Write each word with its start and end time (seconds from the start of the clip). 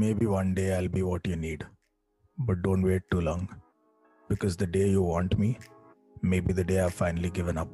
Maybe 0.00 0.24
one 0.24 0.54
day 0.54 0.74
I'll 0.74 0.88
be 0.88 1.02
what 1.02 1.26
you 1.26 1.36
need, 1.36 1.66
but 2.38 2.62
don't 2.62 2.82
wait 2.82 3.02
too 3.10 3.20
long. 3.20 3.46
Because 4.26 4.56
the 4.56 4.66
day 4.66 4.88
you 4.88 5.02
want 5.02 5.38
me, 5.38 5.58
maybe 6.22 6.54
the 6.54 6.64
day 6.64 6.80
I've 6.80 6.94
finally 6.94 7.28
given 7.28 7.58
up. 7.58 7.68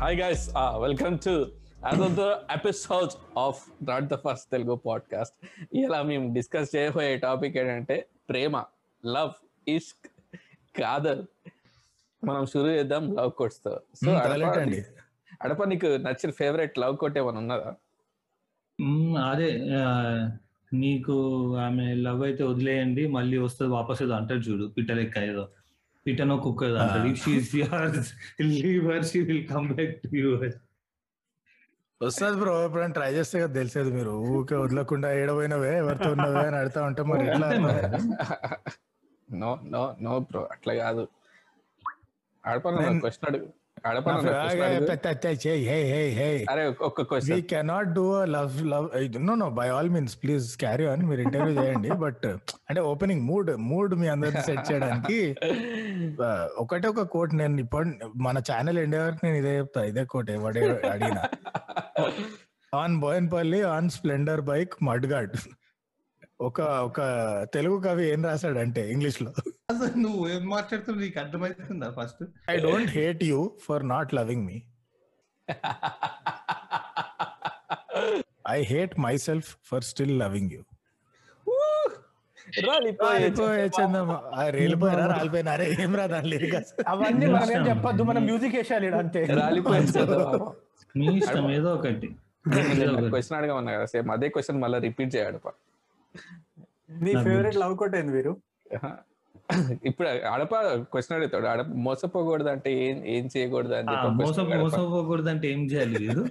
Hi 0.00 0.16
guys, 0.16 0.50
uh, 0.56 0.78
welcome 0.80 1.20
to 1.20 1.52
welcome 1.76 2.16
to 2.16 2.22
another 2.22 2.38
episode 2.52 3.10
of 3.38 3.88
not 3.88 4.04
the 4.04 4.14
first 4.14 4.50
Telugu 4.50 4.74
podcast 4.74 5.34
ఇలా 5.74 6.02
మేము 6.02 6.34
discuss 6.34 6.76
చేయబోయే 6.76 7.16
topic 7.16 7.56
ఏంటంటే 7.56 8.06
ప్రేమ 8.28 8.64
love 9.06 9.30
ఇష్క్ 9.68 10.06
కాదల్ 10.78 11.22
మనం 12.24 12.46
షురూ 12.46 12.68
చేద్దాం 12.68 13.14
love 13.14 13.30
కోట్స్తో. 13.30 13.80
So. 14.04 14.10
అడప 15.42 15.64
నీకు 15.64 15.86
నచ్చిన 15.86 16.30
ఫేవరెట్ 16.30 16.78
లవ్ 16.78 16.96
కోట్ 16.96 17.18
ఏమైనా 17.18 17.38
ఉన్నదా? 17.38 17.70
అదే 19.30 19.50
నీకు 20.72 21.14
ఆమె 21.56 21.94
లవ్ 21.94 22.24
అయితే 22.24 22.44
వదిలేయండి 22.44 23.06
మళ్ళీ 23.06 23.38
వస్తుంది 23.38 23.72
వాపస్ 23.72 24.02
ఏదో 24.02 24.12
అంటాడు 24.12 24.40
చూడు 24.40 24.66
పిట్ట 24.66 24.92
లెక్క 24.92 25.18
ఏదో. 25.18 25.48
పిట్టనో 26.06 26.36
కుక్క 26.36 26.64
ఏదో 26.64 26.78
if 27.04 27.54
leave 28.40 28.92
her 28.92 29.04
she 29.04 29.20
will 29.20 29.48
come 29.48 29.68
back 29.74 29.96
to 30.02 30.16
you 30.16 30.30
వస్తుంది 32.02 32.40
బ్రో. 32.40 32.64
ఎప్పుడైనా 32.64 32.92
ట్రై 32.92 33.12
చేస్తే 33.12 33.40
కదా 33.40 33.52
తెలిసేది 33.52 33.90
మీరు. 33.90 34.10
ఊకే 34.10 34.54
వదలకుండా 34.54 35.12
ఏడపోయినవే 35.12 35.78
ఎవరితో 35.78 36.10
ఉన్నవే 36.10 36.46
అని 36.46 36.56
అడుగుతా 36.56 36.82
ఉంటే 36.82 37.02
మరి 37.02 37.30
ఎట్లా. 37.30 37.50
నో 39.32 39.60
నో 39.64 39.96
నో 40.00 40.18
బ్రో 40.18 40.48
అట్లా 40.52 40.74
కాదు. 40.74 41.08
నేను- 42.82 43.00
క్వశ్చన్ 43.00 43.34
అడుగు. 43.34 43.52
A 48.16 48.22
love 48.28 48.56
love 48.64 48.88
no 49.20 49.34
no 49.34 49.48
by 49.50 49.66
all 49.68 49.88
means 49.88 50.14
please 50.22 50.46
carry 50.56 50.86
on 50.86 51.02
మీరు 51.08 51.20
ఇంటర్వ్యూ 51.20 51.54
చేయండి 51.62 51.90
బట్ 51.96 52.26
అంటే 52.68 52.80
ఓపెనింగ్ 52.80 53.22
మూడ్ 53.22 53.50
మూడ్ 53.66 53.94
మీ 53.94 54.08
అందరిని 54.08 54.42
సెట్ 54.42 54.64
చేయడానికి 54.72 55.18
ఒకటే 56.58 56.88
ఒక 56.88 57.04
కోట్ 57.06 57.34
నేను 57.34 57.60
ఇప్పుడు 57.60 57.86
మన 58.18 58.38
ఛానల్ 58.50 58.78
ఎండే 58.78 58.98
వరకు 58.98 59.24
నేను 59.26 59.36
ఇదే 59.36 59.54
చెప్తా 59.56 59.82
ఇదే 59.84 60.04
కోట్ 60.04 60.30
ఎవడే 60.30 60.64
అడిగిన. 60.90 61.18
On 62.72 62.96
Bowenpally 63.00 63.62
on 63.74 63.90
Splendor 63.90 64.40
bike 64.40 64.74
mudguard 64.82 65.36
ఒక 66.40 66.58
ఒక 66.86 67.00
తెలుగు 67.52 67.76
కవి 67.80 68.04
ఏం 68.10 68.20
రాశాడంటే 68.24 68.82
ఇంగ్లీష్లో 68.90 69.30
అసలు 69.70 69.94
నువ్వు 69.96 70.22
ఏం 70.28 70.42
మాట్లాడుతున్నావు? 70.46 71.02
నీకు 71.04 71.18
అర్థమవుతుందా 71.20 71.88
first? 71.98 72.22
I 72.50 72.56
don't 72.58 72.90
hate 72.90 73.22
you 73.24 73.38
for 73.66 73.84
not 73.88 74.10
loving 74.14 74.44
me. 74.46 74.58
I 78.48 78.58
hate 78.64 78.94
myself 79.26 79.50
for 79.70 79.84
still 79.90 80.14
loving 80.20 80.52
you. 80.52 80.62
అవన్నీ 86.86 87.26
మనం 87.26 87.50
ఏం 87.50 87.62
చెప్పొద్దు. 87.68 88.02
మనం 88.02 88.22
మ్యూజిక్ 88.24 88.56
వేసేయాలి 88.56 88.86
ఈడ 88.86 88.96
అంతే 88.96 89.22
రాలిపోయింది 89.40 90.02
మీ 90.98 91.06
ఇష్టం 91.18 91.46
ఏదో 91.50 91.70
ఒకటి. 91.74 92.08
ఏదో 92.74 92.90
ఒకటి. 92.90 93.08
క్వశ్చన్ 93.10 93.36
అడగమన్నా 93.38 93.72
కదా 93.72 93.86
సేమ్ 93.94 94.10
అదే 94.14 94.28
క్వశ్చన్ 94.34 94.60
మళ్ళీ 94.64 94.78
రిపీట్ 94.86 95.10
చేయడు 95.16 95.40
నీ 97.00 97.24
ఫేవరెట్ 97.24 97.56
లవ్ 97.56 97.76
కోట్ 97.76 97.96
ఏంది 97.96 98.12
మీరు 98.12 98.36
ఇప్పుడు 99.84 100.08
అడప 100.28 100.54
క్వశ్చన్ 100.92 101.16
అడుగుతాడు. 101.16 101.46
అడప 101.46 101.66
మోసపోకూడదు 101.78 102.48
అంటే 102.48 102.86
ఏం 102.86 103.06
ఏం 103.06 103.28
చేయకూడదు 103.36 103.74
మోసం 104.22 104.60
మోసపోకూడదు 104.60 105.28
అంటే 105.28 105.52
ఏం 105.52 105.64
చేయాలి 105.64 105.98
వీరు? 105.98 106.26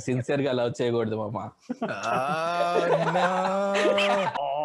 సిన్సియర్గా 0.00 0.52
లవ్ 0.52 0.72
చేయకూడదు 0.80 1.16
మామ. 1.16 1.50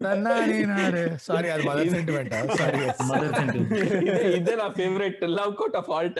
సారీ 0.00 1.48
అది 1.48 1.62
mother 1.62 1.88
sentiment 1.88 2.32
sorry 2.56 2.80
mother 3.04 3.32
sentiment 3.34 3.72
ఇదే 4.02 4.32
ఇదే 4.32 4.54
నా 4.56 4.68
favourite 4.68 5.22
love 5.30 5.54
quote 5.54 5.76
of 5.76 5.90
all 5.90 6.10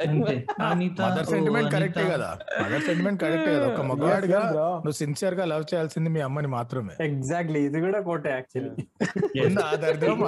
mother 1.02 1.26
sentiment. 1.26 1.72
కరెక్టే 1.74 2.04
కదా? 2.10 2.30
మదర్ 2.62 2.82
సెంటిమెంట్ 2.82 3.22
కరెక్టే 3.22 3.54
కదా? 3.54 3.66
ఒక 3.66 3.80
మగవాడిగా. 3.82 4.40
నువ్వు 4.78 4.90
సిన్సియర్గా 4.92 5.44
లవ్ 5.44 5.64
చేయాల్సింది 5.74 6.08
మీ 6.08 6.20
అమ్మని 6.20 6.46
మాత్రమే. 6.48 6.94
ఎగ్జాక్ట్లీ 7.04 7.60
ఇది 7.60 7.80
కూడా 7.80 8.00
కోటే 8.00 8.30
యాక్చువల్లీ 8.30 8.84
ఆ 9.64 9.74
దరిద్రం. 9.74 10.18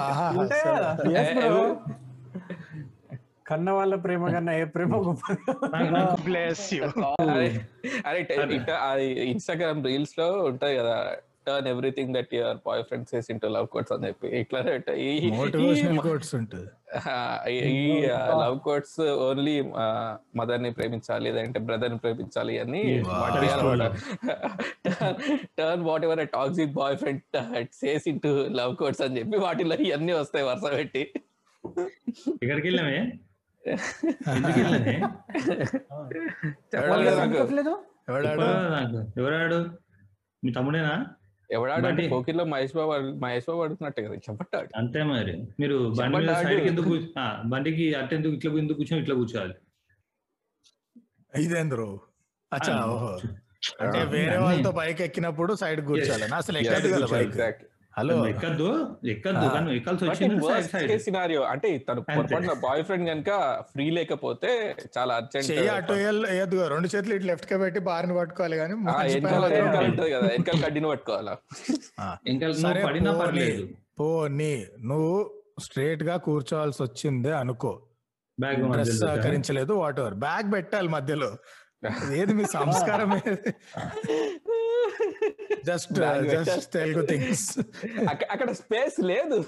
కన్న 3.49 3.71
వాళ్ళ 3.71 3.95
ప్రేమ 3.95 4.29
కన్నా 4.29 4.53
ఏ 4.53 4.65
ప్రేమ 4.65 4.97
గొప్ప 4.97 5.23
నాకు- 5.67 5.93
నాకు 5.93 6.23
బ్లెస్ 6.23 6.75
యూ 6.75 6.85
అరే 8.07 9.07
ఇన్స్టాగ్రామ్ 9.25 9.85
రీల్స్లో 9.85 10.33
ఉంటది 10.43 10.77
కదా. 10.77 10.97
Turn 11.47 11.69
everything 11.69 12.11
that 12.15 12.33
your 12.35 12.59
boyfriend 12.83 13.07
says 13.09 13.29
into 13.31 13.49
love 13.49 13.67
quotes 13.67 13.93
అని 13.93 14.07
చెప్పి 14.09 14.29
ఇట్లా 14.41 14.61
ఈ- 15.05 15.31
లవ్ 18.41 18.59
కోట్స్ 18.61 18.97
ఓన్లీ 19.25 19.55
మదర్ని 20.37 20.71
ప్రేమించాలి 20.73 21.25
లేదంటే 21.29 21.59
బ్రదర్ని 21.61 21.99
ప్రేమించాలి 21.99 22.55
అని 22.59 22.83
turn 25.59 25.85
whatever 26.05 26.23
toxic 26.31 26.73
boyfriend 26.97 27.23
says 27.75 28.09
into 28.09 28.33
love 28.53 28.75
quotes 28.77 29.03
అని 29.03 29.19
చెప్పి 29.19 29.39
వాటిలో 29.39 29.77
ఇవన్నీ 29.87 30.15
వస్తాయి 30.15 30.45
వరుస 30.45 30.67
పెట్టి. 30.77 31.05
ఎక్కడికి 32.43 32.67
వెళ్ళామే? 32.69 33.01
ఎవడాడు? 38.09 38.47
ఎవరాడు 39.19 39.59
మీ 40.43 40.51
తమ్ముడేనా? 40.53 40.95
ఎవడాడంటే 41.53 41.89
బండి. 41.89 42.09
పోకిర్లో 42.09 42.45
మహేష్ 42.45 42.77
బాబు 42.77 42.93
మహేష్ 42.93 43.45
బాబు 43.49 43.63
అడుగుతున్నట్టే 43.63 44.03
కదా 44.03 44.15
చెప్పట్టాడు. 44.15 44.69
అంతే 44.77 45.03
మరి. 45.03 45.47
మీరు 45.61 45.95
బండి. 45.99 46.67
ఎందుకు 46.67 46.89
కూర్చో- 46.89 47.21
ఆ, 47.21 47.43
బండికి 47.47 47.95
అటు 47.95 48.15
ఎందుకు 48.15 48.33
ఇట్లా 48.33 48.53
ఎందుకు 48.53 48.77
కూర్చొని 48.77 49.03
ఇట్లా 49.03 49.17
కూర్చోవాలి. 49.17 49.55
ఇదేంద్రు 51.43 52.01
అచ్చా 52.53 52.85
ఓహో. 52.85 53.19
అంటే 53.81 54.05
వేరే. 54.05 54.37
వాళ్ళతో 54.39 54.71
బైక్ 54.71 55.01
ఎక్కినప్పుడు 55.01 55.55
సైడ్ 55.55 55.87
కూర్చోాలని 55.87 56.35
అసలు 56.35 56.59
ఎక్కదు 56.59 56.89
కదా 56.89 57.07
బైక్ 57.07 57.29
ఎగ్జాక్ట్ 57.29 57.65
హలో. 57.95 58.29
ఎక్కద్దు 58.29 58.99
ఎక్కద్దు. 59.09 59.55
కానీ 59.55 59.77
ఎక్కాల్సి 59.77 60.05
వచ్చింది 60.05 60.99
సినారియో 60.99 61.45
అంటే 61.45 61.79
తను. 61.79 62.05
పొరపాటున 62.09 62.61
బాయ్ 62.61 62.85
ఫ్రెండ్ 62.85 63.09
కనుక 63.09 63.63
ఫ్రీ 63.73 63.91
లేకపోతే 63.91 64.77
చాలా 64.99 65.15
అర్జెంట్ 65.15 65.71
అటు 65.71 65.93
వేయద్దు 66.25 66.69
రెండు 66.69 66.89
చేతులు 66.89 67.15
ఇటు 67.15 67.25
లెఫ్ట్కి 67.25 67.59
పెట్టి 67.59 67.81
బార్ని 67.81 68.15
పట్టుకోవాలి 68.15 68.57
కానీ 68.57 68.75
వెనకాల 68.75 69.55
వెనకాల. 69.55 69.85
ఉంటది. 69.85 70.11
కదా. 70.11 70.29
వెనకాల 70.29 70.65
కడ్డీని 70.65 70.89
పట్టుకోవాలా? 70.89 71.37
సరే 72.63 72.85
పడినా 72.85 73.13
పర్లేదు. 73.13 73.69
పోనీ. 74.01 74.67
నువ్వు 74.85 75.31
స్ట్రేట్గా 75.61 76.19
కూర్చోవాల్సి 76.19 76.83
వచ్చిందే 76.83 77.33
అనుకో. 77.33 77.83
బ్యాగ్ 78.39 79.01
సహకరించలేదు 79.01 79.75
వాట్ 79.75 80.01
ఎవర్ 80.01 80.19
బ్యాగ్ 80.19 80.53
పెట్టాలి 80.53 80.89
మధ్యలో. 80.89 81.37
ఏది 82.13 82.35
మీ 82.35 82.45
సంస్కారం 82.57 83.11
జస్ట్ 85.67 85.93
జస్ట్ 86.45 86.73
తెలుగు 86.73 87.07
థింగ్స్. 87.07 87.45
అక్క- 88.09 88.29
అక్కడ 88.31 88.53
స్పేస్ 88.53 89.01
లేదు. 89.01 89.45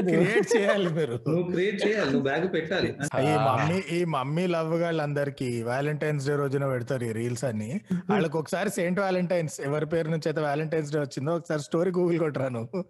క్రియేట్ 0.00 0.48
చేయాలి 0.56 0.88
మీరు. 0.88 1.14
నువ్వు 1.28 1.42
క్రియేట్ 1.42 1.86
చేయాలి 1.86 2.10
నువ్వు 2.10 2.22
బ్యాగ్ 2.22 2.52
పెట్టాలి. 2.52 2.88
ఈ 3.20 3.34
మమ్మీ 3.38 3.98
ఈ 3.98 4.04
మమ్మీ 4.04 4.46
లవ్ 4.46 4.82
వాళ్ళందరికి 4.82 5.62
వ్యాలంటైన్స్ 5.62 6.26
డే 6.28 6.36
రోజున 6.36 6.66
పెడతారు 6.66 7.04
ఈ 7.04 7.12
రీల్స్ 7.12 7.44
అన్ని. 7.44 7.80
వాళ్ళకి 8.10 8.36
ఒకసారి 8.36 8.70
సెయింట్ 8.70 9.00
వ్యాలంటైన్స్ 9.00 9.60
ఎవరి 9.60 9.86
పేరు 9.86 10.08
నుంచి 10.08 10.22
అయితే 10.26 10.40
వ్యాలంటైన్స్ 10.40 10.92
డే 10.92 10.98
వచ్చిందో 10.98 11.36
ఒకసారి 11.36 11.62
స్టోరీ 11.62 11.90
గూగుల్ 11.90 12.18
కొట్టరా 12.18 12.48
నువ్వు? 12.48 12.82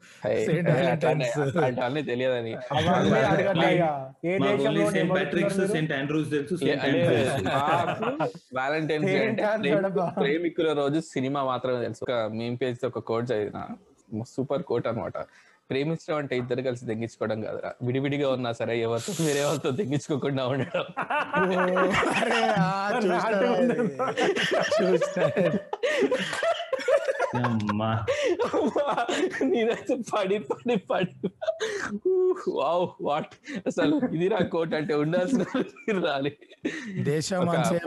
సెయింట్ 0.47 0.71
వ్యాలంటైన్స్ 0.71 1.39
అట్లానే 1.59 2.03
తెలియదని. 2.03 2.51
ఏ 2.51 4.39
దేశంలో 4.39 4.91
సెయింట్ 4.91 5.15
ప్యాట్రిక్స్ 5.15 5.67
సెయింట్ 5.67 5.93
ఆండ్రూస్ 5.93 6.31
తెలుసు 6.31 6.55
వ్యాలంటైన్స్ 8.55 9.07
డే 9.07 9.27
అంటే? 9.27 9.75
ప్రేమికుల 10.21 10.73
రోజు 10.73 11.01
సినిమా 11.01 11.45
మాత్రమే 11.45 11.81
తెలుసు. 11.83 11.99
ఒక 12.03 12.13
మేం 12.33 12.55
పేజ్ 12.67 12.87
ఒక 12.87 13.05
కోట్ 13.11 13.27
చదివిన 13.33 13.61
సూపర్ 14.37 14.63
కోట్ 14.71 14.87
అన్నమాట. 14.93 15.19
ప్రేమించడం 15.71 16.17
అంటే 16.17 16.35
ఇద్దరు 16.39 16.63
కలిసి 16.63 16.85
తెగించుకోవడం 16.87 17.39
కాదురా. 17.43 17.71
విడివిడిగా 17.83 18.27
ఉన్నా 18.33 18.51
సరే 18.59 18.75
ఎవరితో 18.83 19.13
వేరే 19.25 19.41
వాళ్ళతో 19.45 19.71
తెగించుకోకుండా 19.71 20.43
ఉండడం. 20.53 20.85
నేనైతే 29.51 29.95
పడి 30.11 30.39
పడి 30.51 30.77
పడి. 30.91 31.15
Wow 32.59 32.87
what. 33.01 33.35
అసలు 33.67 33.95
ఇది 34.15 34.29
నా 34.29 34.41
కోట్ 34.55 34.75
అంటే 34.75 34.95
ఉండాల్సిన 34.95 35.43
రాలి. 36.07 36.33
దేశం 37.03 37.43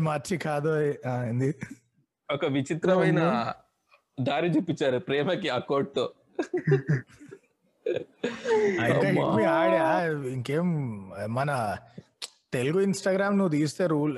మార్చి 0.09 0.37
కాదు 0.47 0.73
ఒక 2.33 2.45
విచిత్రమైన 2.45 3.21
దారి 4.19 4.47
చూపించారు 4.47 4.97
ప్రేమకి 4.97 5.49
ఆ 5.49 5.57
కోట్తో 5.57 6.13
ఇంకా 10.33 10.61
మన 11.27 11.77
తెలుగు 12.53 12.79
ఇన్స్టాగ్రామ్ 12.79 13.37
నువ్వు 13.37 13.51
తీస్తే 13.51 13.87
రూల్ 13.87 14.17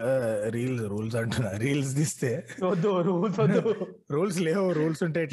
రీల్స్ 0.49 0.83
రూల్స్ 0.83 1.15
అంటున్నా 1.15 1.51
రీల్స్ 1.51 1.95
తీస్తే. 1.95 2.47
వద్దు 2.63 3.01
రూల్స్ 3.01 3.39
వద్దు. 3.39 3.87
రూల్స్ 4.11 4.39
లేవు 4.41 4.71
రూల్స్ 4.71 5.03
ఉంటే 5.03 5.27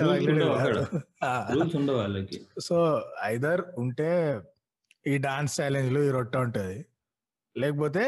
సో 2.60 3.02
ఐదర్ 3.24 3.62
ఉంటే 3.78 4.40
ఈ 5.06 5.18
డాన్స్ 5.18 5.60
ఛాలెంజ్లు 5.60 6.00
ఈ 6.00 6.10
రొట్ట 6.10 6.36
ఉంటది. 6.36 6.86
లేకపోతే 7.56 8.04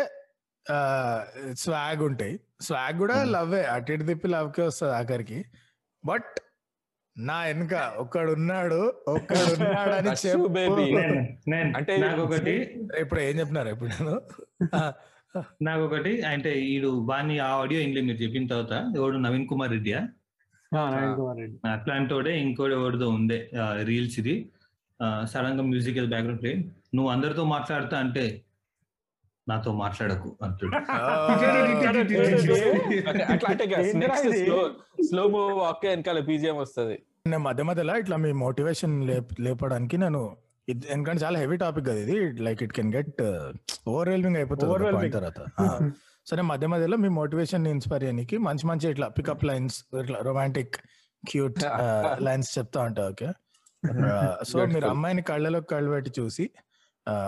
స్వాగ్ 1.53 2.03
ఉంటాయి. 2.03 2.41
స్వాగ్ 2.61 2.99
కూడా. 2.99 3.25
లవ్వే 3.25 3.63
అటు 3.65 3.93
ఇటు 3.93 4.05
తిప్పి 4.05 4.29
లవ్కే 4.29 4.63
వస్తుంది 4.63 4.95
ఆఖరికి. 4.95 5.45
బట్ 6.05 6.35
నా 7.21 7.37
వెనుక 7.45 7.75
ఒక్కడు 7.99 8.31
ఉన్నాడు 8.33 8.79
ఒక్కడు 9.09 9.51
ఉన్నాడు 9.57 9.95
అని 9.95 10.11
చెప్పు 10.23 10.49
అంటే 11.79 11.95
నాకు 11.99 12.21
ఒకటి 12.23 12.55
ఇప్పుడు 13.01 13.21
ఏం 13.21 13.35
చెప్తున్నారు 13.41 13.69
ఇప్పుడు? 13.69 13.91
నేను 13.93 14.17
నాకు 15.63 15.83
ఒకటి 15.85 16.13
అంటే 16.27 16.53
ఈడు 16.71 16.89
వాణి 17.09 17.35
ఆ 17.39 17.49
ఆడియో 17.57 17.81
ఇంగ్లీ 17.81 18.01
మీరు 18.01 18.19
చెప్పిన 18.23 18.47
తర్వాత. 18.47 18.75
ఎవడు? 18.97 19.17
నవీన్ 19.19 19.47
కుమార్ 19.47 19.71
రెడ్డియా? 19.71 19.99
ఆ, 20.73 20.81
నవీన్ 20.95 21.15
కుమార్ 21.17 21.39
రెడ్డి. 21.39 21.57
అట్లాంటి 21.73 22.15
వాడే 22.15 22.33
ఇంకోటి 22.41 22.75
ఎవరిదో 22.75 23.09
ఉండే 23.11 23.39
రీల్స్ 23.83 24.19
ఇది. 24.19 24.35
సడన్గా 25.27 25.63
మ్యూజిక్ 25.63 26.01
బ్యాక్గ్రౌండ్ 26.07 26.41
ప్లే 26.43 26.53
నువ్వు 26.95 27.11
అందరితో 27.11 27.45
మాట్లాడుతా 27.47 27.99
అంటే 27.99 28.25
నాతో 29.51 29.71
మాట్లాడకు 29.81 30.29
అంటాడు 30.43 30.73
వాక్ 35.61 35.85
వెనకాల 35.87 36.19
బీజిఎం 36.29 36.57
వస్తది. 36.57 36.97
నేను 37.27 37.43
మధ్య 37.43 37.63
మధ్యలో 37.63 37.95
ఇట్లా 37.99 38.17
మీ 38.17 38.31
మోటివేషన్ 38.43 38.95
లేపడానికి 39.41 39.97
నేను 39.99 40.21
ఇది- 40.69 40.89
ఎందుకంటే 40.93 41.21
చాలా 41.25 41.39
హెవీ 41.39 41.57
టాపిక్ 41.57 41.87
కదా 41.87 42.01
ఇది. 42.05 42.17
Like 42.47 42.61
it 42.63 42.73
can 42.73 42.91
get 42.95 43.21
overwhelming 43.87 44.37
అయిపోతుంది 44.37 45.11
తర్వాత. 45.19 45.41
సరే 46.27 46.43
మధ్య 46.49 46.67
మధ్యలో 46.67 46.97
మీ 46.97 47.11
మోటివేషన్ 47.19 47.65
ఇన్స్పైర్ 47.69 48.03
చేయడానికి 48.05 48.37
మంచి 48.47 48.65
మంచి 48.67 48.87
ఇట్లా 48.91 49.07
పికప్ 49.17 49.45
లైన్స్ 49.45 49.77
ఇట్లా 50.01 50.19
రొమాంటిక్ 50.27 50.75
క్యూట్ 51.25 51.61
లైన్స్ 52.27 52.51
చెప్తా 52.59 52.81
ఉంటా 52.83 53.03
ఓకే? 53.09 53.29
సో 54.49 54.57
మీరు. 54.67 54.87
అమ్మాయిని 54.87 55.23
కళ్ళలో 55.29 55.61
కళ్ళు 55.71 55.91
పెట్టి 55.91 56.11
చూసి 56.19 56.45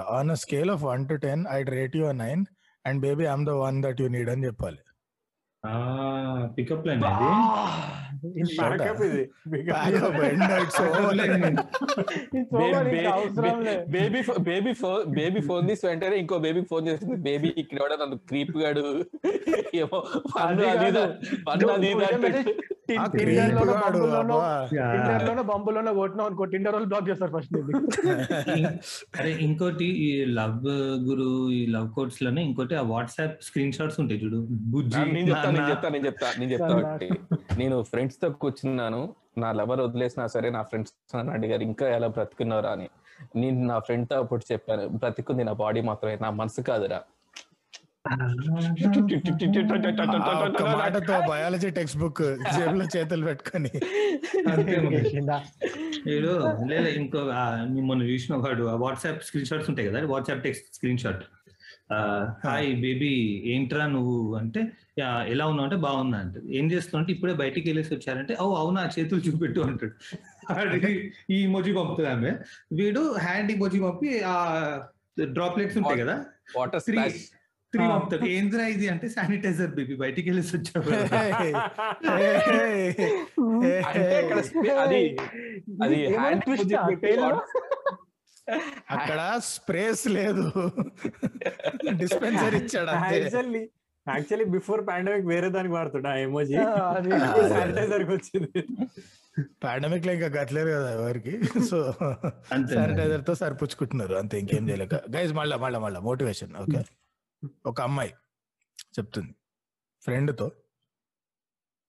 on 0.10 0.32
a 0.32 0.38
scale 0.44 0.72
of 0.72 0.84
one 0.84 1.04
to 1.08 1.16
ten 1.26 1.44
I 1.50 1.60
rate 1.76 1.96
you 1.96 2.12
nine 2.20 2.44
and 2.86 3.02
baby 3.02 3.26
I'm 3.26 3.46
the 3.46 3.56
one 3.64 3.78
that 3.84 4.02
you 4.02 4.08
need 4.08 4.30
అని 4.30 4.46
చెప్పాలి 4.46 4.82
pickup 6.57 6.87
line 6.87 7.03
baby 13.95 14.21
baby 14.41 14.73
phone 14.81 15.03
baby 15.11 15.41
phone 15.41 15.65
తీసి 15.69 15.85
వెంటనే 15.87 16.17
ఇంకో 16.17 16.39
బేబీకి 16.39 16.69
ఫోన్ 16.69 16.85
చేస్తుంది. 16.89 17.17
బేబీ 17.23 17.51
ఇక్కడ 17.57 17.91
నన్ను 18.03 18.19
క్రీప్ 18.31 18.57
గాడు. 18.57 18.85
ఏమో 19.83 19.99
బంబులోనో 25.51 25.93
అనుకో 26.27 26.45
టిండర్ 26.45 26.75
వాళ్ళు 26.75 26.89
బ్లాక్ 26.91 27.09
చేస్తారు 27.11 27.33
ఫస్ట్ 27.37 27.55
అరే 29.19 29.31
ఇంకోటి 29.47 29.89
ఈ 30.07 30.11
లవ్ 30.39 30.67
గురు 31.09 31.29
ఈ 31.51 31.61
లవ్ 31.67 31.89
కోడ్స్లోనే 31.97 32.41
ఇంకోటి 32.49 32.75
ఆ 32.75 32.85
వాట్సాప్ 32.93 33.37
స్క్రీన్ 33.49 33.75
షాట్స్ 33.79 33.99
ఉంటాయి 34.03 34.21
చూడు. 34.25 34.41
బుజ్జి 34.73 35.01
నేను 35.53 35.71
చెప్తా 35.71 35.89
నేను. 35.89 36.07
చెప్తా 36.07 36.29
నేను 36.39 36.53
చెప్తా. 36.53 36.69
నేను 37.57 37.83
ఫ్రెండ్స్తో 37.83 38.31
కూర్చున్నాను. 38.37 39.01
నా 39.39 39.53
లవర్ 39.53 39.81
వదిలేసినా 39.81 40.27
సరే 40.27 40.51
నా 40.51 40.63
ఫ్రెండ్స్ 40.63 40.93
అడిగారు 41.31 41.63
ఇంకా 41.63 41.89
ఎలా 41.89 42.09
బ్రతుకున్నారా 42.09 42.71
అని. 42.71 42.89
నేను 43.37 43.67
నా 43.67 43.79
ఫ్రెండ్తో 43.79 44.17
అప్పుడు 44.17 44.53
చెప్పాను 44.53 44.89
బ్రతికుంది 44.95 45.45
నా 45.45 45.53
బాడీ 45.55 45.81
మాత్రమే 45.81 46.19
నా 46.21 46.31
మనసు 46.33 46.61
కాదురా. 46.61 47.01
మాటతో 50.73 51.21
బయాలజీ 51.29 51.71
టెక్స్ట్ 51.71 51.99
బుక్ 51.99 52.23
జేబులో 52.55 52.85
చేతులు 52.97 53.25
పెట్టుకొని. 53.25 53.71
ఏడు 56.09 56.33
లేదా 56.65 56.89
ఇంకో 56.93 57.21
మొన్న 57.83 58.03
చూసిన 58.03 58.35
వాడు 58.37 58.63
వాట్సాప్ 58.77 59.23
స్క్రీన్ 59.23 59.47
షాట్స్ 59.47 59.71
ఉంటాయి 59.71 59.89
కదా 59.89 60.07
WhatsApp 60.07 60.43
text 60.43 60.75
screenshot 60.99 61.23
hi 62.47 62.77
baby 62.77 63.13
ఏంట్రా 63.47 63.87
నువ్వు? 63.87 64.35
అంటే 64.37 64.61
"యా, 64.61 64.82
ఎలా 65.33 65.45
ఉన్నావు 65.51 65.67
అంటే 65.67 65.79
బాగున్నా 65.85 66.19
అంటే 66.25 66.39
ఏం 66.59 66.67
చేస్తున్నావు 66.73 67.01
అంటే 67.03 67.13
ఇప్పుడే 67.15 67.35
బయటికి 67.41 67.67
వెళ్ళేసి 67.69 67.93
వచ్చారంటే 67.95 68.35
ఓ 68.43 68.47
అవునా 68.57 68.83
చేతులు 68.97 69.23
చూపెట్టు 69.27 69.61
అంటాడు. 69.63 69.95
ఈ 71.31 71.39
ఇమోజీ 71.43 71.73
పంపుతుంది 71.79 72.11
ఆమె. 72.11 72.33
వీడు 72.79 73.03
హ్యాండ్ 73.25 73.53
ఇమోజీ 73.55 73.79
పంపి 73.85 74.11
ఆ 74.27 74.35
డ్రాప్లెట్స్ 75.33 75.79
ఉంటాయి 75.81 76.01
కదా 76.03 76.17
వాటర్ 76.57 76.83
త్రీ 76.87 76.99
త్రీ 77.73 77.85
పంపుతాడు. 77.91 78.25
ఏంద్రా 78.33 78.65
ఇది? 78.73 78.87
అంటే 78.93 79.07
శానిటైజర్ 79.15 79.71
బేబీ 79.77 79.95
బయటికి 80.03 80.27
వెళ్ళేసి 80.31 80.53
వచ్చాడు 80.57 80.91
అది 84.85 85.01
అక్కడ 88.95 89.21
స్ప్రేస్ 89.49 90.05
లేదు. 90.15 90.45
డిస్పెన్సర్ 92.01 92.55
ఇచ్చాడు 92.59 92.91
యాక్చువల్లీ 94.09 94.45
బిఫోర్ 94.45 94.87
పాండమిక్ 94.87 95.27
వేరే 95.27 95.49
దానికి 95.49 95.75
వాడుతుండే 95.75 96.09
ఆ 96.09 96.15
ఎమోజీ 96.15 96.55
అది. 96.57 97.11
శానిటైజర్కి 97.49 98.11
వచ్చింది 98.11 98.65
పాండమిక్లో 99.65 100.13
ఇంకా 100.13 100.27
గట్లేదు 100.27 100.71
కదా 100.71 100.93
ఎవరికి. 100.93 101.43
సో. 101.45 101.95
శానిటైజర్తో 102.75 103.35
సరిపుచ్చుకుంటున్నారు. 103.35 104.15
అంతే 104.15 104.39
ఇంకేం 104.39 104.69
చేయలేక. 104.69 104.95
గైజ్ 104.95 105.33
మళ్ళా 105.35 105.57
మళ్ళా 105.57 105.79
మళ్ళా 105.79 106.01
మోటివేషన్ 106.01 106.57
ఓకే 106.57 106.85
ఒక 107.67 107.81
అమ్మాయి 107.81 108.15
చెప్తుంది. 108.99 109.35
ఫ్రెండ్తో 110.03 110.51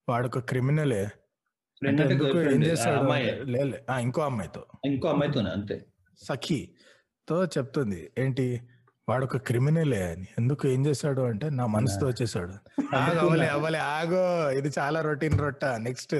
వాడు 0.09 0.27
ఒక 0.27 0.39
క్రిమినలే 0.39 1.09
ఏం? 1.87 2.63
చేస్తాడు? 2.63 3.03
లేలే 3.43 3.85
ఇంకో 4.01 4.21
అమ్మాయితో. 4.21 4.65
ఇంకో 4.85 5.07
అమ్మాయితోనే 5.07 5.49
అంతే. 5.49 5.85
సఖి 6.23 6.75
తో 7.29 7.45
చెప్తుంది. 7.45 8.11
ఏంటి? 8.17 8.61
వాడు 9.09 9.25
ఒక 9.25 9.37
క్రిమినలే 9.37 10.11
అని. 10.11 10.27
ఎందుకు 10.37 10.67
ఏం 10.67 10.85
చేశాడు 10.85 11.21
అంటే 11.21 11.49
నా 11.49 11.65
మనసుతో 11.65 12.07
వచ్చేసాడు 12.07 12.53
అవ్వలే 12.95 13.77
ఆగో 13.77 14.49
ఇది 14.49 14.69
చాలా 14.79 15.01
రొటీన్ 15.01 15.39
రొట్ట. 15.39 15.65
నెక్స్ట్. 15.65 16.15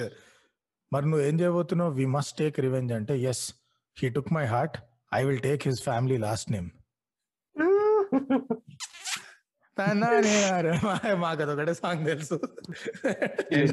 మరి 0.94 1.06
నువ్వు 1.10 1.26
ఏం 1.26 1.40
చేయబోతున్నావు? 1.40 1.92
వి 1.92 2.06
మస్ట్ 2.06 2.38
టేక్ 2.38 2.60
రివెంజ్ 2.60 2.94
అంటే 2.94 3.20
as 3.20 3.54
he 4.00 4.10
took 4.10 4.34
my 4.34 4.46
heart 4.46 4.78
I 5.14 5.24
will 5.24 5.40
take 5.40 5.62
his 5.66 5.82
family 5.84 6.18
last 6.18 6.52
name 6.52 6.70
మాకు 11.24 11.40
అదొకటే 11.44 11.74
సాంగ్ 11.74 12.04
తెలుసు. 12.10 12.36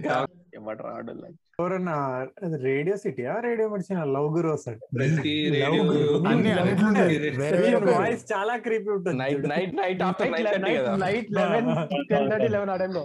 రాడు 0.07 1.13
ఎవరన్నా 1.59 1.95
రేడియో 2.67 2.95
సిటీయా? 3.03 3.35
రేడియో 3.47 3.67
మర్చిన 3.73 4.05
లవ్ 4.15 4.29
గురు 4.37 4.49
వస్తాడు 4.55 4.81
ప్రతి 4.97 5.35
రేడియో 5.57 5.83
అన్ని 6.31 6.51
అన్నిట్లో 6.53 6.91
వేరే 7.11 7.31
వేరే 7.43 7.59
పేరు. 7.65 7.93
వాయిస్ 7.99 8.25
చాలా 8.33 8.55
క్రీపీ 8.67 8.91
ఉంటుంది 8.97 9.17
night 9.23 9.47
night 9.55 9.75
night 9.83 10.03
after 10.09 10.31
nine 10.35 10.49
thirty 10.53 10.73
కదా. 10.79 10.93
Night 11.05 11.31
eleven 11.39 11.69
ten 12.13 12.29
thirty 12.33 12.49
eleven 12.57 12.71
ఆ 12.71 12.77
టైంలో 12.77 13.05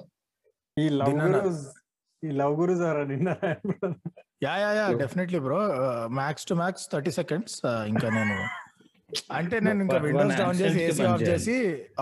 ఈ 0.78 0.86
లవ్ 1.02 1.16
గురుస్ 1.25 1.64
ఈ 2.24 2.32
love 2.42 2.56
gurus 2.62 2.84
yeah 4.46 4.54
yeah 4.64 4.72
yeah 4.80 4.86
definitely 5.04 5.40
bro 5.40 5.60
max 6.20 6.46
to 6.46 6.56
max 6.62 6.86
thirty 6.94 7.12
seconds 7.20 7.58
ఇంకా 7.88 8.08
నేను 8.10 8.38
అంటే 9.38 9.56
నేను 9.66 9.82
ఇంకా 9.86 9.98
విండోస్ 10.06 10.36
డౌన్ 10.40 10.58
చేసి 10.62 10.80
ఏసీ 10.86 11.04
ఆఫ్ 11.10 11.24
చేసి 11.30 11.56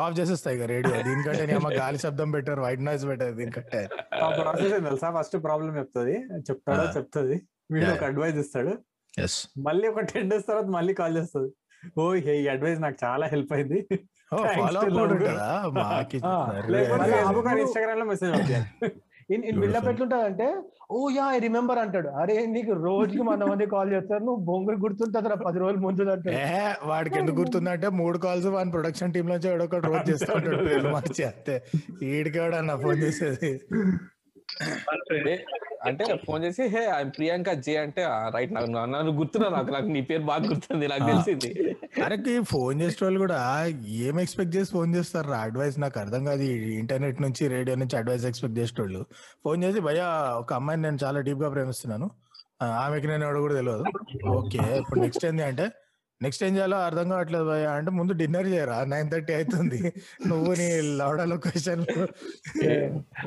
ఆఫ్ 0.03 0.15
చేసేస్తాయి 0.19 0.55
ఇక 0.57 0.65
రేడియో 0.74 0.93
దీనికంటే 1.07 1.43
నేను 1.50 1.72
గాలి 1.77 2.00
శబ్దం 2.03 2.29
పెట్టారు 2.36 2.62
వైట్ 2.65 2.83
నాయిస్ 2.88 3.05
పెట్టారు 3.10 3.33
దీనికంటే 3.39 3.81
ఆ 4.17 4.29
ప్రాసెస్ 4.39 4.74
తెలుసా? 4.88 5.10
ఫస్ట్ 5.17 5.36
ప్రాబ్లం 5.48 5.72
చెప్తుంది. 5.79 6.15
చెప్తాడో. 6.50 6.86
చెప్తుంది. 6.98 7.36
వీడు 7.72 7.86
Yeah. 7.86 7.95
ఒక 7.98 8.03
అడ్వైస్ 8.10 8.38
ఇస్తాడు. 8.43 8.74
మళ్ళీ 9.67 9.86
ఒక 9.91 10.01
టెన్ 10.12 10.29
డేస్ 10.31 10.45
తర్వాత 10.50 10.67
మళ్ళీ 10.77 10.93
కాల్ 11.01 11.15
చేస్తుంది. 11.19 11.50
ఓ 12.00 12.03
ఈ 12.36 12.48
అడ్వైస్ 12.55 12.81
నాకు 12.86 12.98
చాలా 13.05 13.25
హెల్ప్ 13.33 13.53
అయింది. 13.57 13.79
ఇన్స్టాగ్రామ్లో 17.63 18.05
మెసేజ్ 18.12 18.33
ఇన్ 19.33 19.59
బిల్డప్ 19.59 19.87
ఎట్లుంటది 19.87 20.21
అంటే 20.21 20.55
ఓ 20.91 21.09
యా 21.09 21.31
ఐ 21.31 21.39
రిమెంబర్ 21.39 21.79
అంటాడు. 21.79 22.07
అరే 22.07 22.45
నీకు 22.45 22.71
రోజుకి 22.71 23.21
వంద 23.21 23.43
మంది 23.43 23.65
కాల్ 23.65 23.93
చేస్తారు. 23.93 24.23
నువ్వు 24.23 24.45
బొంగులు 24.45 24.77
గుర్తుంటుందిరా 24.77 25.35
పది 25.35 25.59
రోజుల 25.59 25.79
ముందు 25.79 26.01
వాడికి 26.85 27.19
ఎందుకు 27.19 27.35
గుర్తుందంటే 27.35 27.87
మూడు 27.87 28.17
కాల్స్ 28.17 28.47
వన్ 28.47 28.71
ప్రొడక్షన్ 28.71 29.13
టీమ్ 29.13 29.29
నుంచి 29.29 29.49
ఎవడొకటి 29.49 29.87
రోజు 29.87 30.11
చేస్తూ 30.11 30.89
మార్చి 30.89 31.23
అంతే. 31.23 31.63
ఈడికి 32.03 32.39
ఫోన్ 32.75 32.97
చేసేది? 32.97 33.59
అంటే 35.83 36.03
ఫోన్ 36.25 36.41
చేసి 36.43 36.63
హే 36.67 36.81
ఐ 36.93 37.03
ప్రియాంక 37.09 37.49
జే 37.65 37.73
అంటే 37.77 38.01
రైట్ 38.35 38.53
నాకు 38.53 38.69
నన్ను 38.93 39.11
గుర్తున్నా 39.17 39.47
నాకు 39.49 39.71
నాకు 39.71 39.87
నీ 39.87 40.01
పేరు 40.01 40.23
బాగా 40.23 40.45
గుర్తుంది 40.47 40.87
నాకు. 40.87 41.05
తెలిసింది. 41.09 41.49
అరే 42.03 42.17
ఈ 42.31 42.43
ఫోన్ 42.51 42.77
చేసే 42.81 42.99
వాళ్ళు 43.01 43.19
కూడా 43.19 43.39
ఏం 44.01 44.17
ఎక్స్పెక్ట్ 44.19 44.53
చేసి 44.55 44.71
ఫోన్ 44.71 44.91
చేస్తారు? 44.95 45.27
రా 45.29 45.39
అడ్వైస్ 45.43 45.77
నాకు 45.79 45.99
అర్థం 45.99 46.23
కాదు. 46.25 46.43
ఈ 46.47 46.53
ఇంటర్నెట్ 46.81 47.19
నుంచి 47.21 47.43
రేడియో 47.47 47.75
నుంచి 47.75 47.97
అడ్వైస్ 47.97 48.25
ఎక్స్పెక్ట్ 48.25 48.57
చేసేటోళ్ళు. 48.59 49.01
ఫోన్ 49.43 49.63
చేసి 49.63 49.81
భయ్యా 49.81 50.07
ఒక 50.37 50.53
అమ్మాయిని 50.53 50.83
నేను 50.83 50.99
చాలా 51.03 51.21
డీప్గా 51.21 51.49
ప్రేమిస్తున్నాను 51.49 52.07
ఆమెకి 52.79 53.07
నేను 53.07 53.23
ఎవడో 53.23 53.39
కూడా 53.41 53.55
తెలియదు 53.55 53.83
ఓకే 54.33 54.59
ఇప్పుడు 54.77 54.99
నెక్స్ట్ 54.99 55.25
ఏంది 55.25 55.43
అంటే 55.43 55.65
నెక్స్ట్ 56.21 56.43
ఏం 56.43 56.53
చేయాలో 56.55 56.77
అర్థం 56.79 57.07
కావట్లేదు 57.09 57.45
భయ్యా 57.45 57.71
అంటే 57.71 57.91
ముందు 57.91 58.13
డిన్నర్ 58.13 58.47
చేయరా? 58.47 58.77
నైన్ 58.85 59.09
థర్టీ 59.11 59.33
అవుతుంది. 59.33 59.79
నువ్వు 60.27 60.51
నీ 60.53 60.67
లౌడా 60.99 61.25
లొకేషన్ 61.25 61.83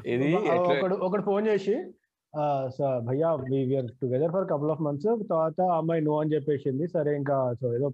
ఇది 0.06 0.28
ఆ, 0.30 0.40
ఎట్లా- 0.48 0.70
ఒకడు 0.72 0.94
ఒకడు 1.02 1.22
ఫోన్ 1.22 1.46
చేసి 1.46 1.74
సో 2.76 2.84
భయ్యా 3.06 3.28
we are 3.50 3.86
together 4.00 4.32
for 4.34 4.46
couple 4.50 4.70
of 4.74 4.82
months 4.86 5.06
తర్వాత 5.30 5.60
ఆ 5.72 5.76
అమ్మాయి 5.80 6.02
నో 6.08 6.14
అని 6.22 6.32
చెప్పేసింది. 6.34 6.84
సరే 6.94 7.10
ఇంకా 7.20 7.36
సో 7.60 7.66
ఏదో 7.76 7.88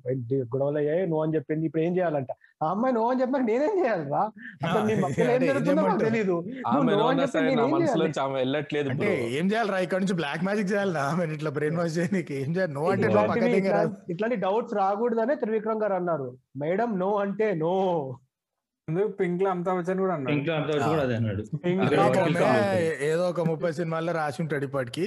గొడవలు 0.55 0.79
అయ్యాయి. 0.83 1.03
నో 1.13 1.19
అని 1.25 1.35
చెప్పింది. 1.37 1.67
ఇప్పుడు 1.69 1.83
ఏం 1.87 1.93
చేయాలంట? 1.99 2.33
ఆ 2.63 2.71
అమ్మాయి 2.75 2.95
నో 2.99 3.05
అని 3.11 3.21
చెప్పినాక 3.21 3.47
నేనేం 3.51 3.77
చేయాలరా? 3.83 4.23
అసలు 4.67 4.85
నీ 4.89 4.95
ఏం 5.35 5.43
జరుగుతుందో? 5.51 5.85
తెలీదు. 6.07 6.37
నువ్వు 6.75 8.35
వెళ్ళట్లేదు. 8.41 8.91
ఏం 9.39 9.47
చేయాలి 9.53 9.71
రా 9.75 9.81
ఇక్కడ 9.87 10.01
నుంచి 10.05 10.19
బ్లాక్ 10.23 10.45
మ్యాజిక్ 10.49 10.71
చేయాలి 10.73 11.01
ఆమె 11.09 11.29
ఇట్లా 11.39 11.53
బ్రెయిన్ 11.59 11.79
వాష్ 11.83 11.97
చేయడానికి 11.99 12.35
ఏం 12.43 12.51
చేయాలి? 12.57 12.75
నో 12.79 12.85
అంటే 12.95 13.09
నువ్వు 13.15 14.13
ఇట్లాంటి 14.15 14.39
డౌట్స్ 14.47 14.77
రాకూడదనే 14.81 15.37
త్రివిక్రమ్ 15.45 15.83
గారు 15.85 15.97
అన్నారు. 16.01 16.29
మేడం 16.65 16.93
నో 17.05 17.11
అంటే 17.25 17.49
నో 17.65 17.75
పింక్లో 19.19 19.49
అమితాబ్ 19.51 19.77
బచ్చన్ 19.79 20.01
కూడా 20.05 20.15
అన్నాడు? 20.17 20.35
ఇంకా 20.39 20.53
అంత 20.59 20.71
కూడా 20.91 21.03
అదే 21.07 21.15
అన్నాడు. 21.19 21.43
ఇంకా 21.73 22.07
ఇంకా 22.31 22.49
ఏదో 23.11 23.25
ఒక 23.33 23.43
ముప్పై 23.51 23.71
సినిమాల్లో 23.79 24.13
రాసి 24.19 24.39
ఉంటాడు 24.43 24.65
ఇప్పటికి. 24.69 25.07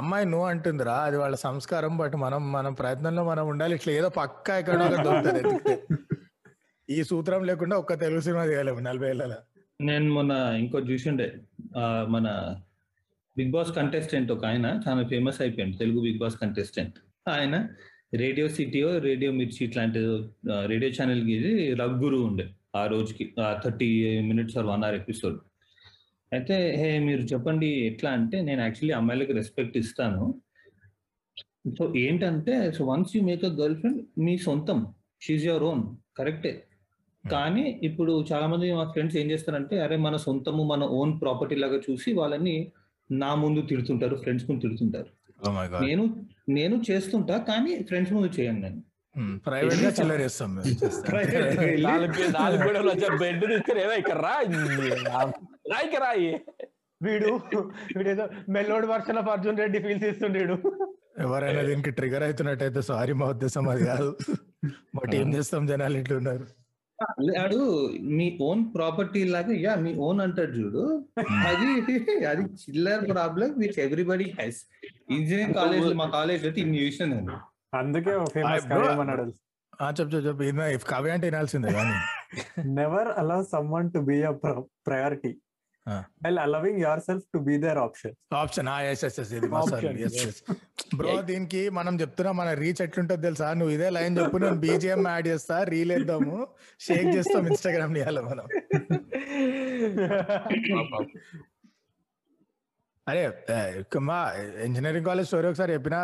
అమ్మాయి 0.00 0.26
నువ్వు 0.32 0.46
అంటుందిరా 0.52 0.96
అది 1.08 1.16
వాళ్ళ 1.22 1.36
సంస్కారం 1.46 1.94
బట్ 2.02 2.14
మనం 2.24 2.42
మనం 2.56 2.72
ప్రయత్నంలో 2.80 3.24
మనం 3.30 3.44
ఉండాలి. 3.52 3.74
ఇట్లా 3.78 3.92
ఏదో 4.00 4.10
పక్కా 4.20 4.54
ఎక్కడ 4.62 4.86
దొరుకుతుంది. 5.08 5.74
ఈ 6.88 6.98
సూత్రం 7.10 7.42
లేకుండా 7.50 7.74
ఒక్క 7.82 7.98
తెలుగు 8.04 8.22
సినిమా 8.28 8.44
తీయలేము 8.50 8.80
నలభై 8.88 9.10
ఏళ్ళ 9.12 9.34
నేను 9.80 10.08
మొన్న 10.16 10.32
ఇంకోటి 10.62 10.86
చూసిండే 10.92 11.28
మన 12.14 12.26
బిగ్ 13.36 13.52
బాస్ 13.54 13.70
కంటెస్టెంట్ 13.78 14.32
ఒక 14.34 14.44
ఆయన 14.50 14.66
చాలా 14.86 15.02
ఫేమస్ 15.12 15.38
అయిపోయింది 15.44 15.76
తెలుగు 15.82 16.00
బిగ్ 16.06 16.18
బాస్ 16.22 16.36
కంటెస్టెంట్. 16.42 16.96
ఆయన 17.36 17.56
రేడియో 18.22 18.46
సిటీయో 18.56 18.88
రేడియో 19.08 19.30
మిర్చి 19.38 19.60
ఇట్లాంటి 19.66 20.00
రేడియో 20.72 20.90
ఛానల్కి 20.98 21.36
రగ్గురు 21.82 22.18
ఉండే. 22.28 22.46
ఆ 22.80 22.82
రోజుకి 22.86 23.24
thirty 23.64 23.88
minutes 24.28 24.56
or 24.58 24.66
one 24.66 24.84
hour 24.84 24.98
episode. 25.00 25.38
అయితే 26.32 26.56
హే 26.80 26.90
మీరు 27.06 27.22
చెప్పండి 27.32 27.68
ఎట్లా 27.88 28.10
అంటే 28.18 28.36
నేను 28.48 28.60
యాక్చువల్లీ 28.60 28.94
అమ్మాయిలకి 28.98 29.32
రెస్పెక్ట్ 29.32 29.76
ఇస్తాను. 29.82 30.22
సో 31.78 31.84
ఏంటంటే 32.04 32.54
so 32.76 32.84
once 32.84 33.16
you 33.16 33.22
make 33.22 33.44
a 33.44 33.52
girlfriend 33.80 34.00
మీ 34.26 34.38
సొంతం. 34.38 34.78
షీజ్ 35.24 35.44
యువర్ 35.46 35.64
ఓన్ 35.70 35.82
కరెక్టే. 36.18 36.52
కానీ 37.24 37.64
ఇప్పుడు 37.88 38.12
చాలా 38.30 38.46
మంది 38.46 38.72
మా 38.78 38.84
ఫ్రెండ్స్ 38.94 39.16
ఏం 39.16 39.30
చేస్తారంటే 39.30 39.74
అరే 39.80 39.96
మన 39.96 40.16
సొంతము 40.16 40.62
మన 40.62 40.84
ఓన్ 41.00 41.12
ప్రాపర్టీ 41.20 41.54
లాగా 41.54 41.78
చూసి 41.90 42.12
వాళ్ళని 42.12 42.56
నా 43.10 43.34
ముందు 43.34 43.60
తిడుతుంటారు 43.70 44.16
ఫ్రెండ్స్ 44.16 44.46
ముందు 44.50 44.62
తిడుతుంటారు. 44.66 45.10
నేను 45.84 46.04
నేను 46.48 46.76
చేస్తుంటా 46.90 47.36
కానీ 47.50 47.72
ఫ్రెండ్స్ 47.82 48.12
ముందు 48.12 48.30
చేయను 48.40 48.60
నేను. 48.60 48.80
ప్రైవేట్గా 49.46 49.90
చిల్లర 49.98 50.18
చేస్తాం 50.24 50.50
నాలుగు 51.86 52.22
నాలుగు 52.38 52.88
వచ్చే 52.90 53.08
బెడ్ 53.22 53.44
తీసుకుని 53.52 53.80
ఏదో 53.86 53.94
ఇక్కడ 54.02 54.18
రా. 54.26 54.36
రా 55.72 55.78
ఇక్కడ 55.88 56.02
రా. 56.06 56.12
వీడు 57.00 57.30
వీడేదో 57.96 58.24
mellowed 58.56 58.86
version 58.92 59.18
of 59.20 59.30
Arjun 59.34 59.60
Reddy 59.62 59.78
feels 59.86 60.06
ఇస్తుండేడు 60.10 60.56
ఎవరైనా 61.24 61.62
దీనికి 61.68 61.90
ట్రిగర్ 61.98 62.24
అవుతున్నట్టయితే 62.26 62.80
సారీ 62.90 63.14
మా 63.20 63.26
ఉద్దేశం 63.34 63.64
అది 63.72 63.84
కాదు. 63.92 64.10
బట్ 64.98 65.14
ఏం 65.20 65.28
చేస్తాం 65.36 65.62
జనాలు 65.70 65.96
ఇట్లా 66.02 66.16
ఉన్నారు. 66.22 66.44
ఆడు 67.42 67.60
మీ 68.18 68.26
ఓన్ 68.48 68.62
ప్రాపర్టీ 68.74 69.20
లాగా 69.34 69.54
యా 69.64 69.72
మీ 69.84 69.92
ఓన్ 70.06 70.20
అంటాడు 70.26 70.52
చూడు. 70.58 70.82
అది 71.50 71.68
అది 72.32 72.42
చిల్లర్ 72.62 73.02
problem 73.12 73.50
which 73.62 73.78
everybody 73.86 74.28
has 74.38 74.60
engineering 75.16 75.56
college 75.60 75.88
మా 76.02 76.06
కాలేజ్ 76.18 76.44
అయితే 76.48 76.60
ఇన్ని 76.64 76.78
చూసిన 76.84 77.08
నేను. 77.14 77.36
అందుకే 77.72 78.24
ఫేమస్ 78.32 78.66
bro. 78.66 79.00
అన్నాడు 79.00 79.32
ఆ 79.82 79.90
చెప్పు 79.90 80.18
చెప్పు 80.18 80.56
నా- 80.56 80.88
కవి 80.88 81.10
అంటే 81.10 81.26
వినాల్సిందే 81.26 81.72
కానీ. 81.72 81.94
Never 82.72 83.18
allow 83.18 83.44
someone 83.52 83.92
to 83.92 84.00
be 84.00 84.22
a 84.22 84.30
priority. 84.86 85.36
While 86.22 86.38
allowing 86.38 86.78
yourself 87.00 87.24
to 87.34 87.38
be 87.38 87.58
their 87.58 87.78
option 87.78 88.12
option 88.34 88.88
yes 88.88 89.04
yes 89.04 89.20
yes 89.20 89.32
ఇది 89.32 89.54
Option, 89.54 90.02
yes. 90.02 90.42
బ్రో 90.96 91.22
దీనికి 91.22 91.70
మనం 91.70 92.00
చెప్తున్నా 92.00 92.32
మన 92.32 92.54
రీచ్ 92.54 92.82
ఎట్లుంటుంది 92.82 93.22
తెలుసా? 93.22 93.54
నువ్వు 93.54 93.74
ఇదే 93.74 93.90
లైన్ 93.90 94.18
చెప్పు 94.18 94.36
నేను 94.36 94.56
బీజిఎం 94.56 95.08
యాడ్ 95.08 95.28
చేస్తా 95.28 95.64
రీల్ 95.64 95.92
వేద్దాము 95.92 96.46
షేక్ 96.80 97.16
చేస్తాం 97.16 97.46
ఇన్స్టాగ్రామ్ 97.46 97.96
ఇవ్వాలి 97.96 98.22
మనం. 98.22 98.46
అరే 103.06 103.22
మా 104.08 104.18
ఇంజనీరింగ్ 104.66 105.06
కాలేజ్ 105.08 105.28
స్టోరీ 105.30 105.46
ఒకసారి 105.48 105.72
చెప్పినా 105.76 105.98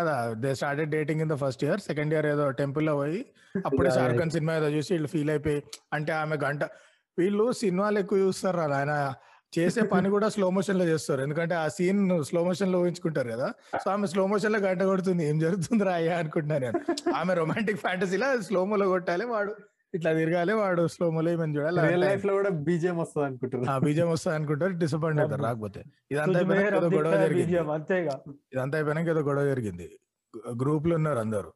they 0.45 0.51
started 0.61 0.91
dating 0.97 1.23
in 1.25 1.31
the 1.33 1.37
first 1.43 1.63
year 1.67 1.81
second 1.89 2.13
year 2.15 2.27
ఏదో 2.33 2.47
టెంపుల్లో 2.61 2.95
పోయి 3.01 3.21
అప్పుడే 3.69 3.91
షారుఖ్ 3.97 4.19
ఖాన్ 4.21 4.33
సినిమా 4.37 4.55
ఏదో 4.61 4.69
చూసి 4.77 4.91
వీళ్ళు 4.95 5.11
ఫీల్ 5.15 5.31
అయిపోయి 5.35 5.61
అంటే 5.97 6.13
ఆమె 6.23 6.37
గంట 6.47 6.65
వీళ్ళు 7.19 7.47
సినిమాలు 7.63 7.99
ఎక్కువ 8.05 8.19
చూస్తారు 8.27 8.61
ఆయన 8.81 8.95
చేసే 9.57 9.83
పని 9.93 10.09
కూడా 10.15 10.29
స్లో 10.35 10.47
మోషన్లో 10.57 10.85
చేస్తారు. 10.91 11.21
ఎందుకంటే 11.27 11.55
ఆ 11.61 11.67
సీన్ 11.77 12.01
స్లో 12.29 12.41
మోషన్లో 12.49 12.79
ఊహించుకుంటారు 12.83 13.29
కదా. 13.35 13.47
సో 13.83 13.87
ఆమె 13.93 14.07
స్లో 14.13 14.25
మోషన్లో 14.33 14.59
గంట 14.67 14.83
కొడుతుంది. 14.91 15.23
ఏం 15.31 15.37
జరుగుతుంది 15.45 15.85
రా 15.89 15.95
అయ్యా 16.01 16.17
అనుకుంటున్నాను 16.23 16.63
నేను. 16.67 16.79
ఆమె 17.21 17.35
రొమాంటిక్ 17.41 17.81
ఫ్యాంటసీలో 17.85 18.29
స్లో 18.49 18.63
మోలో 18.73 18.89
కొట్టాలి 18.95 19.27
వాడు. 19.35 19.55
ఇట్లా 19.95 20.11
తిరగాలి 20.13 20.53
వాడు 20.53 20.83
స్లో 20.87 21.11
మోలో 21.11 21.31
ఏమని 21.31 21.55
రియల్ 21.59 21.77
చూడాలి 21.79 22.01
లైఫ్లో 22.03 22.33
కూడా 22.33 22.51
బీజేఎం 22.67 22.97
వస్తుంది 22.99 23.27
అనుకుంటున్నారు 23.27 23.71
ఆ 23.73 23.79
బీజం 23.79 24.09
వస్తుంది 24.11 24.37
అనుకుంటారు 24.37 24.73
డిసప్పాయింట్ 24.73 25.21
అవుతారు 25.21 25.43
రాకపోతే. 25.43 25.81
ఇదంతా 26.13 26.39
అయిపోయినాక 26.39 26.67
ఏదో 26.69 26.81
రబ్ 26.87 26.95
గొడవ 26.95 27.17
జరిగింది. 27.23 27.55
ఇదంతా 28.53 28.79
అయిపోయినాక 28.79 29.09
ఏదో 29.09 29.21
గొడవ 29.21 29.45
జరిగింది. 29.47 29.87
గ్రూప్లో 30.63 30.97
ఉన్నారు 30.97 31.19
అందరు. 31.19 31.51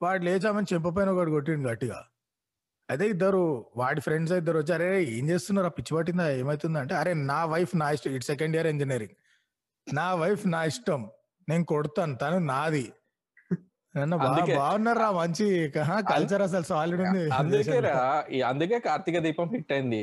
వాడు 0.00 0.24
లేచామని 0.24 0.74
చెప్పపోయిన 0.74 1.10
ఒకటి 1.10 1.30
కొట్టిండు 1.30 1.68
గట్టిగా. 1.68 1.98
అదే 2.88 3.06
ఇద్దరు 3.08 3.40
వాడి 3.76 4.00
ఫ్రెండ్స్ 4.00 4.32
ఇద్దరు 4.32 4.58
వచ్చి 4.58 4.72
అరే 4.74 5.04
ఏం 5.04 5.30
చేస్తున్నారు 5.30 5.68
పిచ్చి 5.68 5.96
పట్టిందా? 5.96 6.30
ఏమైతుందా? 6.30 6.80
అంటే 6.80 6.94
అరే 6.94 7.14
నా 7.14 7.44
వైఫ్ 7.44 7.76
నా 7.76 7.90
ఇష్టం 7.90 8.10
ఇటు 8.10 8.24
సెకండ్ 8.24 8.56
ఇయర్ 8.56 8.66
ఇంజనీరింగ్ 8.66 9.16
నా 9.86 10.14
వైఫ్ 10.14 10.44
నా 10.46 10.64
ఇష్టం. 10.64 11.00
నేను 11.48 11.64
కొడతాను 11.64 12.14
తను 12.14 12.38
నాది. 12.38 12.92
బాగున్నారా? 13.94 15.06
మంచి 15.18 15.46
కల్చర్ 16.10 16.42
అసలు 16.46 16.66
సాలిడ్ 16.70 17.00
ఉంది. 17.04 17.22
అందుకే 17.40 17.76
రా 17.86 17.96
ఈ 18.36 18.38
అందుకే 18.50 18.78
కార్తీక 18.86 19.18
దీపం 19.26 19.48
హిట్ 19.54 19.72
అయింది. 19.76 20.02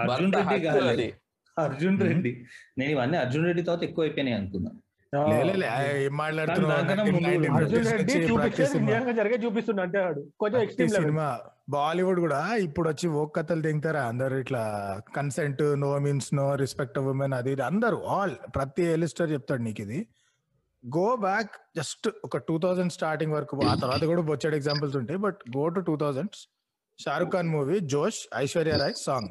అర్జున్ 0.00 0.32
రెడ్డి 0.38 1.08
అర్జున్ 1.56 1.98
రెడ్డి. 2.06 2.32
నేను 2.78 2.90
ఇవన్నీ 2.94 3.16
అర్జున్ 3.24 3.46
రెడ్డి 3.48 3.62
తర్వాత 3.66 3.84
ఎక్కువ 3.88 4.04
అయిపోయినాయి 4.06 4.36
అనుకున్నా. 4.40 4.70
లే, 5.14 5.38
లే, 5.40 5.54
లే, 5.54 5.66
ఆ, 5.68 5.78
ఏం 5.98 6.14
మాట్లాడుతున్నావు? 6.18 6.70
దానికన్నా 6.72 7.04
ముందు 7.06 7.18
1950s 7.24 7.56
అర్జున్ 7.58 7.86
రెడ్డి 7.88 8.02
వచ్చి 8.04 8.14
చూపించేది 8.20 8.38
practice 8.40 8.70
సినిమా. 8.72 8.88
నిజంగా 8.90 9.12
జరిగే 9.18 9.36
చూపిస్తుండ 9.44 9.80
అంటే 9.86 9.98
వాడు 10.00 10.20
కొంచెం 10.34 10.52
ప్రతి 10.52 10.64
ఎక్స్ట్రీమ్ 10.66 10.90
లెవెల్ 10.90 11.04
సినిమా. 11.04 11.26
బాలీవుడ్ 11.74 12.20
కూడా 12.24 12.38
ఇప్పుడు 12.64 12.86
వచ్చి 12.90 13.06
ఓ 13.14 13.24
కథలు 13.36 13.62
దిగుతారా? 13.66 14.02
అందరు 14.10 14.36
ఇట్లా 14.42 14.62
consent 15.16 15.62
no 15.82 15.90
means 16.04 16.30
no 16.34 16.46
respect 16.62 16.98
women 17.04 17.36
అది 17.38 17.52
ఇది. 17.54 17.64
అందరూ 17.68 17.98
ఆల్ 18.16 18.34
ప్రతి 18.56 18.84
ఎలిస్టర్ 18.94 19.30
చెప్తాడు 19.34 19.62
నీకు 19.62 19.82
ఇది. 19.86 20.00
గో 20.84 21.06
బ్యాక్ 21.22 21.52
జస్ట్ 21.76 22.08
ఒక 22.24 22.38
టూ 22.48 22.56
థౌజండ్ 22.58 22.92
స్టార్టింగ్ 22.92 23.34
వరకు 23.34 23.54
ఆ 23.66 23.76
తర్వాత 23.82 24.02
కూడా 24.10 24.24
బొచ్చాడు 24.28 24.56
ఎగ్జాంపుల్స్ 24.58 24.96
ఉంటాయి 25.00 25.20
but 25.22 25.38
go 25.56 25.64
to 25.76 25.82
two 25.86 25.96
thousands 26.02 26.42
Shahrukh 26.98 27.32
Khan 27.32 27.48
movie 27.52 27.76
Josh 27.92 28.18
Aishwarya 28.36 28.74
Rai 28.82 28.96
song 29.00 29.30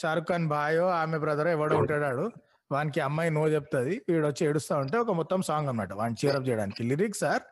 Shahrukh 0.00 0.28
Khan 0.28 0.46
బాయో 0.52 0.86
ఆమె 0.96 1.18
బ్రదర్ 1.18 1.48
ఎవడో 1.48 1.74
ఉంటాడు 1.82 2.26
వానికి 2.70 3.00
అమ్మాయి 3.00 3.30
నో 3.30 3.42
చెప్తుంది. 3.48 3.94
వీడు 4.08 4.26
వచ్చి 4.26 4.42
ఏడుస్తా 4.46 4.74
ఉంటే 4.76 4.96
ఒక 4.98 5.10
మొత్తం 5.10 5.40
సాంగ్ 5.42 5.68
అనమాట 5.68 5.92
వాడిని 5.92 6.18
చీరప్ 6.22 6.46
చేయడానికి. 6.48 6.82
లిరిక్స్ 6.90 7.20
సార్ 7.20 7.42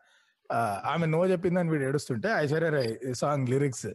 ఆమె 0.92 1.06
నో 1.06 1.20
చెప్పిందని 1.26 1.70
వీడు 1.70 1.84
ఏడుస్తుంటే 1.84 2.28
Aishwarya 2.42 2.70
Rai 2.70 2.92
song 3.22 3.48
lyrics 3.48 3.88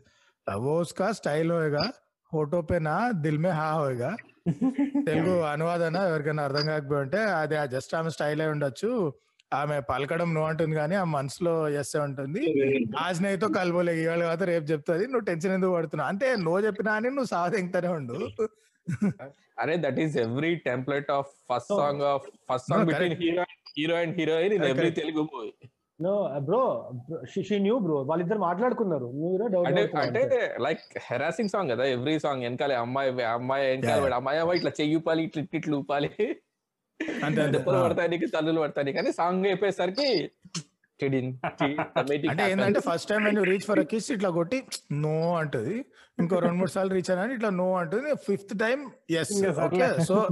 ఓస్కా 0.75 1.07
style 1.11 1.51
హోయగా 1.51 1.83
ఫోటోపేనా 2.31 2.93
దిల్ 3.23 3.37
మే 3.37 3.51
హా 3.59 3.67
హోయగా. 3.71 4.11
తెలుగు 5.07 5.33
అనువాదన 5.53 5.97
ఎవరికైనా 6.09 6.43
అర్థం 6.43 6.65
కాకపోయి 6.65 7.01
ఉంటే 7.01 7.19
అది 7.41 7.55
జస్ట్ 7.75 7.93
ఆమె 7.95 8.09
స్టైల్ 8.09 8.41
అయి 8.41 8.51
ఉండొచ్చు. 8.51 8.91
ఆమె 9.53 9.75
పలకడం 9.89 10.29
నువ్వు 10.33 10.49
అంటుంది 10.49 10.75
కానీ 10.75 10.95
ఆ 10.95 11.03
మనసులో 11.17 11.53
చేస్తే 11.69 11.99
ఉంటుంది. 11.99 12.41
ఆ 13.03 13.05
స్నేహితో 13.11 13.47
కలబోలే 13.57 13.93
ఇవాళ 14.03 14.23
కాదు 14.23 14.43
రేపు 14.43 14.65
చెప్తుంది. 14.71 15.05
నువ్వు 15.11 15.25
టెన్షన్ 15.29 15.53
ఎందుకు 15.53 15.73
పడుతున్నావు? 15.73 16.09
అంతే 16.09 16.27
నో 16.47 16.53
చెప్పినా 16.59 16.93
అని 16.99 17.09
నువ్వు 17.09 17.31
సాధ 17.35 17.53
ఉండు. 17.99 18.19
అరే 19.63 19.75
that 19.85 19.99
is 20.03 20.15
every 20.25 20.51
template 20.69 21.09
of 21.17 21.29
first. 21.49 21.73
Song 21.81 22.03
of 22.13 22.25
first 22.51 22.69
song. 22.71 22.87
Between 22.91 23.15
hero 23.23 23.45
hero 23.79 23.95
and 24.03 24.15
heroine 24.19 24.55
in 24.57 24.65
every. 24.71 24.89
Telugu 25.01 25.23
movie 25.31 25.51
no 25.99 26.13
bro 26.47 26.61
she 27.31 27.55
knew 27.65 27.77
bro 27.85 27.97
వాళ్ళిద్దరు 28.09 28.41
మాట్లాడుకున్నారు. 28.47 29.07
అంటే 29.69 29.81
అంటే 30.03 30.39
లైక్ 30.65 30.83
హెరాసింగ్ 31.07 31.51
సాంగ్ 31.53 31.71
కదా 31.73 31.85
ఎవ్రీ 31.95 32.13
సాంగ్ 32.25 32.43
వెనకాల 32.47 32.77
అమ్మాయి 32.85 33.09
అమ్మాయి 33.37 33.65
వెనకాల 33.71 34.13
అమ్మాయి 34.19 34.39
అమ్మాయి 34.43 34.59
ఇట్లా 34.61 34.73
చెయ్యి 34.79 34.99
ఊపాలి 34.99 35.23
ఇట్లా 35.29 35.43
ఇట్లా 35.45 35.59
ఇట్లా 35.61 35.77
ఊపాలి. 35.81 36.11
దెబ్బలు 37.55 37.77
పడతాయి 37.83 38.09
నీకు 38.13 38.27
తల్లులు 38.35 38.59
పడతాయి 38.63 38.93
కానీ 38.97 39.11
సాంగ్ 39.19 39.45
అయిపోయేసరికి 39.49 40.07
అంటే. 42.29 42.51
ఏంటంటే 42.51 42.79
ఫస్ట్ 42.79 43.09
టైం 43.09 43.23
నేను 43.23 43.43
రీచ్ 43.43 43.61
ఫర్ 43.61 43.79
కిస్ 43.85 44.11
ఇట్లా 44.11 44.29
కొట్టి 44.29 44.63
నో 44.91 45.35
అంటది. 45.35 45.85
ఇంకో 46.19 46.39
రెండు 46.39 46.55
మూడు 46.55 46.69
సార్లు 46.69 46.93
రీచ్ 46.93 47.11
అయినా 47.11 47.33
ఇట్లా 47.33 47.49
నో 47.49 47.73
అంటుంది. 47.73 48.15
Fifth 48.15 48.59
time 48.59 48.91
yes 49.09 49.45
okay. 49.47 50.03
So 50.03 50.27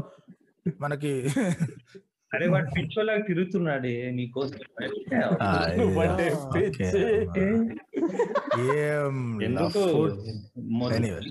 మనకి 0.81 1.29
అరే 2.33 2.47
వాడు 2.47 2.69
పిచ్చోలాగా 2.69 3.21
తిరుగుతున్నాడే 3.21 4.11
నీకోసం. 4.11 4.59
ఏం 8.75 9.41
ఎందుకు 9.41 9.89
food. 9.93 10.21
మొ- 10.57 10.91
Anyway. 10.91 11.21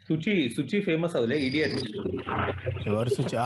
సుచి 0.00 0.32
సుచి 0.54 0.78
ఫేమస్ 0.86 1.14
అవులే 1.18 1.36
ఇడియట్ 1.44 1.74
ఎవరు 2.88 3.10
సుచి? 3.16 3.36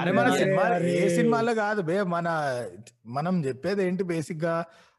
అరే 0.00 0.12
మన 0.16 0.28
సినిమా. 0.40 0.64
ఏ 0.94 1.04
సినిమాలో 1.16 1.52
కాదు 1.60 1.80
బే 1.88 1.96
మన 2.14 2.28
మనం 3.16 3.34
చెప్పేది 3.46 3.82
ఏంటి 3.86 4.04
బేసిక్గా? 4.10 4.54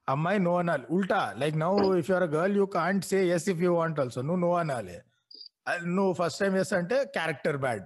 అమ్మాయి 0.07 0.39
నో 0.45 0.53
అనాలి. 0.61 0.85
ఉల్టా 0.95 1.19
like 1.41 1.55
now 1.63 1.71
if 1.99 2.09
your 2.11 2.27
girl 2.35 2.55
you 2.59 2.65
can't 2.77 3.05
say 3.11 3.19
yes 3.35 3.47
if 3.53 3.61
you 3.65 3.71
want 3.77 3.99
also 4.03 4.21
నువ్వు 4.21 4.41
నో 4.45 4.51
అనాలి. 4.61 4.97
నువ్వు 5.97 6.13
ఫస్ట్ 6.13 6.39
టైం 6.41 6.53
చేస్తా 6.57 6.77
అంటే 6.81 6.97
క్యారెక్టర్ 7.17 7.57
బ్యాడ్ 7.65 7.83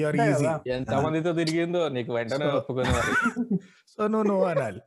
యువర్ 0.00 0.16
ఈజీ. 0.24 0.46
ఎంత 0.76 0.94
మందితో 1.04 1.32
తిరిగిందో 1.40 1.82
నీకు 1.96 2.12
వెంటనే 2.18 2.46
సో 3.92 4.02
నువ్వు 4.12 4.26
నో 4.30 4.38
అనాలి. 4.52 4.80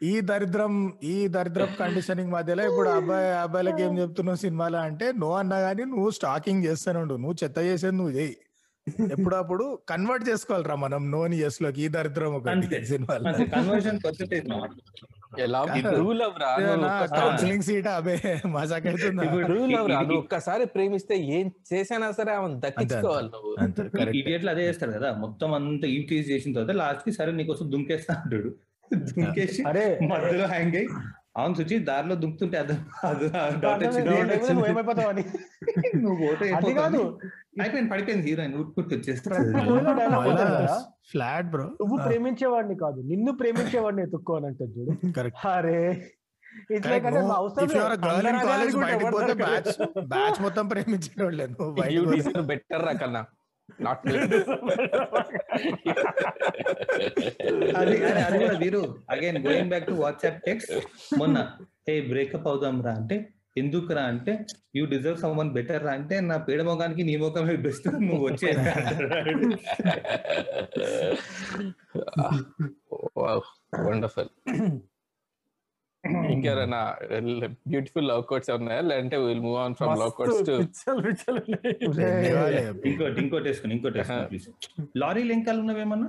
ఈ 0.00 0.20
దరిద్రం 0.20 0.72
ఈ 1.04 1.28
దరిద్రం 1.28 1.68
కండిషనింగ్ 1.78 2.32
మధ్యలో 2.32 2.62
ఇప్పుడు 2.66 2.88
అబ్బాయి 2.88 3.28
అబ్బాయిలకి 3.34 3.82
ఏం 3.82 3.98
చెప్తున్నావు 3.98 4.36
సినిమాలో 4.36 4.78
అంటే 4.78 5.12
నో 5.16 5.32
అన్నా 5.32 5.58
గానీ 5.58 5.84
నువ్వు 5.84 6.10
స్టాకింగ్ 6.10 6.64
చేస్తాను 6.64 7.04
నువ్వు 7.16 7.36
చెత్త 7.44 7.58
చేసేది 7.60 7.96
నువ్వు 7.96 8.12
చేయి. 8.12 8.34
ఎప్పుడప్పుడు 9.12 9.78
కన్వర్ట్ 9.88 10.28
చేసుకోవాలిరా 10.28 10.74
మనం 10.74 11.10
నోని 11.10 11.38
ఎస్లోకి. 11.38 11.82
ఈ 11.82 11.88
దరిద్రం 11.88 12.34
ఒకటి. 12.34 12.84
సినిమాలో. 12.86 13.30
నువ్వు 13.30 13.46
కౌన్సిలింగ్ 17.14 17.62
సీట్ 17.62 17.88
అబే 17.88 18.16
మజాక్ 18.48 18.86
అవుతుందా 18.86 19.22
ట్రూ 19.46 19.62
లవ్ 19.66 19.88
రా 19.90 19.96
నువ్వు 20.00 20.18
ఒక్కసారి. 20.18 20.64
ప్రేమిస్తే 20.66 21.16
ఏం 21.36 21.46
చేసినా 21.72 22.10
సరే 22.10 22.32
ఆమె 22.32 22.50
దక్కించుకోవాలి 22.66 23.30
నువ్వు. 23.34 23.54
ఇడియట్లు 24.20 24.50
అదే 24.50 24.64
చేస్తాడు 24.68 24.92
కదా. 24.92 25.10
మొత్తం 25.16 25.54
అంతా 25.54 25.88
యూటిలైజ్ 25.88 26.30
చేసిన 26.30 26.52
తర్వాత 26.52 26.76
లాస్ట్కి 26.76 27.12
సరే 27.12 27.32
నీకోసం 27.32 27.72
దుంకేస్తా 27.72 28.14
అంటాడు. 28.14 28.52
దుంకేసి 28.94 29.62
అరే. 29.62 29.98
మధ్యలో 30.02 30.46
హ్యాంగ్ 30.46 30.74
అయ్యి. 30.76 30.88
అవును 31.36 31.54
సుచి 31.54 31.78
దారిలో 31.78 32.14
దుంకుతుంటే 32.14 32.58
అదే 32.58 32.74
కాదు. 36.72 37.18
అయిపోయింది 37.60 37.90
పడిపోయింది 37.90 38.30
హీరోయిన్ 38.30 38.54
ఉట్టుకుంటూ 38.54 38.96
కదా, 40.50 40.84
ఫ్లాట్ 41.10 41.46
బ్రో 41.46 41.64
నువ్వు 41.64 41.96
ప్రేమించేవాడిని 42.08 42.74
కాదు. 42.78 43.00
నిన్ను 43.00 43.32
ప్రేమించేవాడిని 43.32 44.02
ఎత్తుక్కో 44.02 44.34
అని 44.34 44.46
అంటే 44.46 44.64
చూడు. 44.64 45.12
కరెక్ట్ 45.12 45.46
అరే. 45.46 46.06
బ్యాచ్ 49.34 50.04
బ్యాచ్ 50.04 50.42
మొత్తం 50.42 50.68
ప్రేమించిన 50.68 51.24
వాళ్ళే 51.24 51.46
నువ్వు 51.46 51.66
యూ 51.66 51.82
బయటకు 51.82 52.04
పోతే- 52.04 52.14
డిజైన్ 52.14 52.46
బెటర్ 52.46 52.86
రా 52.86 52.92
కన్నా. 52.92 53.24
నాట్ 53.80 54.02
అది 57.78 57.94
కూడా 58.40 58.54
వీరు. 58.60 58.80
Again 59.10 59.38
going 59.46 59.70
back 59.70 59.86
to 59.86 59.94
WhatsApp 60.00 60.38
text 60.46 60.72
మొన్న 61.18 61.36
ఏ 61.88 61.96
బ్రేకప్ 62.10 62.48
అవుదాం 62.50 62.76
రా 62.86 62.92
అంటే 62.94 63.16
ఎందుకు 63.56 63.90
రా 63.94 64.04
అంటే 64.12 64.32
you 64.76 64.84
deserve 64.86 65.18
some 65.18 65.36
one 65.40 65.50
better 65.52 65.82
రా 65.84 65.92
అంటే 65.98 66.16
నా 66.28 66.36
పేడ 66.46 66.60
మొగానికి 66.68 67.02
నీ 67.08 67.14
మొగమే 67.16 67.56
బెస్ట్ 67.66 67.86
నువ్వు 68.00 68.24
వచ్చే 68.26 68.50
వండర్ఫుల్ 73.86 74.32
ఇంకెవరైనా 76.32 76.80
బ్యూటిఫుల్ 77.72 78.06
లవ్ 78.10 78.22
కోట్స్ 78.30 78.50
ఉన్నాయా 78.56 78.82
లేదంటే 78.90 79.16
will 79.26 79.42
move 79.46 79.58
on 79.62 79.74
from 79.78 79.94
love 80.02 80.12
quotes 80.18 80.40
to. 80.48 80.54
ఇంకోటి 82.88 83.20
ఇంకోటి 83.22 83.46
వేసుకుని 83.48 83.72
ఇంకోటి 83.76 83.96
వేసుకుని 84.00 84.26
ప్లీజ్ 84.32 84.48
లారీ 85.02 85.22
లింకాలు 85.30 85.60
ఉన్నవేమన్నా. 85.64 86.08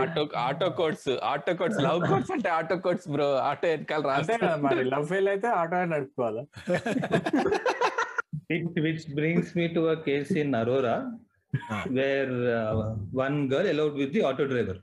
Auto 0.00 0.22
auto 0.46 0.68
quotes 0.80 1.08
auto 1.32 1.52
quotes 1.60 1.80
love 1.86 2.00
quotes 2.10 2.32
అంటే 2.36 2.48
ఆటో 2.58 2.76
కోడ్స్ 2.86 3.08
బ్రో. 3.14 3.28
ఆటో 3.48 3.66
వెనకాల 3.72 4.02
రాస్తే 4.10 4.36
మరి 4.66 4.84
లవ్ 4.94 5.06
ఫెయిల్ 5.12 5.28
అయితే 5.34 5.48
ఆటో 5.60 5.84
నడుపుకోవాలా? 5.94 6.44
It 8.54 8.66
which 8.84 9.04
brings 9.18 9.48
me 9.58 9.64
to 9.76 9.80
a 9.92 9.96
case 10.08 10.30
in 10.42 10.50
Aurora 10.58 10.96
Ah. 11.74 11.76
where 11.96 12.32
uh, 12.58 12.72
one 13.22 13.36
girl 13.52 13.66
allowed 13.72 13.94
with 14.00 14.10
the 14.16 14.22
auto 14.28 14.44
driver. 14.52 14.74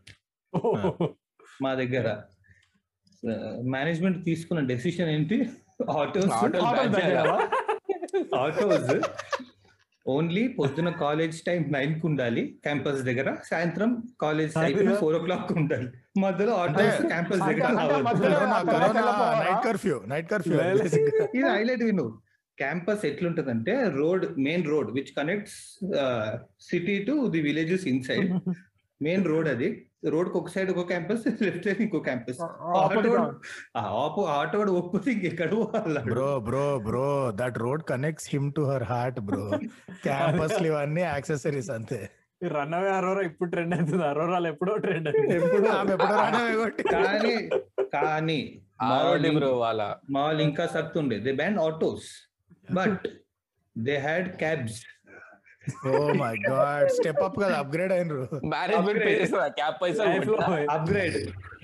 మా 1.63 1.71
దగ్గర. 1.82 2.08
Management 3.73 4.19
తీసుకున్న 4.29 4.62
decision 4.71 5.12
ఏంటి? 5.15 5.38
ఆటోస్? 5.99 6.33
ఆటోస్ 8.43 8.91
ఓన్లీ 10.13 10.41
పొద్దున 10.57 10.89
కాలేజ్ 11.03 11.38
టైం 11.47 11.62
నైన్కు 11.75 12.05
ఉండాలి 12.09 12.41
క్యాంపస్ 12.65 13.01
దగ్గర. 13.09 13.29
సాయంత్రం 13.49 13.89
కాలేజ్ 14.23 14.57
అయిపోయిన 14.63 14.95
ఫోర్ 15.03 15.15
ఓ 15.19 15.21
క్లాక్ 15.25 15.51
ఉండాలి. 15.62 15.88
మధ్యలో 16.23 16.53
ఆటోస్ 16.63 16.99
క్యాంపస్ 17.12 17.43
దగ్గర? 17.49 17.69
Night 19.43 19.63
curfew 19.67 19.97
night 20.13 20.27
curfew. 20.33 20.57
ఇది 21.38 21.47
హైలైట్ 21.55 21.83
విను. 21.89 22.07
Campus 22.57 23.03
ఎట్లుంటదంటే 23.12 23.73
road 23.99 24.25
main 24.47 24.65
road 24.71 24.89
which 24.97 25.13
connects 25.19 25.57
city 26.69 26.97
to 27.07 27.15
the 27.36 27.41
villages 27.47 27.86
inside 27.93 28.29
main 29.01 29.25
road 29.31 29.49
అది. 29.55 29.69
రోడ్ 30.03 30.29
ఒక 30.33 30.49
సైడ్ 30.53 30.69
ఒక 30.73 30.83
క్యాంపస్ 30.89 31.23
లెఫ్ట్ 31.45 31.65
సైడ్ 31.67 31.81
ఇంకో 31.81 31.99
క్యాంపస్. 32.07 32.39
ఆటో 34.33 34.57
వాడు 34.59 34.71
ఒప్పుతే 34.79 35.09
ఇంకెక్కడ 35.13 35.49
పోవాలి 35.53 36.01
bro 36.09 36.27
bro 36.47 36.65
bro 36.87 37.05
that 37.39 37.57
road 37.63 37.83
connects 37.91 38.27
him 38.33 38.49
to 38.57 38.63
her 38.69 38.85
heart 38.91 39.19
bro 39.29 39.45
campus 40.03 40.57
ఇవన్నీ 40.69 41.03
accessories 41.07 41.71
అంతే. 41.77 42.01
రన్ 42.41 42.73
అవే 42.77 42.89
అరోరా 42.95 43.21
ఇప్పుడు 43.27 43.49
ట్రెండ్ 43.51 43.73
అవుతుంది. 43.75 44.03
అరోరాలు 44.07 44.47
ఎప్పుడో 44.47 44.73
ట్రెండ్ 44.77 45.07
ఎప్పుడో. 45.37 45.73
కానీ 46.95 47.35
కానీ 47.95 48.39
బ్రో 49.37 49.51
వాళ్ళ. 49.59 49.81
మా 50.09 50.21
వాళ్ళు 50.25 50.41
ఇంకా 50.47 50.63
సత్తుండే 50.73 51.17
they 51.25 51.33
banned 51.39 51.59
autos 51.61 52.07
but 52.71 53.05
they 53.75 53.95
had 54.05 54.27
cabs 54.41 54.79
oh 55.89 55.91
my 56.21 56.34
god 56.49 56.89
step 56.97 57.21
up 57.28 57.38
కదా 57.43 57.56
అప్గ్రేడ్ 57.63 57.93
అయినరు. 57.97 58.23
మేనేజ్మెంట్ 58.54 59.02
పే 59.08 59.12
చేస్తారా 59.21 59.47
క్యాప్ 59.60 59.78
పైసలు 59.84 60.12
కొట్టా? 60.30 60.47
అప్గ్రేడ్ 60.76 61.17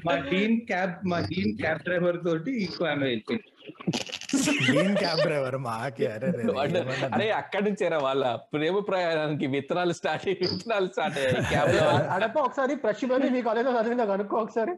మా 0.08 0.14
డీన్ 0.32 0.60
క్యాబ్ 0.72 0.94
మా 1.12 1.18
డీన్ 1.32 1.54
క్యాబ్ 1.62 1.82
డ్రైవర్ 1.88 2.20
తోటి 2.28 2.52
ఇంకో 2.66 2.84
ఆమె 2.92 3.06
వెళ్ళిపోయింది. 3.12 3.48
గ్రీన్ 4.68 4.96
క్యాబ్ 5.02 5.22
డ్రైవర్ 5.26 5.58
మాకి 5.66 6.06
అరే 6.14 6.30
అరే 7.16 7.28
అక్కడి 7.40 7.64
నుంచేరా 7.68 7.98
వాళ్ళ 8.06 8.24
ప్రేమ 8.54 8.80
ప్రయాణానికి 8.90 9.48
విత్తనాలు 9.56 9.94
స్టార్ట్ 10.00 10.26
విత్తనాలు 10.44 10.88
స్టార్ట్ 10.94 11.18
అయ్యాయి 11.22 11.44
క్యాబ్లో. 11.52 11.84
అడప 12.16 12.38
ఒకసారి 12.48 12.76
ప్రశ్న 12.86 13.18
మీ 13.36 13.42
కాలేజ్ 13.50 13.70
చదివిందా 13.80 14.06
కనుక్కో 14.14 14.38
ఒకసారి. 14.46 14.76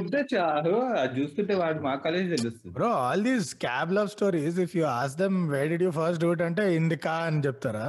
ఉంటే 0.00 0.20
చాలు 0.34 0.74
చూస్తుంటే 1.16 1.54
వాడు 1.62 1.80
మా 1.88 1.94
కాలేజ్ 2.06 2.28
తెలుస్తుంది. 2.36 2.74
Bro 2.78 2.90
all 3.06 3.24
these 3.30 3.50
cab 3.66 3.92
love 3.98 4.10
stories 4.16 4.60
if 4.66 4.76
you 4.80 4.84
ask 4.98 5.16
them 5.24 5.38
where 5.54 5.62
did 5.72 5.86
you 5.88 5.92
first 6.00 6.22
do 6.24 6.30
it 6.36 6.44
అంటే 6.50 6.64
ఇండికా 6.80 7.16
అని 7.30 7.42
చెప్తారా? 7.48 7.88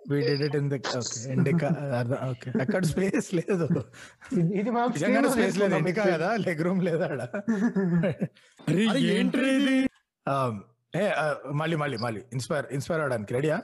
We 0.00 0.20
did 0.20 0.42
it 0.42 0.56
in 0.56 0.70
the 0.70 0.78
okay 0.98 1.32
Indica 1.32 1.68
okay 2.30 2.50
అక్కడ 2.60 2.84
స్పేస్ 2.84 3.34
లేదు. 3.34 3.66
ఇది- 4.32 4.54
ఇది 4.54 4.70
లో 5.20 5.30
స్పేస్ 5.30 5.58
లేదు. 5.58 5.74
ఇండికా 5.74 6.04
కదా? 6.04 6.36
లెగ్ 6.36 6.60
రూమ్ 6.60 6.82
లేదా 6.82 7.06
ఆడ? 7.06 7.22
Um, 10.26 10.54
ఏ 10.96 11.04
మళ్ళీ 11.52 11.76
మళ్ళీ 11.76 11.96
మళ్ళీ. 11.96 12.22
ఇన్స్పైర్ 12.32 12.66
ఇన్స్పైర్ 12.72 13.00
అవడానికి. 13.00 13.34
రెడీయా 13.34 13.62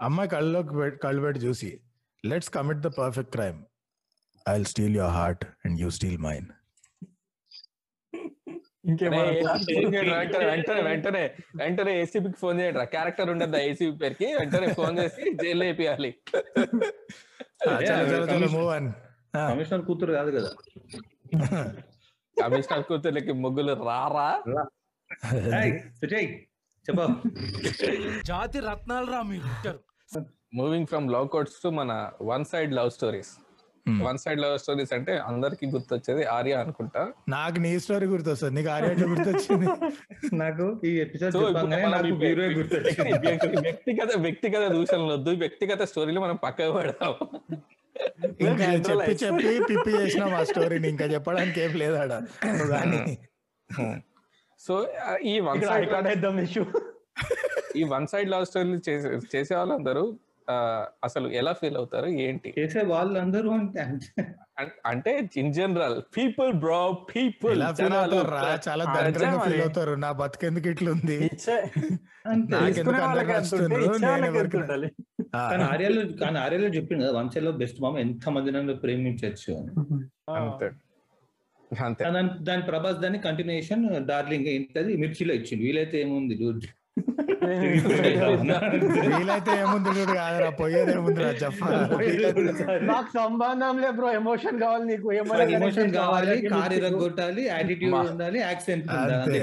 అమ్మాయి 0.00 0.30
కళ్ళలోకి 0.30 0.96
కళ్ళు 0.96 1.22
పెట్టి 1.22 1.40
చూసి 1.40 1.80
let's 2.24 2.50
commit 2.50 2.78
the 2.78 2.86
perfect 2.86 3.32
crime 3.32 3.58
I 4.48 4.52
will 4.52 4.64
steal 4.64 4.96
your 4.96 5.12
heart 5.12 5.44
and 5.64 5.80
you 5.80 5.90
steal 5.90 6.18
mine 6.18 6.46
వెంటనే 8.86 9.20
వెంటనే 10.90 11.22
వెంటనే 11.60 11.92
ఏసీపీకి 12.00 12.38
ఫోన్ 12.40 12.56
చేయండి 12.60 12.78
రా 12.78 12.84
క్యారెక్టర్ 12.94 13.30
ఉండదు 13.30 13.58
ఏసీపీ 13.68 13.96
పేరుకి? 14.02 14.28
వెంటనే 14.40 14.68
ఫోన్ 14.78 14.94
చేసి 14.98 15.22
జైల్లో 15.42 15.64
వేపియాలి. 15.66 16.10
చలో 17.62 18.02
చలో 18.10 18.26
చలో 18.32 18.48
మూవ్ 18.56 18.70
అని 18.76 18.92
కమిషనర్ 19.50 19.84
కూతురు 19.88 20.12
కాదు 20.12 20.30
కదా. 20.36 20.50
కమిషనర్ 22.36 22.84
కూతుర్లకి 22.90 23.32
ముగ్గులు 23.44 23.72
రారా? 23.88 24.28
చెప్పు. 26.86 27.06
జాతి 28.26 28.58
రత్నాలు 28.60 29.08
రా 29.12 29.20
మీరు 29.32 29.78
moving 30.54 30.86
from 30.86 31.06
love 31.12 31.28
quotes 31.28 31.56
to 31.62 31.68
మన 31.78 31.92
one 32.22 32.44
side 32.44 32.72
love 32.74 32.90
stories 32.90 33.32
one 33.88 34.18
side 34.18 34.40
love 34.40 34.58
stories 34.58 34.92
అంటే 34.92 35.18
అందరికి 35.18 35.66
గుర్తొచ్చేది 35.66 36.24
ఆర్య 36.24 36.52
అనుకుంటా. 36.52 37.12
నాకు 37.28 37.58
నీ 37.58 37.78
స్టోరీ 37.78 38.06
గుర్తొస్తుంది. 38.06 38.54
నీకు 38.54 38.68
ఆర్య 38.68 38.90
ఎట్లా 38.92 39.06
గుర్తొచ్చింది? 39.06 39.66
నాకు 40.36 40.80
ఈ 40.84 41.00
ఎపిసోడ్ 41.00 41.34
వ్యక్తిగత 43.62 44.16
వ్యక్తిగత 44.16 44.72
దూషణలు 44.72 45.12
వద్దు. 45.12 45.30
వ్యక్తిగత 45.30 45.82
స్టోరీలు 45.82 46.20
మనం 46.20 46.36
పక్కకు 46.36 46.72
పెడదాం 46.72 47.14
ఇంకా. 48.40 48.64
చెప్పి 48.72 49.24
చెప్పి 49.24 49.74
పిప్పి 49.74 49.90
చేసినాం 49.90 50.34
ఆ 50.34 50.44
స్టోరీని 50.44 50.88
ఇంకా 50.88 51.04
చెప్పడానికి 51.04 51.60
ఏం 51.60 51.72
లేదాడ? 51.72 52.12
నువ్వు 52.46 52.66
కానీ 52.66 53.18
సో 54.60 54.86
ఈ 55.22 55.40
వన్ 55.40 55.62
సైడ్ 55.62 55.90
ఈ 57.76 57.84
వన్ 57.84 58.06
సైడ్ 58.06 58.30
లవ్ 58.30 58.46
స్టోరీ 58.46 58.80
చేసే 58.88 59.18
చేసే 59.36 59.54
వాళ్ళందరూ 59.54 60.18
అసలు 61.04 61.28
ఎలా 61.28 61.52
ఫీల్ 61.52 61.76
అవుతారు? 61.76 62.06
ఏంటి? 62.06 62.54
చేసే 62.58 62.82
వాళ్ళందరూ 62.82 63.50
అంటే 63.50 63.80
అంటే 64.86 65.30
in 65.36 65.54
general 65.54 66.02
people 66.16 66.52
bro 66.52 67.06
people 67.16 67.62
చాలా 68.68 69.00
దరిద్రంగా 69.00 69.38
ఫీల్. 69.38 69.60
అవుతారు. 69.60 69.90
నా 69.90 70.12
బతుకెందుకు 70.12 70.68
ఇట్లుంది? 70.68 71.30
కానీ 75.34 75.62
ఆర్యాలో 75.62 76.02
కానీ 76.20 76.38
ఆర్యాలో 76.38 76.68
చెప్పింది 76.68 77.04
కదా 77.04 77.18
వన్ 77.18 77.30
సైడ్లో 77.30 77.52
బెస్ట్ 77.52 77.82
మామ 77.82 77.98
ఎంత 77.98 78.28
మంది 78.28 78.50
నన్ను 78.50 78.74
ప్రేమించవచ్చు 78.74 79.54
అని. 79.54 79.70
అంతే. 80.32 80.70
దాని 82.04 82.44
దాని 82.44 82.62
ప్రభాస్ 82.62 82.96
దాని 82.96 83.18
కంటిన్యూషన్ 83.18 84.06
డార్లింగ్ 84.06 84.46
ఏంటది? 84.46 84.96
మిర్చిలో 84.96 85.34
ఇచ్చింది 85.34 85.64
వీలైతే 85.64 86.00
ఏముంది? 86.00 86.36
dude. 86.36 86.66
వీలైతే 89.10 89.52
ఏముంది 89.62 89.90
చూడు 89.96 90.12
కాదురా 90.14 90.50
పోయేది 90.58 90.92
ఏముంది 90.92 91.20
రా 91.22 91.30
నాకు 92.90 93.10
సంబంధం 93.14 93.76
లే 93.78 93.90
బ్రో 93.96 94.08
ఎమోషన్ 94.12 94.58
కావాలి 94.60 94.84
నీకు 94.86 95.08
ఎమోషన్ 95.16 95.92
కావాలి 95.92 96.36
కార్ 96.48 96.74
ఇరగొట్టాలి 96.78 97.44
యాటిట్యూడ్ 97.48 97.94
మా- 97.94 98.04
ఉండాలి 98.10 98.40
యాక్సెంట్. 98.40 98.86
ఉండాలి 98.90 99.40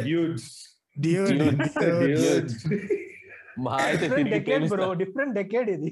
different 3.99 4.31
decade 4.31 4.65
bro 4.71 4.87
different 5.01 5.33
decade 5.35 5.69
ఇది. 5.69 5.91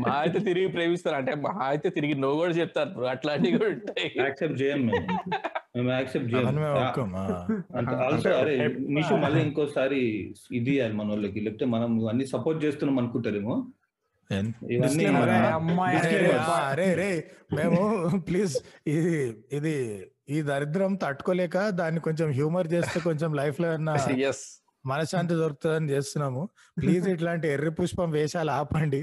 మహా 0.00 0.16
అయితే 0.20 0.38
తిరిగి 0.38 0.68
ప్రేమిస్తారు. 0.68 1.16
అంటే 1.16 1.32
మహా 1.44 1.64
అయితే 1.66 1.88
తిరిగి 1.90 2.14
నువ్వు 2.14 2.38
కూడా 2.38 2.52
చెప్తారు 2.52 2.90
bro. 2.90 3.06
అట్లాంటివి 3.12 3.58
కూడా 3.58 3.70
ఉంటాయి. 3.70 4.08
యాక్సెప్ట్ 4.18 4.58
చేయం 4.62 4.80
మేము. 4.86 5.06
మేము 5.76 5.90
యాక్సెప్ట్ 5.90 6.28
చేయం 6.32 6.42
అవన్నీ 6.42 6.60
మేము 6.60 6.76
ఒప్పుకోం, 6.80 7.10
ఆ. 7.14 7.24
ఆల్సో 8.04 8.30
అరే 8.34 8.54
నిషు 8.96 9.14
మళ్ళీ 9.24 9.40
ఇంకోసారి 9.40 10.00
ఇది 10.52 10.72
ఇవ్వాలి 10.74 10.94
మన 10.94 11.08
వాళ్ళకి. 11.08 11.40
లేకపోతే 11.40 11.68
మనం 11.74 11.90
అన్ని 12.08 12.26
సపోర్ట్ 12.26 12.60
చేస్తున్నాం 12.64 12.98
అనుకుంటారేమో. 12.98 13.56
మేము 17.56 17.80
ప్లీజ్ 18.28 18.54
ఇది 18.86 19.16
ఇది 19.52 19.74
ఈ 20.28 20.38
దరిద్రం 20.42 20.92
తట్టుకోలేక 21.02 21.56
దాన్ని 21.80 22.00
కొంచెం 22.00 22.28
హ్యూమర్ 22.32 22.68
చేస్తే 22.72 23.00
కొంచెం 23.00 23.32
లైఫ్లో 23.34 23.68
మనశ్శాంతి 24.84 25.34
దొరుకుతుందని 25.34 25.90
చేస్తున్నాము. 25.90 26.42
ప్లీజ్ 26.76 27.06
ఇట్లాంటి 27.08 27.46
ఎర్రి 27.48 27.70
పుష్పం 27.70 28.10
వేషాలు 28.10 28.50
ఆపండి. 28.50 29.00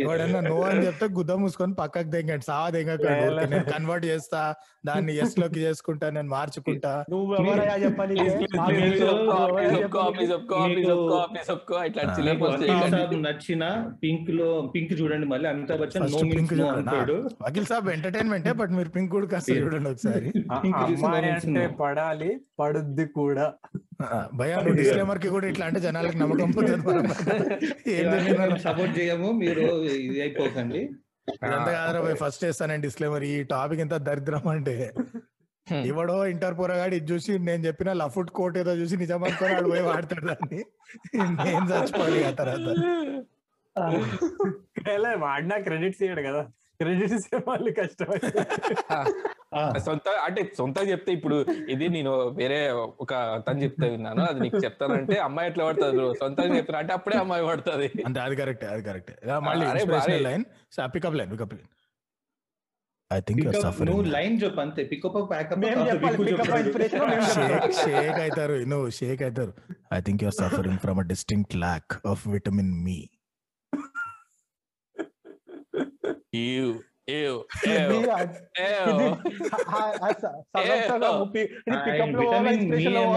ఎవడన్నా 0.00 0.40
నో 0.42 0.56
అని 0.62 0.80
చెప్తే 0.88 1.06
గుద్ద 1.18 1.32
మూసుకొని 1.40 1.74
పక్కకు 1.74 2.10
దెంగండి 2.14 2.44
సావా 2.44 2.68
దెంగకండి 2.70 3.58
కన్వర్ట్ 3.72 4.06
చేస్తా. 4.06 4.40
దాన్ని 4.88 5.12
ఎస్లోకి 5.22 5.58
చేసుకుంటా 5.60 6.06
నేను 6.10 6.30
మార్చుకుంటా. 6.34 6.92
నువ్వు 7.10 7.32
ఎవరయ్యా 7.40 7.76
చెప్పాలి? 7.84 8.14
నచ్చిన 13.24 13.64
పింక్లో 14.02 14.48
పింక్ 14.74 14.94
చూడండి 15.00 15.26
మళ్ళీ 15.26 15.48
Amitabh 15.52 15.80
Bachchan 15.82 16.04
no 16.06 16.20
pink 16.22 16.34
means 16.34 16.54
no 16.60 16.68
అంటాడు. 16.74 17.16
వకీల్ 17.42 17.68
సాబ్ 17.70 17.88
ఎంటర్టైన్మెంటే 17.96 18.52
బట్ 18.60 18.72
మీరు 18.78 18.92
పింక్ 18.96 19.12
కూడా 19.16 19.28
కాస్త 19.34 19.58
చూడండి 19.58 19.90
ఒకసారి. 19.90 20.30
అంటే 21.40 21.64
పడాలి 21.80 22.30
పడుద్ది 22.60 23.06
కూడా. 23.18 23.46
భయ 24.34 24.50
డిస్క్లైమర్కి 24.76 25.28
కూడా 25.28 25.46
ఇట్లా 25.52 25.64
అంటే 25.68 25.80
జనాలకు 25.80 26.18
నమ్మకం 26.18 26.50
సపోర్ట్ 28.64 28.94
చేయము 28.98 29.28
మీరు 29.40 29.64
ఇది 30.00 30.18
అయిపోకండి. 30.22 30.82
ఇదంతా 31.34 31.70
కాదురా 31.72 32.00
భయ్ 32.00 32.16
ఫస్ట్ 32.16 32.44
చేస్తాను 32.44 32.80
డిస్క్లైమర్ 32.80 33.24
ఈ 33.24 33.42
టాపిక్ 33.54 33.80
ఎంత 33.80 33.96
దరిద్రం 34.08 34.48
అంటే. 34.48 34.74
ఇవడో 35.86 36.14
ఇంటర్ 36.26 36.54
పోరగాడు 36.58 36.94
ఇది 36.94 37.12
చూసి 37.12 37.32
నేను 37.38 37.62
చెప్పిన 37.66 37.90
లఫుట్ 37.92 38.30
కోట్ 38.30 38.56
ఏదో 38.58 38.72
చూసి 38.72 38.96
నిజం 38.96 39.24
అనుకొని 39.24 39.54
ఆడు 39.54 39.68
పోయి 39.68 39.82
వాడతాడు 39.82 40.26
దాన్ని. 40.26 40.60
నేను 41.46 41.66
చచ్చిపోవాలి 41.72 42.20
ఆ 42.24 42.30
తర్వాత. 42.40 42.68
వాడినా 45.24 45.56
క్రెడిట్స్ 45.58 46.02
ఇయ్యడు 46.02 46.22
కదా. 46.22 46.42
క్రెడిట్స్ 46.80 47.28
మళ్ళీ 47.48 47.72
కష్టం 47.72 48.10
సొంత 49.78 50.08
అంటే 50.24 50.52
సొంత 50.58 50.88
చెప్తే 50.88 51.12
ఇప్పుడు 51.12 51.36
ఇది 51.68 51.88
నేను 51.88 52.28
వేరే 52.30 52.70
ఒక 53.00 53.12
తను 53.48 53.58
చెప్తే 53.58 53.88
విన్నాను 53.88 54.22
అది 54.22 54.40
నీకు 54.40 54.56
చెప్తానంటే 54.56 55.18
అమ్మాయి 55.18 55.48
ఎట్లా 55.48 55.64
పడుతుంది? 55.64 56.18
సొంతంగా 56.18 56.56
చెప్తాను 56.56 56.78
అంటే 56.78 56.92
అప్పుడే 56.92 57.16
అమ్మాయి 57.18 57.46
పడుతుంది. 57.46 57.88
అంటే 58.06 58.20
అది 58.20 58.36
కరెక్ట్ 58.36 58.64
అది 58.64 58.82
కరెక్ట్. 58.82 59.12
మళ్ళీ. 59.40 59.66
Line 59.66 60.44
pickup 60.94 61.14
line 61.14 61.32
pickup 61.32 61.54
line 61.54 61.68
I 63.10 63.20
think 63.20 63.44
your 63.44 63.54
Pick 63.54 63.64
up- 63.64 63.64
నువ్వు 63.64 64.02
సఫరింగ్ 64.02 64.12
లైన్ 64.12 64.42
చెప్పు 64.42 64.60
అంతే. 64.60 64.84
పికప్ 64.84 65.16
చెప్పాలి 65.16 66.72
షేక్ 67.74 68.18
అవుతారు 68.20 68.52
నువ్వు 68.64 68.90
షేక్ 68.90 69.22
అవుతారు. 69.22 69.52
I 69.94 70.00
think 70.00 70.24
your 70.24 70.34
suffering 70.34 70.78
from 70.78 70.98
a 70.98 71.06
distinct 71.06 71.56
lack 71.56 71.94
of 72.06 72.28
vitamin 72.28 72.84
me 72.84 72.98
Ew, 74.94 75.04
ew, 75.04 76.04
ఇది 76.04 76.14
ew, 76.14 76.14
ఇది 76.14 76.14
ew. 76.14 76.14
ఆ- 76.14 76.14
ఆ 76.14 76.14
స- 76.14 76.14
సగం 76.14 76.14
సగం 76.14 76.14
ముప్పి 76.14 76.14
ఇది 76.14 76.14
ఆ, 76.14 76.14
పికప్లో 76.14 76.14
పోవాలా 76.14 76.16
vitamin 76.16 76.16
ఇన్స్పిరేషన్లో 76.16 76.16
మీ 76.16 76.16
పోవాలా 76.16 76.16
ఏమో 76.16 76.17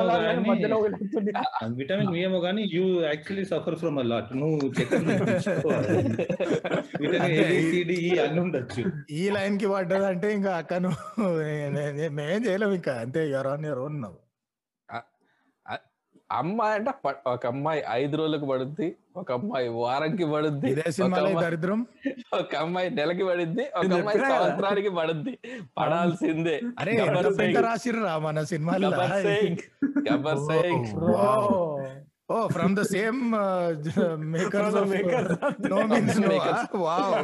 అని 0.07 0.13
కానీ- 0.13 0.49
మధ్యలో 0.49 0.77
వెళ్తుంది 0.77 1.31
విటమిన్ 1.75 2.15
ఏమో 2.15 2.39
కానీ 2.39 2.69
you 2.73 3.01
actually 3.01 3.45
suffer 3.45 3.75
from 3.75 3.99
a 3.99 4.01
lot 4.01 4.37
నువ్వు. 4.37 4.71
A B C D E 7.25 8.17
అన్ని 8.19 8.39
ఉండొచ్చు. 8.39 8.83
ఈ 9.11 9.29
లైన్కి 9.29 9.67
పడ్డదంటే 9.67 10.33
ఇంకా 10.33 10.55
అక్క 10.55 10.73
నువ్వు 10.73 11.33
మేమేం 11.33 12.47
చేయలేము 12.47 12.73
ఇంకా. 12.73 12.93
అంతే 12.93 13.29
ఎవరు 13.29 13.47
ఆన్ 13.47 13.65
ఎవరు 13.65 13.81
ఉన్నావు 13.81 14.30
అమ్మాయి 16.31 16.73
అంటే 16.73 16.91
ఒక 17.27 17.45
అమ్మాయి 17.45 17.83
ఐదు 17.89 18.17
రోజులకు 18.17 18.45
పడుద్ది 18.45 18.87
ఒక 19.15 19.31
అమ్మాయి 19.31 19.69
వారంకి 19.69 20.25
పడుద్ది 20.31 20.69
దరిద్రం. 21.41 21.79
ఒక 22.39 22.55
అమ్మాయి 22.55 22.89
నెలకి 22.89 23.23
పడుద్ది 23.25 23.65
ఒక 23.77 23.85
అమ్మాయి. 23.93 24.19
సంవత్సరానికి 24.19 24.89
పడుద్ది. 24.89 25.33
పడాల్సిందే. 25.77 26.55
రాసిర్రా 27.61 28.19
మన 28.19 28.43
సినిమాలో 28.43 28.89
Gabbar 28.89 30.41
Singh. 30.41 30.85
Oh 32.31 32.47
from 32.47 32.75
the 32.75 32.81
same 32.81 33.17
makers 34.31 34.75
of 34.75 34.89
of 34.89 34.91
the- 34.91 35.69
no 35.69 35.83
means 35.85 36.21
no. 36.21 36.35
Wow 36.79 37.15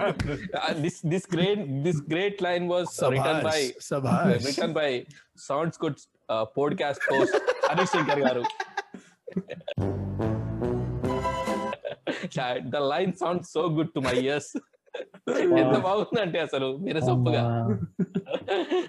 this 0.81 1.05
this 1.05 1.27
great 1.35 1.63
this 1.83 2.01
great 2.11 2.43
line 2.43 2.69
was 2.69 3.03
written 3.09 3.43
by 3.43 3.61
written 4.45 4.73
by 4.73 4.89
sounds 5.37 5.79
good 5.85 5.99
podcast 6.57 7.11
post 7.11 7.37
Harish 7.69 7.89
Shankar 7.89 8.19
garu 8.19 8.43
the 12.69 12.75
line 12.75 13.13
sound 13.13 13.43
so 13.43 13.61
good 13.61 13.93
to 13.93 13.99
my 13.99 14.15
ears 14.15 14.57
ఎంత 15.29 15.77
బాగుందంటే 15.77 16.39
అసలు 16.39 16.75
వినసొప్పుగా 16.75 17.41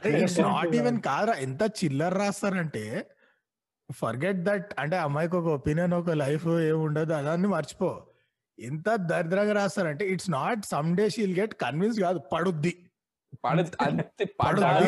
it's 0.06 0.40
not 0.40 0.74
even 0.74 1.00
కాదురా 1.00 1.32
ఎంత 1.32 1.62
చిల్లర 1.62 2.14
రాస్తారంటే 2.18 3.06
forget 3.92 4.44
that 4.44 4.74
అంటే 4.78 4.96
అమ్మాయికి 4.96 5.36
ఒక 5.36 5.44
opinion 5.44 5.94
ఒక 5.94 6.10
లైఫ్ 6.10 6.48
ఏమి 6.48 6.72
ఉండదు 6.72 7.12
అదాన్ని 7.12 7.48
మర్చిపో. 7.48 8.04
ఎంత 8.60 8.96
దరిద్రంగా 8.96 9.52
రాస్తారంటే 9.52 10.08
it's 10.08 10.30
not 10.30 10.64
some 10.64 10.96
day 10.96 11.10
she'll 11.10 11.40
get 11.40 11.54
convince 11.54 12.00
కాదు 12.00 12.18
పడుద్ది. 12.32 12.87
పడ 13.44 13.58
అంతే. 13.80 14.24
పడాలి. 14.40 14.86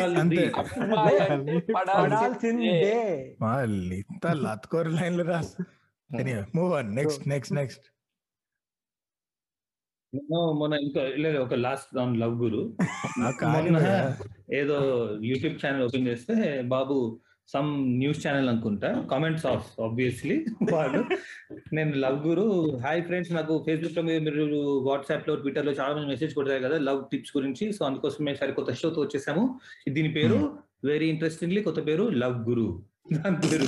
పడాల్సిందే. 1.75 2.73
మళ్ళీ 3.41 3.95
ఇంత 4.03 4.27
లత్కోర్ 4.27 4.89
లైన్లు 4.93 5.23
Ross 5.23 5.53
move 6.55 6.73
on 6.73 6.95
next 6.95 7.27
next 7.27 7.55
next 7.55 7.85
నేను 10.13 10.51
మొన్న 10.53 10.73
ఇంకా 10.75 11.01
లేదు 11.17 11.37
ఒక 11.37 11.53
లాస్ట్ 11.53 11.95
రౌండ్ 11.97 12.17
లవ్ 12.19 12.33
గురు. 12.43 12.61
ఏదో 14.53 14.77
యూట్యూబ్ 15.21 15.55
ఛానల్ 15.55 15.83
ఓపెన్ 15.83 16.07
చేస్తే 16.07 16.35
బాబు 16.67 16.95
సమ్ 17.53 17.97
న్యూస్ 17.97 18.27
ఛానల్ 18.27 18.49
అనుకుంటా. 18.49 19.07
కామెంట్స్ 19.11 19.45
ఆఫ్ 19.45 19.81
ఆబ్వియస్లీ 19.81 20.45
వాడు 20.71 21.03
నేను 21.75 21.95
లవ్ 21.95 22.27
గురు. 22.27 22.77
హాయ్ 22.77 23.03
ఫ్రెండ్స్ 23.03 23.31
నాకు 23.31 23.63
ఫేస్బుక్లో 23.65 24.03
మీరు- 24.03 24.23
మీరు 24.23 24.77
వాట్సాప్లో 24.77 25.35
ట్విట్టర్లో 25.35 25.71
చాలా 25.71 25.95
మంది 25.95 26.07
మెసేజ్ 26.07 26.35
కొడతారు 26.35 26.63
కదా 26.63 26.77
లవ్ 26.77 27.03
టిప్స్ 27.11 27.37
గురించి. 27.37 27.73
సో 27.73 27.85
అందుకోసం 27.85 28.25
మేము 28.25 28.37
సరే 28.37 28.51
కొత్త 28.51 28.73
షోతో 28.73 29.01
వచ్చేసాము. 29.01 29.59
దీని 29.89 30.09
పేరు 30.09 30.57
వెరీ 30.83 31.09
ఇంట్రెస్టింగ్లీ 31.09 31.61
కొత్త 31.61 31.85
పేరు 31.85 32.03
లవ్ 32.03 32.49
గురు. 32.49 32.83
దాని 33.13 33.35
పేరు. 33.35 33.63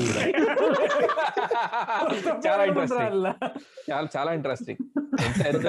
చాలా 2.47 2.63
ఇంట్రెస్టింగ్ 2.63 3.25
చాలా 3.91 4.07
చాలా 4.17 4.33
ఇంట్రెస్టింగ్ 4.33 4.87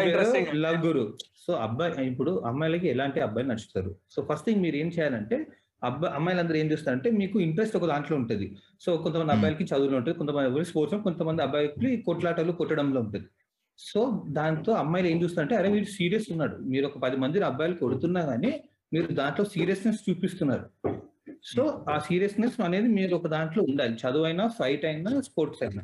ఇంట్రెస్టింగ్ 0.00 0.62
లవ్ 0.62 0.86
గురు. 0.86 1.16
సో 1.46 1.52
అబ్బాయి 1.52 2.06
ఇప్పుడు 2.06 2.42
అమ్మాయిలకి 2.46 2.88
ఎలాంటి 2.88 3.20
అబ్బాయి 3.20 3.46
నచ్చుతారు? 3.46 3.94
సో 4.10 4.28
ఫస్ట్ 4.32 4.46
థింగ్ 4.46 4.62
మీరు 4.62 4.76
ఏం 4.76 4.88
చేయాలంటే 4.88 5.46
అబ్బాయి 5.82 6.14
అమ్మాయిలందరూ 6.14 6.56
ఏం 6.56 6.66
చేస్తారంటే 6.66 7.10
మీకు 7.10 7.40
ఇంట్రెస్ట్ 7.40 7.76
ఒక 7.76 7.86
దాంట్లో 7.86 8.16
ఉంటుంది. 8.16 8.56
సో 8.80 8.96
కొంతమంది. 8.96 9.32
అబ్బాయిలకి 9.32 9.64
చదువులో 9.64 9.96
ఉంటుంది 9.96 10.18
కొంతమంది 10.18 10.64
స్పోర్ట్స్ 10.64 11.02
కొంతమంది 11.02 11.42
అబ్బాయిలకి 11.42 11.96
కొట్లాటలు 11.96 12.52
కొట్టడంలో 12.52 13.00
ఉంటుంది. 13.00 13.24
సో 13.78 14.24
దాంతో 14.28 14.72
అమ్మాయిలు 14.72 15.10
ఏం 15.10 15.22
చూస్తారంటే 15.22 15.56
అరే 15.56 15.68
మీరు 15.68 15.84
సీరియస్ 15.84 16.26
ఉన్నాడు. 16.30 16.56
మీరు 16.56 16.86
ఒక 16.86 16.98
పది 16.98 17.16
మంది 17.16 17.42
అబ్బాయిలు 17.42 17.76
కొడుతున్నా 17.76 18.20
గానీ 18.20 18.64
మీరు 18.92 19.06
దాంట్లో 19.06 19.44
సీరియస్నెస్ 19.44 20.10
చూపిస్తున్నారు. 20.10 20.90
సో 21.44 21.84
ఆ 21.90 21.98
సీరియస్నెస్ 21.98 22.60
అనేది 22.60 22.88
మీరు 22.88 23.16
ఒక 23.16 23.26
దాంట్లో 23.26 23.64
ఉండాలి. 23.68 23.94
చదువు 23.94 24.24
అయినా 24.24 24.46
ఫైట్ 24.46 24.84
అయినా 24.84 25.20
స్పోర్ట్స్ 25.20 25.62
అయినా. 25.62 25.82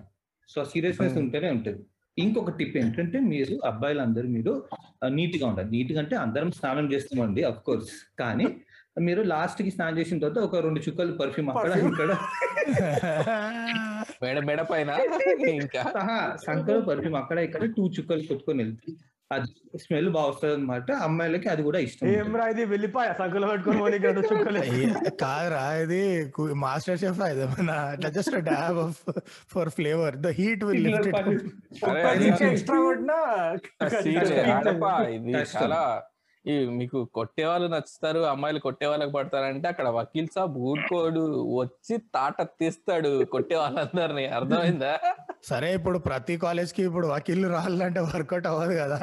సో 0.48 0.60
ఆ 0.60 0.64
సీరియస్నెస్. 0.64 1.16
ఉంటేనే 1.16 1.50
ఉంటుంది. 1.50 1.82
ఇంకొక 2.18 2.50
టిప్ 2.50 2.76
ఏంటంటే 2.76 3.20
మీరు 3.20 3.60
అబ్బాయిలందరూ 3.64 4.28
మీరు 4.28 4.62
నీట్గా 5.08 5.46
ఉండాలి. 5.46 5.70
నీట్గా 5.70 6.00
అంటే 6.00 6.16
అందరం 6.16 6.50
స్నానం 6.50 6.92
చేస్తామండి 6.92 7.42
అఫ్ 7.42 7.62
కోర్స్ 7.62 8.18
కానీ 8.18 8.56
మీరు 8.96 9.22
లాస్ట్కి 9.30 9.70
స్నానం 9.72 9.96
చేసిన 9.98 10.18
తర్వాత 10.20 10.38
ఒక 10.46 10.62
రెండు 10.64 10.80
చుక్కలు 10.84 11.12
పర్ఫ్యూమ్ 11.18 11.48
అక్కడ 11.52 11.74
ఇక్కడ. 11.82 12.10
మెడ 14.22 14.38
మెడ 14.48 14.60
పైన? 14.70 14.90
ఇంకా? 15.54 15.82
సహా 15.94 16.18
సంకలో 16.44 16.80
పర్ఫ్యూమ్ 16.88 17.16
అక్కడ 17.20 17.38
ఇక్కడ 17.46 17.64
టూ 17.76 17.84
చుక్కలు 17.96 18.24
కొట్టుకొని 18.28 18.60
వెళ్తే 18.62 18.90
అది 19.30 19.48
స్మెల్ 19.80 20.08
బాగా 20.10 20.28
వస్తుంది 20.28 20.54
అనమాట 20.54 20.90
అమ్మాయిలకి 21.02 21.48
అది 21.50 21.62
కూడా 21.62 21.80
ఇష్టం 21.84 22.06
ఏం. 22.12 22.30
రా 22.36 22.46
ఇది 22.48 22.62
వెళ్ళిపోయా? 22.66 23.10
సంకలు 23.18 23.48
పెట్టుకొని 23.50 23.80
పోనీ 23.82 23.96
ఇక్కడ 23.98 24.22
చుక్కలు 24.30 24.60
ఏ- 24.72 25.12
కాదురా 25.20 25.62
ఇది 25.82 26.00
మాస్టర్ 26.62 26.98
షెఫ్ 26.98 27.20
ఇదేమన్నా 27.28 27.76
just 28.10 28.36
dab 28.48 28.80
off 28.80 28.98
for 29.52 29.70
flavour 29.76 30.16
the 30.18 30.32
heat 30.38 30.64
will 30.68 30.82
lift 30.86 31.08
it 31.08 32.44
extra 32.48 32.78
కొట్టినా 32.80 33.20
ఇది. 35.10 35.32
చాలా 35.54 35.82
ఈ 36.44 36.54
మీకు 36.76 36.98
కొట్టే 37.14 37.44
వాళ్ళు 37.44 37.66
నచ్చుతారు 37.68 38.20
అమ్మాయిలు 38.30 38.58
కొట్టే 38.58 38.86
వాళ్ళకి 38.86 39.12
పడతారంటే 39.12 39.66
అక్కడ 39.68 39.88
వకీల్ 39.96 40.28
సాబ్ 40.34 40.54
ఊడుకోడు 40.62 41.22
వచ్చి 41.56 41.94
తాట 42.14 42.36
తీస్తాడు 42.60 43.10
కొట్టే 43.24 43.56
వాళ్ళందరినీ. 43.56 44.24
అర్థమైందా? 44.36 44.92
సరే 45.44 45.68
ఇప్పుడు 45.74 45.98
ప్రతి 46.06 46.34
కాలేజ్కి 46.36 46.82
ఇప్పుడు 46.82 47.06
వకీల్ 47.06 47.44
రావాలంటే 47.52 48.00
వర్కౌట్ 48.08 48.46
అవ్వదు 48.46 48.74
కదా 48.74 48.98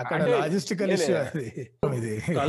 అక్కడ 0.00 0.20
లాజిస్టికల్ 0.34 0.92
ఇష్యూ 0.92 1.16
అది. 1.22 1.46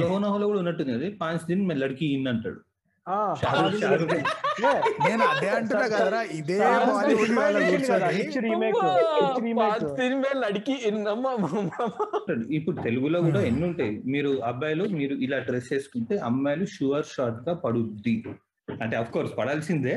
కూడా 0.08 0.28
ఉన్నట్టుంది 0.56 0.94
అది. 0.94 1.10
పాంచ్ 1.22 1.46
దిన్ 1.46 1.66
మే 1.68 1.76
లడ్కి 1.76 2.08
ఇన్ 2.16 2.28
అంటాడు 2.28 2.60
నేను 5.06 5.24
అదే 5.24 5.50
అంటున్నా 5.50 5.88
కదరా 5.88 6.22
ఇదే. 6.38 6.56
ఇప్పుడు 12.50 12.78
తెలుగులో 12.82 13.22
కూడా 13.22 13.42
ఎన్ని 13.42 13.66
ఉంటాయి 13.66 14.02
మీరు 14.06 14.32
అబ్బాయిలు 14.42 14.84
మీరు 14.90 15.16
ఇలా 15.16 15.40
డ్రెస్ 15.40 15.74
వేసుకుంటే 15.74 16.16
అమ్మాయిలు 16.20 16.66
షువర్ 16.66 17.06
షార్ట్గా 17.06 17.54
పడుద్ది. 17.54 18.16
అంటే 18.68 18.96
అఫ్ 18.96 19.12
కోర్స్ 19.12 19.38
పడాల్సిందే 19.38 19.96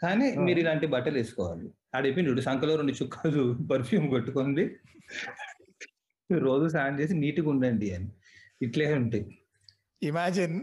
కానీ 0.00 0.36
మీరు 0.38 0.58
ఇలాంటి 0.58 0.86
బట్టలు 0.86 1.16
వేసుకోవాలి. 1.16 1.66
ఆడిపోయిండు 1.94 2.40
సంకలో 2.40 2.76
రెండు 2.76 2.92
చుక్కలు 2.92 3.42
పర్ఫ్యూమ్ 3.70 4.10
కొట్టుకుంది. 4.10 4.64
రోజు 6.30 6.68
స్నానం 6.68 7.00
చేసి 7.00 7.14
నీట్గా 7.14 7.48
ఉండండి 7.48 7.94
అని. 7.94 8.08
ఇట్లే 8.62 8.94
ఉంటాయి. 8.94 9.24
Imagine 10.02 10.58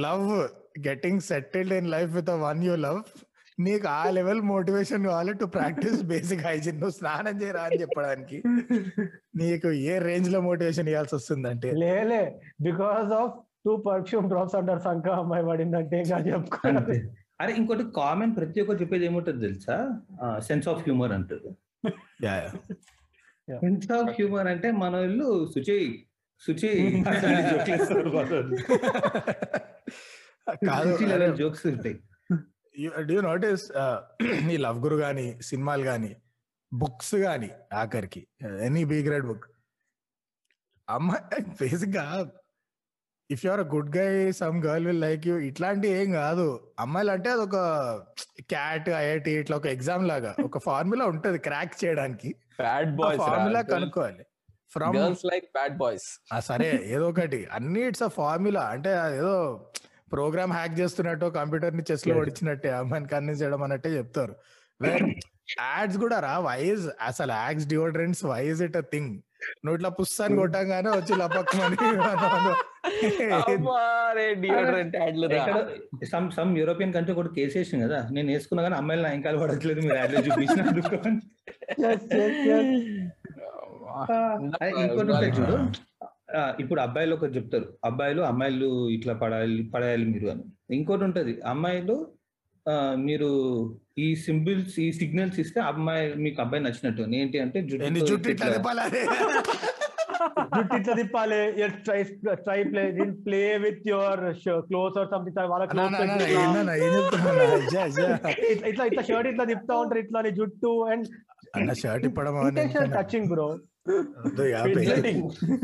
love 0.00 0.28
getting 0.78 1.20
settled 1.20 1.74
in 1.74 1.90
life 1.90 2.12
with 2.12 2.30
one 2.30 2.64
you 2.64 2.76
love 2.76 3.02
నీకు 3.60 3.88
ఆ 3.88 4.10
లెవెల్ 4.10 4.40
మోటివేషన్ 4.40 5.04
కావాలి 5.04 5.34
టు 5.34 5.44
ప్రాక్టీస్ 5.44 6.02
బేసిక్ 6.02 6.46
హైజీన్ 6.46 6.80
నువ్వు 6.80 6.90
స్నానం 6.90 7.42
చేయరా 7.42 7.62
అని 7.62 7.80
చెప్పడానికి. 7.80 8.42
నీకు 9.36 9.72
ఏ 9.72 9.98
రేంజ్లో 9.98 10.40
మోటివేషన్ 10.40 10.88
ఇవ్వాల్సి 10.88 11.14
వస్తుందంటే? 11.14 11.70
లేలే 11.70 12.34
because 12.60 13.12
of 13.12 13.32
two 13.64 13.76
perfume 13.76 14.28
drops 14.28 14.54
అంటారు 14.54 14.78
సంక 14.78 15.08
అమ్మాయి 15.08 15.44
పడిందంటే 15.44 16.00
చెప్పుకోవాలి 16.00 16.76
అంతే. 16.76 17.10
అరే 17.40 17.52
ఇంకోటి 17.52 17.84
కామన్ 17.96 18.36
ప్రతి 18.36 18.60
ఒక్కరు 18.60 18.80
చెప్పేది 18.80 19.04
ఏముంటుంది 19.04 19.40
తెలుసా? 19.40 20.00
సెన్స్ 20.38 20.68
ఆఫ్ 20.68 20.78
హ్యూమర్ 20.78 21.12
అంటారు. 21.12 21.56
సెన్స్ 23.52 23.92
ఆఫ్ 23.92 24.10
హ్యూమర్ 24.10 24.46
అంటే 24.46 24.70
మన 24.70 24.96
వాళ్ళు 24.96 25.50
శుచి 25.54 26.04
శుచి 26.40 27.04
జోక్స్ 31.40 31.66
ఉంటాయి. 31.66 31.96
డూ 33.08 33.16
నోటీస్ 33.20 33.64
ఈ 34.54 34.56
లవ్ 34.56 34.78
గురు 34.78 34.96
గాని 34.96 35.26
సినిమాలు 35.40 35.84
గాని 35.84 36.10
బుక్స్ 36.72 37.14
గాని 37.16 37.48
ఆఖరికి 37.74 38.22
ఎనీ 38.66 38.82
బీ 38.84 38.98
గ్రేడ్ 39.02 39.26
బుక్ 39.26 39.46
అమ్మాయి 40.88 41.40
బేసిక్గా 41.60 42.04
if 43.30 43.44
your 43.46 43.62
good 43.74 43.90
guy 43.96 44.08
some 44.40 44.58
girl 44.64 44.86
will 44.86 45.00
like 45.00 45.24
you 45.26 45.36
ఇట్లాంటి 45.48 45.86
ఏం 45.98 46.12
కాదు. 46.12 46.46
అమ్మాయిలు 46.78 47.10
అంటే 47.10 47.30
అదొక 47.30 47.56
క్యాట్ 48.52 48.88
ఐఐటి 49.00 49.32
ఇట్లా 49.40 49.56
ఒక 49.56 49.66
ఎగ్జామ్ 49.66 50.04
లాగా 50.06 50.32
ఒక 50.44 50.58
ఫార్ములా 50.58 51.06
ఉంటది 51.06 51.38
క్రాక్ 51.38 51.74
చేయడానికి. 51.84 52.30
బ్యాడ్ 52.60 52.92
బాయ్స్ 52.96 53.20
ఫార్ములా 53.22 53.62
కనుక్కోవాలి. 53.72 54.24
From 54.72 54.94
girls 54.96 55.24
like 55.24 55.48
bad 55.52 55.76
boys 55.76 56.08
సరే 56.40 56.68
ఏదో 56.94 57.08
ఒకటి. 57.08 57.40
అన్ని 57.58 57.82
ఇట్స్ 57.88 58.02
అ 58.02 58.12
ఫార్ములా 58.20 58.64
అంటే 58.74 58.92
ఏదో 59.20 59.34
ప్రోగ్రామ్ 60.12 60.52
హ్యాక్ 60.56 60.74
చేస్తున్నట్టు 60.80 61.26
కంప్యూటర్ని 61.38 61.84
చెస్లో 61.90 62.14
ఓడించినట్టే 62.20 62.70
అమ్మాయిని 62.80 63.08
కన్విన్స్ 63.14 63.40
చేయడం 63.42 63.62
అన్నట్టే 63.66 63.90
చెప్తారు. 63.98 64.34
వేర్ 64.80 65.04
యాడ్స్ 65.58 65.98
కూడా 66.02 66.16
రా 66.26 66.34
వైజ్ 66.46 66.86
అసలు 67.08 67.32
ads 67.40 67.66
deodorants 67.72 68.22
wise 68.30 68.60
it 68.66 68.76
a 68.76 68.84
thing 68.92 69.10
నువ్వు 69.64 69.76
ఇట్లా 69.78 69.90
పుస్తాన్ని 69.98 70.36
కొట్టంగానే 70.40 70.90
వచ్చి 70.98 71.14
లపక్కమని 71.20 71.76
సమ్ 76.12 76.28
సమ్ 76.36 76.52
యూరోపియన్ 76.60 76.94
కంట్రీ 76.96 77.14
కూడా 77.18 77.30
కేసు 77.36 77.54
వేసింది 77.58 77.84
కదా. 77.86 77.98
నేను 78.14 78.28
వేసుకున్నా 78.34 78.62
కానీ 78.66 78.76
అమ్మాయిలు 78.80 79.04
నా 79.06 79.10
ఇంకా 79.18 79.32
పడట్లేదు 79.42 79.80
మీరు 79.86 79.98
యాడ్లో 80.00 80.22
చూపించినందుకు 80.28 80.94
అని. 81.08 81.20
Yes, 81.84 82.02
yes, 82.18 82.36
yes. 82.48 82.66
అదే 84.54 84.68
ఇంకోటి 84.82 85.10
ఉంటుంది 85.12 85.30
చూడు. 85.38 85.56
ఇప్పుడు 86.58 86.80
అబ్బాయిలు 86.80 87.14
ఒకటి 87.14 87.34
చెప్తారు 87.34 87.66
అబ్బాయిలు 87.84 88.22
అమ్మాయిలు 88.24 88.68
ఇట్లా 88.94 89.14
పడాలి 89.20 89.62
పడేయాలి 89.72 90.06
మీరు 90.06 90.28
అని 90.28 90.44
ఇంకోటి 90.74 91.04
ఉంటది 91.04 91.34
అమ్మాయిలు 91.46 91.96
ఆ, 92.66 92.74
మీరు 93.02 93.28
ఈ 93.98 94.06
సింబల్స్ 94.22 94.76
ఈ 94.80 94.88
సిగ్నల్స్ 94.92 95.36
ఇస్తే 95.40 95.60
అమ్మాయి 95.68 96.06
మీకు 96.16 96.38
అబ్బాయి 96.42 96.62
నచ్చినట్టు. 96.64 97.02
ఏంటి 97.18 97.36
అంటే 97.40 97.58
జుట్టు 97.62 97.84
ఇట్లా 100.72 100.94
తిప్పాలి 100.96 101.38
try 102.40 102.58
play 102.64 102.82
play 103.24 103.40
with 103.58 103.86
your 103.88 104.22
cloth 104.66 104.98
or 104.98 105.08
something 105.10 105.38
వాళ్ళ 105.52 105.62
ఇట్లా-. 108.54 108.74
ఇట్లా 108.86 109.04
షర్ట్ 109.08 109.28
ఇట్లా 109.30 109.46
తిప్పుతా 109.52 109.76
ఉంటారు 109.82 110.00
ఇట్లా 110.00 110.22
జుట్టు 110.40 110.72
and 110.90 111.06
touching 112.96 113.28
bro. 113.28 113.48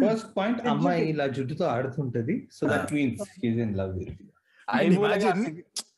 First 0.02 0.36
point 0.36 0.68
అమ్మాయి 0.68 1.08
ఇలా 1.08 1.26
జుట్టుతో 1.36 1.68
ఆడుతుంటది. 1.68 2.48
So 2.52 2.68
that 2.68 2.92
means 2.92 3.44
is 3.44 3.58
in 3.58 3.78
love 3.78 3.98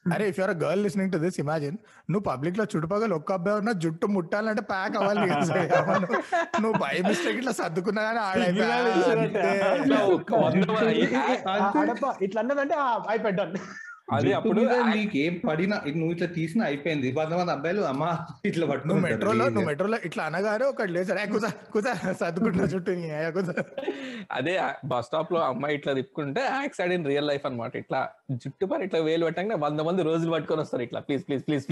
అరే 0.07 0.29
if 0.29 0.39
your 0.39 0.51
girl 0.63 0.83
listening 0.83 1.13
to 1.13 1.19
this 1.19 1.41
imagine 1.41 1.77
నువ్వు 2.11 2.25
పబ్లిక్లో 2.25 2.65
చుట్టుపక్కల 2.65 3.15
ఒక్క 3.15 3.33
అబ్బాయి 3.33 3.59
ఉన్న 3.59 3.73
జుట్టు 3.83 4.07
ముట్టాలంటే 4.07 4.63
ప్యాక్ 4.73 4.97
అవ్వాలి. 4.97 5.21
నువ్వు- 6.63 6.83
బై 6.83 7.03
మిస్టేక్ 7.03 7.39
ఇట్లా 7.39 7.53
సర్దుకున్నా 7.53 8.03
కానీ 8.09 8.21
ఇట్లా 12.23 12.41
అన్నదంటే 12.41 12.75
అయిపోయాడు 13.09 13.59
అది 14.09 14.31
అప్పుడు 14.33 14.61
నీకు 14.91 15.17
ఏం 15.17 15.35
పడినా 15.45 15.77
నువ్వు 15.91 16.11
ఇట్లా 16.13 16.27
తీసినా 16.35 16.65
అయిపోయింది. 16.65 17.09
కొంతమంది 17.13 17.53
అబ్బాయిలు 17.53 17.83
అమ్మా 17.83 18.09
ఇట్లా 18.45 18.61
నువ్వు 18.61 18.73
పట్టుకుంటారు 18.73 19.05
మెట్రోలో 19.07 19.45
నువ్వు. 19.49 19.67
మెట్రోలో 19.69 19.99
ఇట్లా 20.05 20.23
అనగానే 20.25 20.65
ఒకటి 20.65 20.93
లేచారు. 20.93 21.21
"ఏ, 21.21 21.27
కుదా 21.27 21.51
కుదా 21.73 21.93
సర్దుకుంటున్నా 22.13 22.67
చుట్టూ 22.67 22.93
అదే 24.31 24.55
బస్ 24.85 25.07
స్టాప్లో 25.07 25.41
అమ్మాయి 25.45 25.75
ఇట్లా 25.75 25.93
తిప్పుకుంటే 25.93 26.43
యాక్సిడెంట్ 26.53 26.95
ఇన్ 26.97 27.07
రియల్ 27.07 27.29
లైఫ్ 27.29 27.47
అన్నమాట. 27.47 27.75
ఇట్లా 27.77 28.01
జుట్టు 28.43 28.67
పని 28.67 28.85
ఇట్లా 28.85 29.01
వేలు 29.01 29.25
పెట్టంగా 29.25 29.57
వంద 29.65 29.81
మంది 29.81 30.03
రోజులు 30.03 30.33
పట్టుకొని 30.33 30.61
వస్తారు 30.61 30.83
ఇట్లా. 30.83 31.01
ప్లీజ్ 31.01 31.25
ప్లీజ్ 31.27 31.45
ప్లీజ్ 31.47 31.67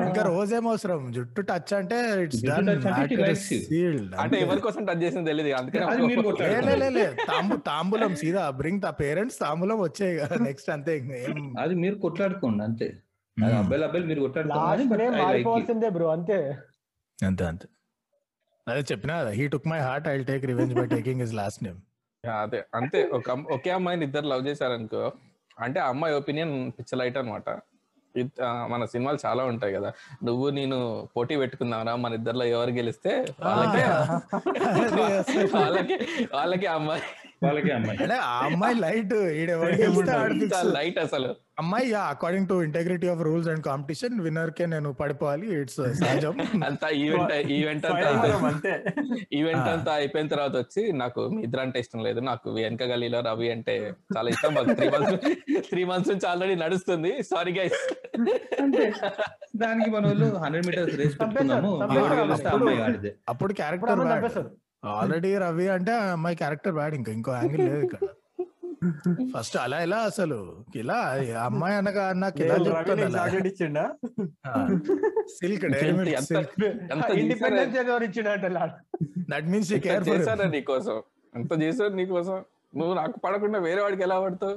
ఇంకా 0.00 0.22
రోజేం 0.28 0.64
అవసరం. 0.68 1.00
జుట్టు 1.12 1.40
టచ్ 1.48 1.72
అంటే 1.74 1.96
ఇట్స్ 2.22 2.42
డన్ 2.44 2.68
అంటే. 2.70 3.28
సీల్డ్ 3.44 4.14
ఎవరి 4.40 4.60
కోసం 4.60 4.82
టచ్ 4.86 5.02
చేసింది 5.04 5.28
తెలియదు 5.30 5.52
అందుకని 5.58 7.04
తాంబు 7.30 7.56
తాంబూలం 7.68 8.12
సీదా. 8.22 8.44
బ్రింగ్ 8.60 8.82
ద 8.82 8.90
పేరెంట్స్ 9.00 9.38
తాంబూలం 9.44 9.78
వచ్చాయి 9.80 10.14
కదా 10.20 10.36
నెక్స్ట్ 10.48 10.70
అంతే 10.70 10.94
అది 11.58 11.74
మీరు 11.82 11.96
కొట్లాడుకోండి 12.04 12.64
అంతే. 12.68 12.88
అబ్బాయిలు 13.56 13.84
అబ్బాయిలు 13.84 14.06
మీరు. 14.06 14.22
మారిపోవాల్సిందే 15.22 15.90
బ్రో 15.90 16.08
అంతే. 16.10 16.38
అంతే 17.18 17.44
అంతే. 17.44 17.66
అదే 18.66 18.80
చెప్పినా 18.90 19.14
he 19.36 19.44
took 19.48 19.68
my 19.68 19.80
heart 19.80 20.08
I 20.08 20.16
take 20.30 20.44
revenge 20.46 20.74
by 20.74 20.86
taking 20.94 21.20
his 21.20 21.34
last 21.34 21.60
name 21.64 21.78
అదే. 22.24 22.60
అంతే. 22.74 23.00
ఒక 23.12 23.26
ఒకే 23.56 23.70
అమ్మాయిని 23.70 24.04
ఇద్దరు 24.04 24.26
లవ్ 24.26 24.46
చేశారనుకో 24.46 25.02
అంటే 25.56 25.78
ఆ 25.80 25.88
అమ్మాయి 25.88 26.14
ఒపీనియన్ 26.14 26.54
పిచ్చలైట్ 26.76 27.18
అనమాట 27.18 27.48
మన 28.68 28.84
సినిమాలు 28.84 29.18
చాలా 29.26 29.44
ఉంటాయి 29.44 29.74
కదా. 29.74 29.90
నువ్వు 30.24 30.50
నేను 30.50 30.78
పోటీ 31.16 31.36
పెట్టుకుందాంరా 31.36 31.94
మన 31.96 32.14
ఇద్దరిలో 32.14 32.44
ఎవరు 32.44 32.70
గెలిస్తే 32.70 33.12
వాళ్ళకి 33.44 33.84
వాళ్ళకి 35.56 35.96
వాళ్ళకి 36.34 36.66
అమ్మాయి. 36.66 37.02
వాళ్ళకే 37.42 37.70
అమ్మాయి. 37.70 38.02
అంటే 38.02 38.14
ఆ 38.14 38.44
అమ్మాయి 38.44 38.74
లైట్. 38.74 39.14
లైట్ 40.74 40.98
అసలు. 40.98 41.34
అమ్మాయి 41.58 41.94
according 41.94 42.48
to 42.48 42.62
integrity 42.62 43.08
of 43.08 43.20
rules 43.20 43.48
and 43.48 43.64
competition 43.64 44.20
winner 44.20 44.50
కే 44.50 44.66
నేను 44.66 44.92
పడిపోవాలి. 44.92 45.60
ఇట్స్ 45.60 45.76
సహజం. 45.76 46.40
అంతా 46.64 46.88
ఈవెంట్ 46.88 47.32
ఈవెంట్ 47.32 47.86
అంతా 47.86 48.44
ఈవెంట్. 49.32 49.58
అంతా. 49.58 49.92
అయిపోయిన 49.92 50.28
తర్వాత 50.28 50.56
వచ్చి 50.56 50.92
నాకు 50.92 51.28
మీ 51.28 51.42
ఇద్దరు 51.42 51.60
అంటే 51.60 51.80
ఇష్టం 51.80 52.02
లేదు. 52.02 52.20
నాకు 52.20 52.50
వెనక 52.50 52.82
గలీలో 52.82 53.20
రవి 53.20 53.50
అంటే 53.50 53.92
చాలా 54.16 54.28
ఇష్టం. 54.28 54.54
మాకు 54.54 54.72
త్రీ 54.72 54.88
మంత్స్ 54.88 55.14
త్రీ 55.68 55.84
మంత్స్ 55.84 56.10
నుంచి 56.10 56.28
ఆల్రెడీ 56.28 56.54
నడుస్తుంది. 56.54 57.22
సారీ 57.22 57.58
గైస్ 57.58 57.94
దానికి 59.56 59.90
మన 59.90 60.06
వాళ్ళు 60.06 60.36
హండ్రెడ్ 60.36 60.66
మీటర్స్ 60.66 60.96
రేస్ 60.96 61.20
పెట్టుకున్నాము 61.20 61.82
అప్పుడు- 63.28 63.56
క్యారెక్టర్ 63.56 64.67
ఆల్రెడీ 64.82 65.30
రవి 65.38 65.68
అంటే 65.68 65.92
ఆ 65.92 66.04
అమ్మాయి 66.12 66.36
క్యారెక్టర్ 66.36 66.74
బ్యాడ్ 66.74 66.94
ఇంకా 66.94 67.12
ఇంకో 67.12 67.32
యాంగిల్ 67.34 67.62
లేదు 67.68 67.84
ఇక్కడ. 67.84 68.08
ఫస్ట్ 69.36 69.56
అలా 69.56 69.78
ఇలా 69.82 69.96
అసలు? 69.96 70.64
ఇలా 70.76 70.98
అమ్మాయి 71.44 71.76
అనగా 71.76 72.12
నాకు 72.12 72.42
ఇలా 72.42 72.56
ఇచ్చిండా? 73.46 73.84
Silk 75.38 75.64
independence 75.64 76.30
that 79.32 79.48
means 79.52 79.72
care 79.86 80.08
చేశాను 80.08 80.42
నీకోసం? 80.42 81.02
ఎంత 81.34 81.62
చేశాను 81.62 81.94
నీకోసం? 81.96 82.38
నువ్వు 82.76 82.94
నాకు 82.94 83.18
పడకుండా 83.18 83.58
వేరే 83.58 83.80
వాడికి 83.82 84.02
ఎలా 84.02 84.20
పడతావు? 84.20 84.56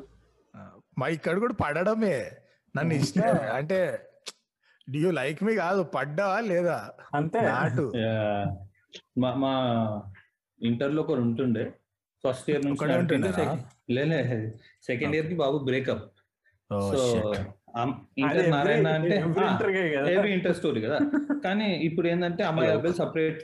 మా 1.00 1.08
ఇక్కడ 1.08 1.40
కూడా 1.40 1.54
పడడమే. 1.54 2.32
నన్ను 2.76 2.94
ఇష్టం. 2.94 3.38
అంటే 3.54 3.80
డి 4.90 5.00
యూ 5.00 5.12
లైక్ 5.12 5.44
మీ 5.44 5.56
కాదు 5.56 5.84
పడ్డావా 5.84 6.40
లేదా? 6.40 6.90
అంతే. 7.16 7.42
నాటు. 7.42 7.92
మా 9.18 9.30
మా 9.36 9.54
ఇంటర్లో 10.62 11.02
ఒకరు 11.02 11.22
ఉంటుండే. 11.22 11.64
ఫస్ట్ 12.24 12.50
ఇయర్ 12.50 12.66
నుంచి? 12.66 13.46
లేలే 13.92 14.20
సెకండ్ 14.88 15.16
ఇయర్కి 15.16 15.36
బాబు 15.36 15.58
బ్రేకప్ 15.70 16.06
సో. 16.72 17.00
ఇంటర్ 18.18 18.48
నారాయణ 18.52 18.88
అంటే 18.88 19.16
ఎవ్రీ 20.14 20.32
ఇంటర్ 20.34 20.56
స్టోరీ 20.56 20.82
కదా? 20.82 20.98
కానీ 21.46 21.68
ఇప్పుడు 21.88 22.08
ఏంటంటే 22.08 22.44
అమ్మాయి 22.44 22.72
అబ్బాయి 22.72 22.94
సపరేట్ 22.94 23.44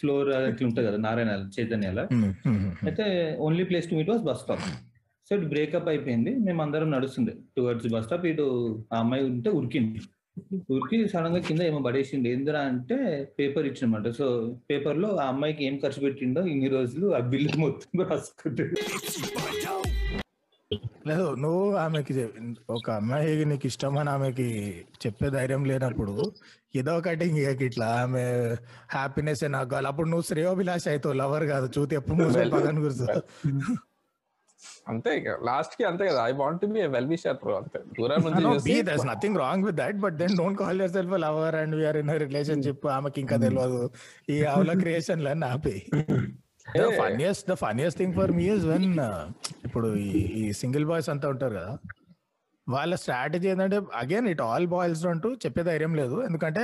ఫ్లోర్ 0.00 0.28
అట్లా 0.34 0.66
ఉంటుంది 0.68 0.86
కదా 0.88 0.96
నారాయణ 0.96 1.30
చైతన్యాల. 1.56 2.00
Hmm, 2.12 2.30
hmm, 2.44 2.58
hmm. 2.58 2.86
అయితే 2.86 3.06
only 3.38 3.64
place 3.64 3.90
to 3.90 3.94
meet 3.94 4.10
was 4.10 4.22
bus 4.22 4.40
stop 4.40 4.66
so 5.30 5.36
ఇటు 5.36 5.46
బ్రేకప్ 5.46 5.88
అయిపోయింది. 5.88 6.32
మేము 6.38 6.62
అందరం 6.62 6.90
నడుస్తుంది 6.90 7.32
టువర్డ్స్ 7.56 7.88
బస్ 7.94 8.04
స్టాప్ 8.04 8.26
ఇటు 8.26 8.46
ఆ 8.92 8.98
అమ్మాయి 8.98 9.24
ఉంటే 9.24 9.50
ఉరికింది. 9.50 10.00
ఉరికి 10.70 11.08
సడన్గా 11.08 11.40
కింద 11.40 11.60
ఏమో 11.60 11.78
పడేసింది 11.78 12.28
ఏందిరా 12.28 12.60
అంటే 12.60 12.96
పేపర్ 13.38 13.66
ఇచ్చినమాట. 13.66 14.08
సో 14.10 14.26
పేపర్లో 14.70 15.16
ఆ 15.16 15.26
అమ్మాయికి 15.26 15.64
ఏం 15.64 15.80
ఖర్చు 15.84 16.00
పెట్టిండో 16.00 16.46
ఇన్ని 16.46 16.68
రోజులు 16.68 17.14
ఆ 17.14 17.18
బిల్లు 17.18 17.56
మొత్తం 17.56 18.02
రాసుకుంటాడు 18.02 18.74
లేదు 21.08 21.34
నువ్వు 21.34 21.76
ఆమెకి 21.76 22.28
ఒక 22.70 22.90
అమ్మాయి 22.90 23.44
నీకు 23.44 23.66
ఇష్టమని 23.66 24.10
ఆమెకి 24.10 24.46
చెప్పే 25.06 25.30
ధైర్యం 25.30 25.64
లేనప్పుడు 25.64 26.32
ఏదో 26.76 26.98
ఒకటి 26.98 27.24
ఇంక 27.24 27.62
ఇట్లా 27.62 27.86
ఆమె 27.86 28.24
హ్యాపీనెస్ 28.90 29.44
నాకు 29.44 29.68
కావాలి. 29.68 29.88
అప్పుడు 29.88 30.08
నువ్వు 30.08 30.22
శ్రేయోభిలాష్ 30.22 30.88
అవుతావు 30.88 31.14
లవర్ 31.14 31.44
కాదు. 31.44 31.70
చూతి 31.78 31.94
ఎప్పుడు 31.94 32.24
పక్కన 32.54 32.78
కూర్చో. 32.80 33.06
అంతే 34.92 35.12
లాస్ట్కి 35.48 35.84
అంతే 35.90 36.04
కదా. 36.10 36.20
I 36.30 36.32
want 36.40 36.64
be 36.74 36.82
well 36.94 37.10
wisher 37.12 37.38
bro 37.42 37.54
అంతే. 37.60 37.80
దూరం 37.98 38.22
నుంచి 38.26 38.74
there's 38.88 39.06
nothing 39.12 39.34
wrong 39.40 39.60
with 39.68 39.76
that, 39.82 39.96
but 40.04 40.16
then 40.22 40.32
don't 40.40 40.56
call 40.62 40.74
yourself 40.82 41.12
a 41.18 41.20
lover 41.26 41.50
and 41.62 41.74
we 41.80 41.84
are 41.90 41.96
in 42.02 42.10
a 42.14 42.18
relationship. 42.26 42.80
ఆమెకి 42.96 43.20
ఇంకా 43.24 43.38
తెలియదు 43.46 43.82
ఈ 44.34 44.38
ఆవుల 44.54 44.74
క్రియేషన్ 44.84 45.22
లని 45.28 45.46
ఆపి. 45.52 45.76
The 46.78 46.86
funniest 47.02 47.44
the 47.52 47.56
funniest 47.64 47.98
thing 48.02 48.16
for 48.20 48.32
me 48.40 48.46
is 48.56 48.66
when 48.72 48.88
ఇప్పుడు 49.66 49.88
ఈ 50.40 50.44
సింగిల్ 50.62 50.86
బాయ్స్ 50.90 51.10
అంతా 51.14 51.26
ఉంటారు 51.34 51.56
కదా. 51.60 51.74
వాళ్ళ 52.66 52.94
స్ట్రాటజీ 53.00 53.46
ఏంటంటే 53.50 53.78
అగైన్ 54.00 54.28
ఇట్ 54.30 54.40
ఆల్ 54.46 54.64
బాయిల్స్ 54.72 55.02
అంటూ 55.10 55.28
చెప్పే 55.42 55.62
ధైర్యం 55.68 55.92
లేదు. 56.00 56.16
ఎందుకంటే 56.28 56.62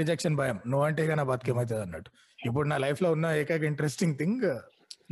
రిజెక్షన్ 0.00 0.36
భయం. 0.40 0.58
నువ్వు 0.70 0.84
అంటే 0.90 1.02
నా 1.20 1.24
బతికేమవుతుంది 1.30 1.82
అన్నట్టు. 1.86 2.10
ఇప్పుడు 2.48 2.66
నా 2.72 2.76
లైఫ్లో 2.84 3.08
ఉన్న 3.16 3.26
ఏకైక 3.40 3.64
interesting 3.72 4.16
thing 4.20 4.46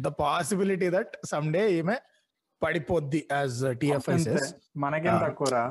the 0.07 0.11
possibility 0.22 0.88
that 0.96 1.12
some 1.33 1.48
day 1.57 1.62
ఈమె 1.79 1.96
పడిపోద్ది 2.62 3.28
యాజ్ 3.32 3.78
టిఎఫ్ఐసెస్ 3.78 4.54
మనకేం. 4.76 5.18
తక్కువరా? 5.24 5.62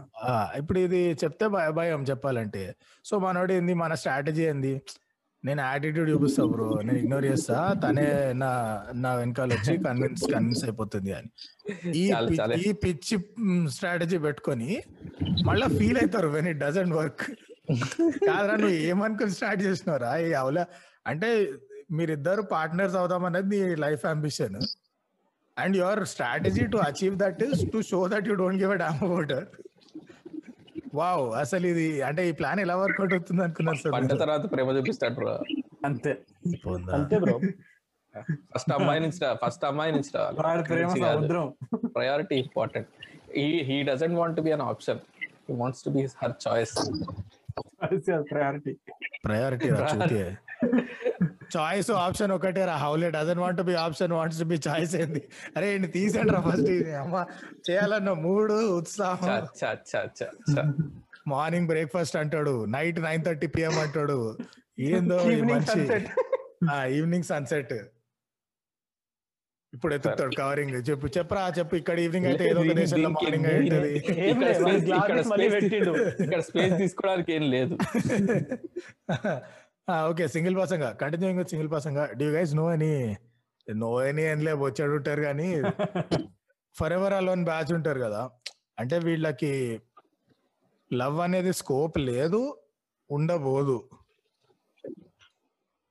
ఇప్పుడు 0.58 0.80
ఇది 0.80 1.12
చెప్తే 1.24 1.48
భయ- 1.48 1.72
భయం 1.72 2.04
చెప్పాలంటే. 2.04 2.76
సో 3.06 3.20
మనోడు 3.20 3.54
ఏంది? 3.54 3.74
మన 3.74 3.94
స్ట్రాటజీ 3.94 4.44
ఏంది? 4.44 4.82
నేను 5.44 5.62
యాటిట్యూడ్ 5.62 6.10
చూపిస్తా 6.10 6.46
బ్రో 6.46 6.82
నేను 6.84 6.98
ఇగ్నోర్ 6.98 7.26
చేస్తా. 7.26 7.74
తనే 7.84 8.34
నా 8.34 8.50
నా 8.94 9.16
వెనకాల 9.16 9.54
వచ్చి 9.54 9.84
కన్విన్స్ 9.84 10.24
కన్విన్స్ 10.34 10.64
అయిపోతుంది 10.64 11.14
అని. 11.14 11.30
ఈ. 11.92 12.04
ఈ 12.60 12.72
పిచ్చి 12.72 13.18
స్ట్రాటజీ 13.70 14.18
పెట్టుకొని 14.18 14.84
మళ్ళా 15.46 15.68
ఫీల్ 15.68 15.98
అవుతారు 15.98 16.28
వెన్ 16.28 16.48
ఇట్ 16.48 16.58
డజంట్ 16.58 16.94
వర్క్ 16.94 17.24
కాదరా 18.28 18.56
నువ్వు 18.56 18.76
ఏమనుకుని 18.86 19.32
స్టార్ట్ 19.32 19.64
చేసినారా 19.64 20.18
ఈ 20.18 20.34
అవలా 20.34 20.66
అంటే 21.08 21.30
మీరిద్దరు 21.92 22.42
పార్ట్నర్స్ 22.42 22.96
అవుదాం 22.96 23.26
అనేది 23.26 23.48
నీ 23.48 23.76
life 23.76 24.06
ambition 24.06 24.58
and 25.60 25.76
your 25.78 26.02
strategy 26.12 26.64
to 26.74 26.80
achieve 26.88 27.16
that 27.22 27.42
is 27.48 27.64
to 27.74 27.82
show 27.90 28.00
that 28.14 28.28
you 28.30 28.36
don't 28.42 28.60
give 28.64 28.74
a 28.76 28.82
damn 28.84 29.00
about 29.08 29.34
wow 30.96 31.24
అసలు 31.42 31.66
ఇది 31.72 31.88
అంటే 32.08 32.22
ఈ 32.30 32.34
ప్లాన్ 32.38 32.60
ఎలా 32.64 32.76
వర్కౌట్ 32.82 33.14
అవుతుంది 33.16 33.42
అనుకున్నారు 33.46 33.80
సార్ 33.82 33.94
పడ్డ 33.96 34.14
తర్వాత 34.22 34.46
ప్రేమ 34.54 34.72
చూపిస్తాడు 34.78 35.16
బ్రో. 35.20 35.34
అంతే. 35.86 36.14
అంతే 36.96 37.18
బ్రో. 37.24 37.36
ఫస్ట్ 38.52 38.72
అమ్మాయి 38.76 39.02
నుంచి 39.04 39.20
ఫస్ట్ 39.44 39.66
అమ్మాయి 39.66 39.92
నుంచి 39.96 40.12
ప్రయారిటీ 41.96 42.36
ఇంపార్టెంట్ 42.46 42.90
ఈ 43.38 43.48
he 43.68 43.78
doesn't 43.90 44.18
want 44.20 44.36
to 44.38 44.44
be 44.48 44.54
an 44.56 44.66
option 44.68 45.02
he 45.46 45.56
wants 45.62 45.84
to 45.86 45.92
be 45.98 46.04
her 46.22 46.36
choice 46.46 46.74
priority 48.32 48.74
priority 49.28 49.68
choice 51.56 51.90
option 52.04 52.32
ఒకటే 52.36 52.64
రా. 52.70 52.76
హౌలే 52.84 53.08
doesn't 53.16 53.40
want 53.44 53.62
be 53.70 53.76
option 53.84 54.12
wants 54.18 54.40
to 54.42 54.46
be 54.52 54.58
choice 54.68 54.94
ఏంది? 55.02 55.22
అరే 55.58 55.68
ఈయన 55.74 55.88
తీసండి 55.96 56.34
రా 56.36 56.42
ఫస్ట్ 56.48 56.70
అమ్మ 57.04 57.16
చేయాలన్న 57.70 58.12
మూడు 58.26 58.56
ఉత్సాహం. 58.80 59.30
చా 59.62 59.72
చా 59.92 60.02
చా 60.20 60.28
చా 60.52 60.64
మార్నింగ్ 61.34 61.70
బ్రేక్ఫాస్ట్ 61.72 62.18
అంటాడు. 62.24 62.56
నైట్ 62.76 63.00
నైన్ 63.08 63.24
థర్టీ 63.28 63.50
పిఎం 63.56 63.78
అంటాడు. 63.86 64.20
ఏందో 64.92 65.18
మనిషి. 65.52 65.70
సన్సెట్ 65.72 66.10
ఈవినింగ్ 66.98 67.28
సన్సెట్ 67.32 67.74
ఇప్పుడు 69.74 69.94
ఎత్తుతాడు 69.96 70.36
కవరింగ్ 70.40 70.76
చెప్పు 70.88 71.08
చెప్పరా 71.16 71.42
చెప్పు. 71.58 71.74
ఇక్కడ 71.82 71.98
ఈవినింగ్ 72.06 72.28
అయితే 72.30 72.44
ఏదో 72.52 72.60
ఒక 72.64 72.74
దేశంలో 72.80 73.10
మార్నింగ్ 73.18 73.46
పెట్టిండు. 73.48 73.90
ఇక్కడ 76.26 76.42
స్పేస్ 76.50 76.74
తీసుకోవడానికి 76.82 77.32
ఏం 77.38 77.46
లేదు. 77.56 77.76
ఓకే 79.90 80.28
సింగిల్ 80.28 80.58
పర్సన్గా 80.58 80.92
కంటిన్యూయింగ్ 80.92 81.46
సింగిల్ 81.46 81.72
పర్సన్గా 81.72 82.06
డూ 82.14 82.26
గైస్ 82.26 82.56
నో 82.56 82.66
అని 82.68 83.18
నో 83.76 83.98
అని 83.98 84.28
అని 84.28 84.54
వచ్చాడు 84.54 84.92
ఉంటారు 84.92 85.22
కానీ 85.22 85.62
ఫర్ 86.80 86.94
ఎవర్ 86.94 87.14
అలోన్ 87.14 87.46
బ్యాచ్ 87.46 87.74
ఉంటారు 87.74 88.00
కదా. 88.00 88.30
అంటే 88.80 89.00
వీళ్ళకి 89.00 89.82
లవ్ 90.94 91.20
అనేది 91.20 91.54
స్కోప్ 91.54 91.98
లేదు 92.00 92.56
ఉండబోదు. 93.12 93.90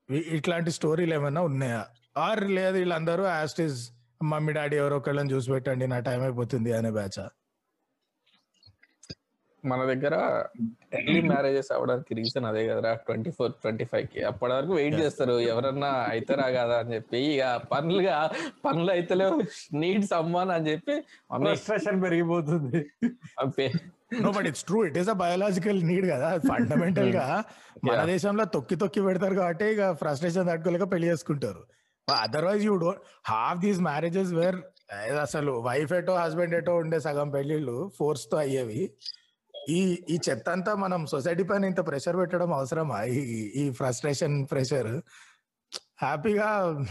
ఇట్లాంటి 0.08 0.70
స్టోరీలు 0.70 1.14
ఏమైనా 1.14 1.40
ఉన్నాయా? 1.40 1.86
ఆర్ 2.16 2.50
లేదు 2.50 2.78
వీళ్ళందరూ 2.78 3.24
యాస్టిస్ 3.24 3.92
మమ్మీ 4.22 4.52
డాడీ 4.52 4.76
ఎవరో 4.76 4.96
ఒకళ్ళని 4.96 5.32
చూసి 5.32 5.50
పెట్టండి 5.50 5.86
నా 5.86 5.98
టైం 5.98 6.22
అయిపోతుంది 6.22 6.72
అనే 6.72 6.90
బ్యాచ్ 6.90 7.20
మన 9.64 9.80
దగ్గర 9.90 10.14
ఎర్లీ 10.98 11.20
మ్యారేజెస్ 11.30 11.70
అవ్వడానికి 11.76 12.12
రీజన్ 12.18 12.46
అదే 12.50 12.62
కదరా 12.68 12.92
ట్వంటీ 13.06 13.30
ఫోర్ 13.36 13.52
ట్వంటీ 13.62 13.86
ఫైవ్కి 13.92 14.20
అప్పటి 14.30 14.52
వరకు 14.56 14.72
వెయిట్ 14.80 14.96
చేస్తారు 15.02 15.36
ఎవరన్నా 15.52 15.90
అయితారా 16.12 16.46
కదా 16.58 16.76
అని 16.82 16.92
చెప్పి 16.96 17.20
ఇక 17.34 17.44
పనులుగా 17.72 18.16
పనులు 18.66 18.90
అయితలేవు 18.96 19.38
నీడ్ 19.82 20.06
సమ్మాన్ 20.12 20.52
అని 20.56 20.66
చెప్పి 20.72 20.96
ఫ్రస్ట్రేషన్ 21.46 22.00
పెరిగిపోతుంది. 22.06 22.80
No 24.24 24.30
but 24.36 24.46
it's 24.50 24.64
true 24.68 24.78
it 24.88 24.98
is 25.02 25.10
a 25.14 25.16
biological 25.24 25.80
need 25.90 26.08
కదా 26.14 26.30
ఫండమెంటల్గా 26.50 27.26
మన 27.86 27.96
Yeah. 27.96 28.06
దేశంలో 28.12 28.44
తొక్కి 28.54 28.76
తొక్కి 28.82 29.00
పెడతారు 29.06 29.34
కాబట్టి 29.40 29.66
ఇక 29.74 29.82
ఫ్రస్ట్రేషన్ 30.00 30.48
తట్టుకోలేక 30.50 30.86
పెళ్ళి 30.92 31.06
చేసుకుంటారు. 31.10 31.60
Otherwise 32.08 32.64
you 32.68 32.74
don't 32.82 33.02
have 33.30 33.60
these 33.64 33.80
marriages 33.88 34.32
where 34.38 34.58
అసలు 35.26 35.52
వైఫ్ 35.66 35.92
ఎటో 35.98 36.14
హస్బెండ్ 36.22 36.54
ఎటో 36.58 36.74
ఉండే 36.82 36.98
సగం 37.06 37.28
పెళ్ళిళ్ళు 37.34 37.76
ఫోర్స్తో 37.98 38.36
అయ్యేవి. 38.44 38.82
ఈ 39.68 40.04
ఈ 40.10 40.18
చెత్త 40.30 40.50
అంతా 40.50 40.74
మనం 40.74 41.06
సొసైటీ 41.06 41.42
పైన 41.42 41.64
ఇంత 41.64 41.86
ప్రెషర్ 41.86 42.16
పెట్టడం 42.16 42.52
అవసరమా? 42.52 43.02
ఈ 43.02 43.50
ఈ 43.54 43.72
ఫ్రస్ట్రేషన్ 43.72 44.46
ప్రెషర్? 44.50 45.00
హ్యాపీగా 46.02 46.84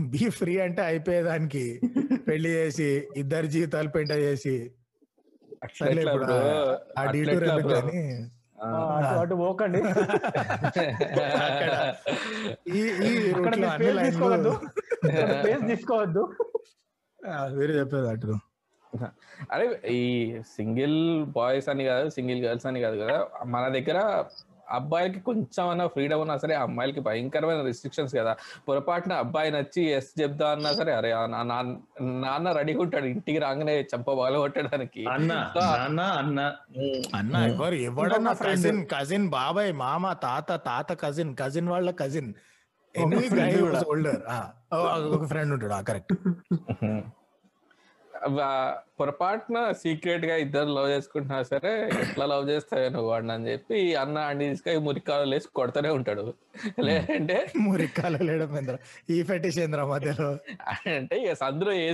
బీ 0.00 0.18
ఫ్రీ 0.18 0.58
అంటే 0.58 0.82
అయిపోయేదానికి 0.82 1.80
పెళ్ళి 2.28 2.50
చేసి 2.50 3.08
ఇద్దరు 3.16 3.46
జీవితాలు 3.46 3.88
పెంట 3.88 4.12
చేసి? 4.12 4.72
ఆ- 6.98 7.10
డీటూర్? 7.10 7.44
కానీ. 7.72 8.30
అటు 9.20 9.34
పోకండి. 9.34 9.78
ఈ 9.78 9.82
ఈ 12.78 12.80
అక్కడ 13.28 13.36
రూట్లో 13.36 13.50
మీరు 13.50 13.66
అన్ని 13.66 13.88
స్పేస్ 13.88 14.04
తీసుకోవద్దు. 14.04 14.48
లైన్లు 14.48 15.42
స్పేస్ 15.42 15.66
తీసుకోవద్దు. 15.66 16.32
వేరే 17.54 17.78
చెప్పేది 17.78 18.08
అటు. 18.08 18.34
అరే 19.52 19.66
ఈ 19.92 20.00
సింగిల్ 20.56 20.98
బాయ్స్ 21.36 21.68
అని 21.68 21.84
కాదు 21.84 22.08
సింగిల్ 22.10 22.40
గర్ల్స్ 22.46 22.66
అని 22.66 22.80
కాదు 22.80 22.96
కదా. 23.02 23.16
మన 23.46 23.64
దగ్గర 23.68 23.98
అబ్బాయిలకి 24.76 25.20
కొంచెం 25.20 25.66
అన్న 25.68 25.86
ఫ్రీడమ్ 25.86 26.20
ఉన్నా 26.20 26.36
సరే 26.36 26.54
అమ్మాయిలకి 26.56 27.00
భయంకరమైన 27.00 27.62
రిస్ట్రిక్షన్స్ 27.62 28.14
కదా. 28.16 28.32
పొరపాటున 28.68 29.12
అబ్బాయి 29.22 29.50
నచ్చి 29.50 29.82
ఎస్ 29.96 30.08
చెప్దా 30.20 30.46
అన్నా 30.50 30.70
సరే 30.72 30.92
అరే 30.92 31.10
నాన్న 32.24 32.52
రెడీగా 32.52 32.80
ఉంటాడు 32.80 33.06
ఇంటికి 33.06 33.38
రాగానే 33.38 33.74
చంప 33.92 34.08
బాగా 34.12 34.38
కొట్టడానికి. 34.38 35.02
అన్న 35.14 35.32
నాన్న 35.56 36.00
అన్న 36.20 36.40
అన్న 37.14 37.34
ఎవరు 37.50 37.78
ఎవడన్నా 37.88 38.32
కజిన్ 38.44 38.80
కజిన్ 38.94 39.26
బాబాయ్ 39.30 39.72
మామ 39.82 40.12
తాత 40.24 40.50
తాత 40.68 40.92
కజిన్ 41.04 41.34
కజిన్ 41.42 41.68
వాళ్ళ 41.68 41.90
కజిన్ 42.02 42.30
ఎనీ 42.94 43.20
గై 43.32 43.50
ఓల్డర్ 43.92 44.20
ఒక 45.16 45.24
ఫ్రెండ్ 45.24 45.52
ఉంటాడు. 45.56 45.84
కరెక్ట్ 45.84 46.14
పొరపాటున 48.98 49.58
సీక్రెట్గా 49.78 50.34
ఇద్దరు 50.36 50.70
లవ్ 50.74 50.88
చేసుకుంటున్నా 50.90 51.38
సరే 51.48 51.72
ఎట్లా 52.02 52.24
లవ్ 52.26 52.44
చేస్తావే 52.50 52.88
నువ్వు 52.88 53.08
వాడిని 53.10 53.32
అని 53.32 53.46
చెప్పి 53.50 53.78
అన్న 53.94 54.18
అండి 54.28 54.44
తీసుకొని 54.48 54.82
మురికాలు 54.86 55.34
వేసి 55.34 55.48
కొడతానే 55.54 55.90
ఉంటాడు. 55.96 56.24
లేదంటే 56.80 57.36
మురికాల 57.64 58.16
లేడం 58.28 58.52
ఈ 59.10 59.18
ఫెటిషేంద్ర 59.22 59.82
మధ్యలో? 59.92 60.28
అంటే 60.94 61.16
ఇక 61.22 61.34
సందులో 61.42 61.72
ఏ. 61.80 61.88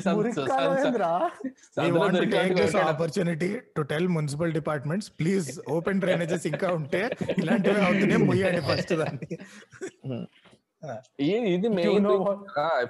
Opportunity 2.85 3.51
to 3.77 3.83
tell 3.91 4.09
municipal 4.09 4.53
departments 4.53 5.11
please 5.21 5.49
open 5.71 6.03
drainages 6.05 6.47
ఇంకా 6.53 6.71
ఉంటే 6.73 7.03
ఇలాంటివి 7.39 7.81
అవుతున్నాయి 7.85 8.23
ముయ్యండి 8.25 8.63
ఫస్ట్ 8.71 8.95
దాన్ని. 9.03 9.29
ఇది 11.53 11.69
మెయిన్? 11.77 12.07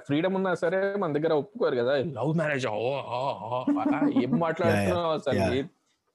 ఫ్రీడమ్ 0.05 0.35
ఉన్నా 0.39 0.51
సరే 0.61 0.79
మన 0.95 1.09
దగ్గర 1.17 1.33
ఒప్పుకోరు 1.41 1.75
కదా. 1.75 1.93
లవ్ 2.17 2.31
మ్యారేజ్ 2.37 2.65
ఏం 2.65 4.33
మాట్లాడుతున్నావు 4.45 5.11
అసలు? 5.17 5.59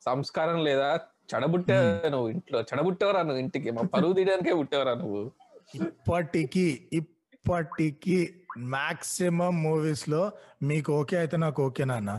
సంస్కారం 0.02 0.58
లేదా? 0.64 0.88
చెడబుట్టే 1.32 1.76
నువ్వు 2.10 2.28
ఇంట్లో 2.28 2.58
చెడబుట్టేవరా 2.62 3.20
నువ్వు 3.22 3.40
ఇంటికి? 3.44 3.70
మా 3.70 3.82
పరువు 3.94 4.14
తీయడానికే 4.18 4.54
పుట్టేవరా 4.60 4.94
నువ్వు? 4.94 5.22
ఇప్పటికి 5.78 6.66
ఇప్పటికి 6.98 8.18
మాక్సిమం 8.74 9.54
మూవీస్లో 9.62 10.22
మీకు 10.62 10.90
ఓకే 11.00 11.16
అయితే 11.22 11.36
నాకు 11.36 11.60
ఓకే 11.66 11.84
నాన్న. 11.84 12.12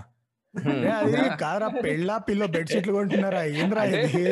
అది 0.98 1.22
కారా 1.42 1.68
పెళ్ళ 1.84 2.10
పిల్ల 2.28 2.44
బెడ్షీట్లు 2.56 2.94
కొంటున్నారా? 2.94 3.42
ఏంద్రా 3.56 3.84
ఇది? 3.92 4.24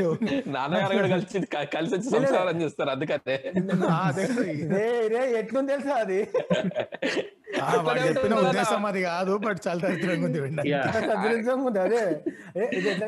నాన్నగారు 0.56 0.94
కూడా 0.98 1.10
కలిసి 1.14 1.40
కలిసి 1.76 1.94
వచ్చి 1.96 2.10
సంసారం 2.16 2.58
చేస్తారు 2.62 2.92
అందుకనే. 2.96 3.36
ఇది. 4.56 4.84
ఎట్లుంది 5.42 5.72
తెలుసా 5.74 5.96
అది? 6.04 6.20
చెప్పిన 8.08 8.34
ఉద్దేశం 8.44 8.82
అది 8.88 9.02
కాదు 9.04 9.34
బట్ 9.44 9.60
చాలా 9.66 9.80
దరిద్రంగా 9.84 10.26
ఉంది 11.62 11.80
అదే. 11.80 12.02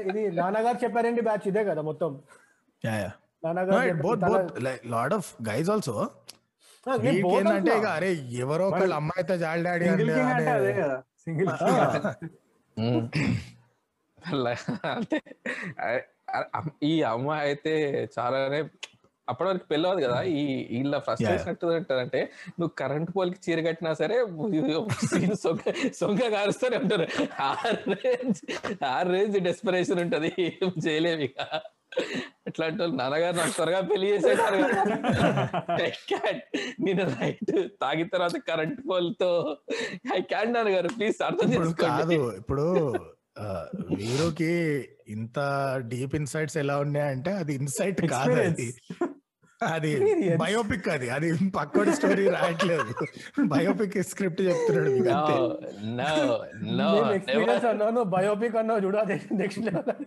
ఇది 0.10 0.22
నాన్నగారు 0.38 0.80
చెప్పారండి 0.84 1.22
బ్యాచ్? 1.22 1.48
ఇదే 1.52 1.64
కదా 1.70 1.82
మొత్తం. 1.82 2.12
Yeah, 2.84 2.98
yeah. 2.98 3.14
No, 3.44 3.48
నాన్నగారు 3.48 3.80
it 3.80 3.90
చెప్ప- 3.90 4.04
both 4.06 4.20
తల- 4.24 4.40
both 4.40 4.58
like 4.66 4.82
lot 4.94 5.12
of 5.14 5.26
guys 5.42 5.68
also. 5.74 5.96
ఆ, 6.86 6.94
నేను 7.06 7.22
both 7.26 7.38
ఏంటంటే. 7.38 7.72
ఇక 7.80 7.88
అరే 7.96 8.10
ఎవరో 8.44 8.66
ఒకళ్ళు 8.70 8.96
అమ్మాయితో 8.96 9.36
జాలి 9.38 9.64
డాడీ 9.64 9.86
సింగిల్ 11.26 11.50
అంటే 12.78 13.24
అంటే 14.86 15.18
ఈ 16.84 17.02
అమ్మాయి 17.02 17.42
అయితే 17.42 17.74
చాలానే 18.20 18.60
అప్పటి 19.28 19.50
వరకు 19.50 19.66
పెళ్ళవదు 19.66 20.02
కదా 20.02 20.22
ఈ 20.22 20.44
వీళ్ళ 20.72 20.98
ఫ్రస్ట్రేషన్ 20.98 21.50
ఎట్టుందంటే 21.50 22.20
నువ్వు 22.60 22.68
కరెంట్ 22.68 23.16
పోల్కి 23.16 23.40
చీర 23.46 23.60
కట్టినా 23.62 23.94
సరే 23.94 24.18
సొంగ 25.44 25.64
సొంగ 25.94 26.30
కారుస్తూనే 26.30 26.78
ఉంటారు. 26.78 27.08
ఆ 27.42 27.50
రేంజ్ 27.94 28.40
ఆ 28.84 29.02
రేంజ్ 29.02 29.40
డెస్పరేషన్ 29.40 30.00
ఉంటది. 30.00 30.32
ఏం 30.40 30.72
చేయలేము 30.88 31.22
ఇక. 31.22 31.40
ఎట్లాంటి 32.48 32.80
వాళ్ళు 32.82 32.96
నాన్నగారు 32.96 33.36
నాకు 33.36 33.54
త్వరగా 33.56 33.80
పెళ్ళి 33.82 34.08
చేసేసారు 34.10 34.58
నేను 36.80 37.04
రైట్ 37.14 37.52
తాగిన 37.82 38.08
తర్వాత 38.08 38.38
కరెంట్ 38.50 38.82
పోల్తో 38.90 39.32
ఐ 40.16 40.22
క్యాన్ 40.24 40.54
నాన్నగారు 40.54 40.92
ప్లీజ్ 40.96 41.22
అర్థం 41.22 41.52
కాదు 41.86 42.18
ఇప్పుడు 42.38 42.68
వీరుకి 43.96 44.54
ఇంత 45.10 45.40
డీప్ 45.88 46.16
ఇన్సైట్స్ 46.16 46.58
ఎలా 46.58 46.76
ఉన్నాయంటే 46.80 47.32
అది 47.34 47.54
ఇన్సైట్ 47.56 48.00
కాదు 48.14 48.38
అది. 48.44 48.68
అది. 49.62 49.92
బయోపిక్ 50.42 50.88
అది. 50.96 51.10
అది 51.10 51.30
పక్కడి 51.56 51.96
స్టోరీ 51.96 52.26
రాయట్లేదు. 52.34 52.94
బయోపిక్ 53.52 53.96
స్క్రిప్ట్ 54.10 54.42
చెప్తున్నాడు 54.42 54.92
అన్నాను 57.72 58.04
బయోపిక్ 58.14 58.56
అన్నావు 58.56 58.80
చూడు 58.86 58.98
అది 58.98 59.20
నెక్స్ట్ 59.40 59.62
లెవెల్ 59.68 60.06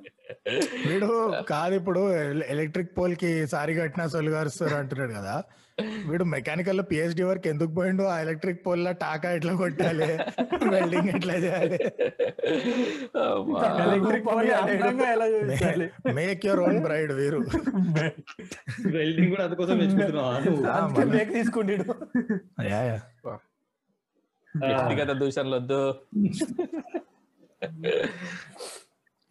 వీడు 0.84 1.08
కాదు 1.50 1.74
ఇప్పుడు 1.80 2.00
ఎలక్ట్రిక్ 2.54 2.98
పోల్కి 2.98 3.46
సారి 3.46 3.74
కట్టినా 3.78 4.06
సొలుగారుస్తారు 4.14 4.76
అంటున్నాడు 4.80 5.12
కదా. 5.12 5.42
వీడు 6.08 6.24
మెకానికల్లో 6.32 6.84
పిహెచ్డి 6.88 7.22
వరకు 7.24 7.48
ఎందుకు 7.48 7.72
పోయిండు 7.76 8.04
ఆ 8.10 8.16
ఎలక్ట్రిక్ 8.22 8.60
పోల్లో 8.66 8.92
టాకా 9.02 9.28
ఎట్లా 9.36 9.52
కొట్టాలి? 9.60 10.08
వెల్డింగ్ 10.72 11.10
ఎట్లా 11.12 11.34
చేయాలి? 11.44 11.78
Make 16.14 16.44
your 16.46 16.62
own 16.62 16.80
bride 16.86 17.12
Veeru. 17.18 17.40
Welding 18.94 19.30
కూడా 19.30 19.44
అందుకోసం 19.46 19.76
తీసుకుంటాడు 21.34 21.84
యా, 22.68 22.80
యా. 22.84 22.98
వ్యక్తిగత 24.54 25.10
దూషణలు 25.20 25.56
వద్దు. 25.56 25.80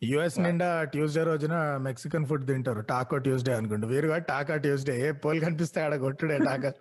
యుఎస్ 0.03 0.39
నిండా 0.39 0.83
ట్యూస్డే 0.83 1.23
రోజున 1.23 1.77
మెక్సికన్ 1.77 2.25
ఫుడ్ 2.25 2.47
తింటారు. 2.47 2.81
టాకో 2.81 3.17
ట్యూస్డే 3.17 3.53
అనుకుంటా. 3.53 3.87
వీరుగా 3.87 4.17
టాకా 4.17 4.57
ట్యూస్డే. 4.57 5.07
ఏ 5.07 5.11
పోల్ 5.11 5.41
కనిపిస్తే 5.41 5.81
ఆడ 5.81 5.95
కొట్టుడే 5.95 6.37
టాకా. 6.37 6.71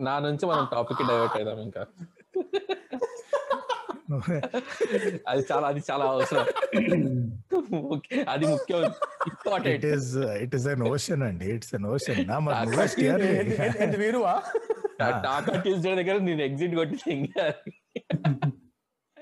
నా 0.00 0.18
నుంచి 0.18 0.46
మనం 0.46 0.68
టాపిక్ 0.72 1.08
డైవర్ట్ 1.08 1.36
అవుదాం 1.36 1.60
ఇంకా. 1.60 1.86
అది 5.28 5.46
చాలా 5.52 5.68
అది 5.68 5.82
చాలా 5.90 6.04
అవసరం. 6.04 6.46
అది 8.28 8.46
ముఖ్యం. 8.46 8.82
It 8.82 8.94
important 9.26 9.86
is 9.86 10.16
it 10.16 10.54
is 10.54 10.66
an 10.66 10.82
ocean 10.82 11.22
అండి. 11.22 11.52
ఇట్స్ 11.52 11.74
అన్ 11.74 11.84
ఓషన్ 11.84 12.28
నా 12.28 12.38
చేయి. 13.00 13.38
ఏంది- 13.38 13.82
ఏంది 13.82 13.96
వీరువా? 13.96 14.42
టాకా 15.00 15.60
ట్యూస్డే 15.60 15.94
దగ్గర 15.94 16.18
నేను 16.18 16.42
ఎగ్జిట్ 16.42 16.74
కొట్టి 16.74 17.12
ఇంకా 17.12 17.52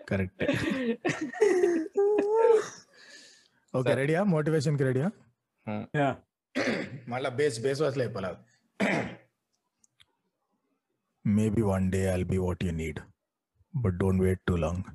కరెక్ట్ 0.08 0.44
ఓకే 3.74 3.94
రెడీయా 3.94 4.22
మోటివేషన్కి 4.34 4.86
రెడీయా 4.88 5.08
Yeah. 5.94 6.12
మళ్ళా 7.12 7.28
బేస్ 7.38 7.56
బేస్ 7.60 7.80
అసలు 7.82 8.02
అయిపోలే 8.04 8.30
maybe 11.24 11.62
one 11.70 11.86
day 11.94 12.00
I'll 12.12 12.24
be 12.24 12.38
what 12.38 12.62
you 12.64 12.72
need 12.72 13.00
but 13.74 13.96
don't 14.00 14.22
wait 14.22 14.42
too 14.46 14.54
long 14.56 14.86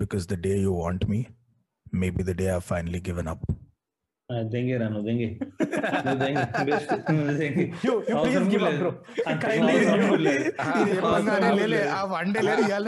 because 0.00 0.24
the 0.26 0.36
day 0.46 0.52
you 0.56 0.72
want 0.78 1.04
me 1.10 1.20
maybe 1.94 2.24
the 2.30 2.34
day 2.40 2.46
I 2.56 2.58
finally 2.70 3.00
given 3.08 3.30
up 3.32 3.46
దెంగే 4.52 4.76
రాను 4.80 5.00
దెంగే 5.02 5.28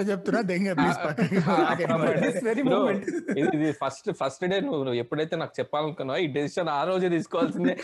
చెప్తున్నా 0.04 0.40
దెంగ. 0.44 0.68
ఇది 3.46 3.70
first 3.80 4.08
first 4.20 4.44
day 4.44 4.58
నువ్వు 4.62 4.94
ఎప్పుడైతే 5.02 5.36
నాకు 5.36 5.54
చెప్పాలనుకున్నావు 5.58 6.20
ఈ 6.20 6.28
decision 6.36 6.70
ఆ 6.70 6.82
రోజే 6.84 7.10
తీసుకోవాల్సిందే 7.16 7.74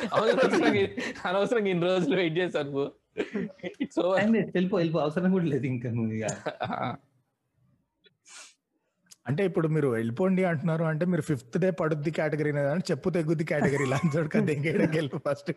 అనవసరంగా 1.26 1.70
ఇన్ని 1.70 1.86
రోజులు 1.86 2.16
వెయిట్ 2.16 2.38
చేశాను 2.38 2.84
ఇట్స్ 3.80 4.00
ఓవర్ 4.00 4.18
వెళ్ళిపో 4.50 4.76
వెళ్ళిపో 4.76 4.98
అవసరం 5.00 5.30
కూడా 5.32 5.46
లేదు 5.46 5.66
ఇంకా 5.66 5.88
నువ్వు 5.90 6.12
ఇక 6.12 6.26
అంటే 9.26 9.44
ఇప్పుడు 9.44 9.68
మీరు 9.68 9.88
వెళ్ళిపోండి 9.88 10.44
అంటున్నారు 10.44 10.84
అంటే 10.84 11.06
మీరు 11.06 11.22
ఫిఫ్త్ 11.22 11.58
డే 11.58 11.70
పడుద్ది 11.70 12.10
కేటగిరీ 12.10 12.50
అని 12.50 12.80
చెప్పు 12.90 13.10
తెగుద్ది 13.10 13.44
కేటగిరీ 13.44 13.84
దెంగేయడానికి 14.40 14.98
వెళ్ళి 14.98 15.18
ఫస్ట్ 15.18 15.50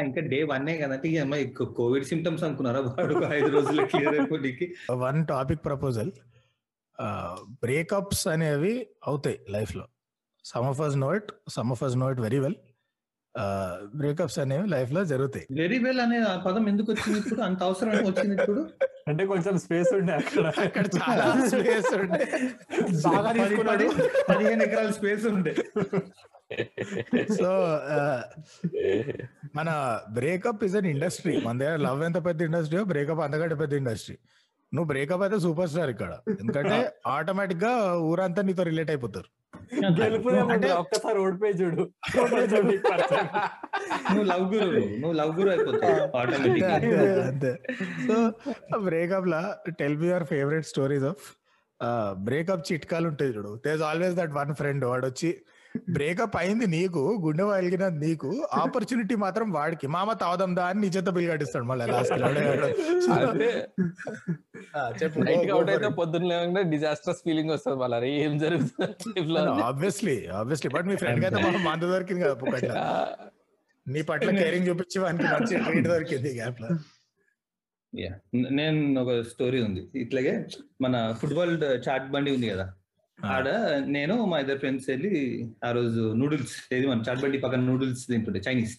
ఇంకా 0.00 0.20
డే 0.20 0.42
వన్ 0.42 0.68
కదంటే 0.68 1.54
కోవిడ్ 1.64 2.04
సిమ్టమ్స్ 2.04 2.44
అనుకున్నారా? 2.44 2.80
వాడు 2.80 3.24
ఐదు 3.24 3.46
రోజులు 3.46 3.86
క్లియర్ 3.86 4.14
అయిపోయి 4.14 4.74
వన్ 4.90 5.26
టాపిక్ 5.26 5.64
ప్రపోజల్ 5.64 6.12
బ్రేకప్స్ 7.62 8.28
అనేవి 8.28 8.86
అవుతాయి 9.06 9.40
లైఫ్లో. 9.50 9.86
Some 10.44 10.66
of 10.66 10.80
us 10.80 10.96
know 10.96 11.14
it 11.14 11.32
some 11.48 11.70
of 11.70 11.82
us 11.82 11.96
know 11.96 12.10
it 12.10 12.20
very 12.20 12.38
well 12.38 12.54
breakups 13.94 14.38
అనేవి 14.38 14.68
లైఫ్లో 14.68 15.04
జరుగుతాయి. 15.04 15.46
వెరీ 15.52 15.78
వెల్ 15.78 16.00
అనే 16.00 16.18
ఆ 16.18 16.36
పదం 16.36 16.68
ఎందుకు 16.68 16.92
వచ్చింది 16.92 17.18
ఇప్పుడు? 17.18 17.40
అంత 17.40 17.62
అవసరం 17.62 17.90
వచ్చింది 17.90 18.42
ఇప్పుడు? 18.42 18.70
అంటే 19.08 19.26
కొంచెం 19.26 19.58
స్పేస్ 19.58 19.94
ఉండే 19.94 20.12
అక్కడ. 20.12 20.52
అక్కడ 20.64 20.86
చాలా 20.86 21.46
స్పేస్ 21.48 21.94
ఉండే. 21.94 22.26
బాగా 23.06 23.32
తీసుకున్నాడు 23.32 23.88
పది- 23.88 24.08
పదిహేను 24.28 24.62
ఎకరాల 24.62 24.90
స్పేస్ 24.90 25.26
ఉండే. 25.26 25.54
సో 27.34 27.80
మన 29.56 30.00
బ్రేకప్ 30.12 30.64
ఇస్ 30.64 30.76
అన్ 30.76 30.86
ఇండస్ట్రీ 30.86 31.40
మన 31.44 31.58
దగ్గర 31.58 31.76
లవ్ 31.76 32.04
ఎంత 32.04 32.26
పెద్ద 32.26 32.42
ఇండస్ట్రీ 32.42 32.84
బ్రేకప్ 32.84 33.20
అంతకంటే 33.20 33.54
పెద్ద 33.54 33.74
ఇండస్ట్రీ 33.74 34.18
నువ్వు 34.74 34.88
బ్రేకప్ 34.88 35.22
అయితే 35.22 35.38
సూపర్ 35.38 35.68
స్టార్ 35.68 35.90
ఇక్కడ. 35.90 36.18
ఎందుకంటే 36.40 36.92
ఆటోమేటిక్గా 37.06 37.98
ఊరంతా 37.98 38.42
నీతో 38.42 38.62
రిలేట్ 38.62 38.90
అయిపోతారు. 38.90 39.39
ఒక్కసారి 40.82 41.18
ఓడిపోయి 41.18 41.52
చూడు. 41.52 41.82
నువ్వు 44.12 44.24
లవ్ 44.24 44.44
గురు 44.54 44.68
నువ్వు 45.02 45.12
లవ్ 45.12 45.32
గురు 45.40 45.50
అయిపోతావు 45.50 46.18
ఆటోమేటిక్ 46.18 46.64
అంతే 46.64 47.22
అంతే 47.30 47.52
so 48.06 48.78
breakup 48.88 49.28
law 49.28 49.42
tell 49.80 49.96
me 49.96 50.08
your 50.08 50.24
favourite 50.24 50.66
stories 50.66 51.04
of 51.04 51.24
breakup 52.28 52.72
చిట్కాలు 52.72 53.06
ఉంటాయి 53.08 53.30
చూడు. 53.30 53.60
There's 53.66 53.82
always 53.82 54.14
that 54.14 54.32
one 54.32 54.54
friend 54.54 54.84
వాడు 54.84 55.06
వచ్చి 55.06 55.30
బ్రేకప్ 55.96 56.36
అయింది 56.40 56.66
నీకు 56.74 57.02
గుండె 57.24 57.44
వలిగినది 57.50 57.98
నీకు 58.06 58.30
ఆపర్చునిటీ 58.62 59.14
మాత్రం 59.24 59.48
వాడికి. 59.56 59.86
మామ 59.94 60.12
తావదాం 60.22 60.52
దా 60.58 60.64
అని 60.70 60.80
నీ 60.84 60.88
చేత 60.96 61.08
బిల్ 61.16 61.28
కట్టిస్తాడు 61.32 61.66
మళ్ళీ 61.70 61.86
లాస్ట్ 61.92 62.12
పొద్దున్న 66.00 66.26
లేకుండా 66.32 66.62
డిజాస్టర్స్ 66.74 67.22
ఫీలింగ్ 67.26 67.52
వస్తుంది 67.54 67.94
అరే 67.98 68.10
ఏం 68.24 68.34
జరుగుతుంది? 68.44 69.40
ఆబ్వియస్లీ 69.70 70.16
ఆబ్వియస్లీ 70.40 70.70
బట్ 70.76 70.88
మీ 70.92 70.96
ఫ్రెండ్ 71.02 71.24
అయితే 71.26 71.40
మాత్రం 71.46 71.64
మందు 71.70 71.92
దొరికింది 71.94 72.22
కదా 72.24 72.86
నీ 73.86 74.00
పట్ల 74.10 74.30
కేరింగ్ 74.40 74.66
చూపించి 74.70 74.98
వానికి 75.04 75.28
మంచి 75.34 75.54
ట్రీట్ 75.64 75.88
దొరికింది 75.92 76.30
గ్యాప్లో. 76.40 76.68
యా 77.92 78.12
నేను 78.58 78.80
ఒక 79.02 79.10
స్టోరీ 79.30 79.60
ఉంది. 79.68 79.82
ఇట్లాగే 80.02 80.34
మన 80.84 80.94
ఫుట్బాల్ 81.20 81.54
చాట్ 81.86 82.06
బండి 82.14 82.30
ఉంది 82.36 82.48
కదా. 82.52 82.66
ఆడ 83.28 83.48
నేను 83.94 84.14
మా 84.26 84.36
ఇద్దరు 84.42 84.60
ఫ్రెండ్స్ 84.62 84.86
వెళ్ళి 84.90 85.12
ఆ 85.64 85.70
రోజు 85.76 86.02
నూడిల్స్ 86.20 86.54
ఏది 86.72 86.86
మన 86.86 87.02
చాట్ 87.06 87.22
బండి 87.22 87.38
పక్కన 87.44 87.62
నూడిల్స్ 87.68 88.02
తింటుండే 88.08 88.40
చైనీస్ 88.46 88.74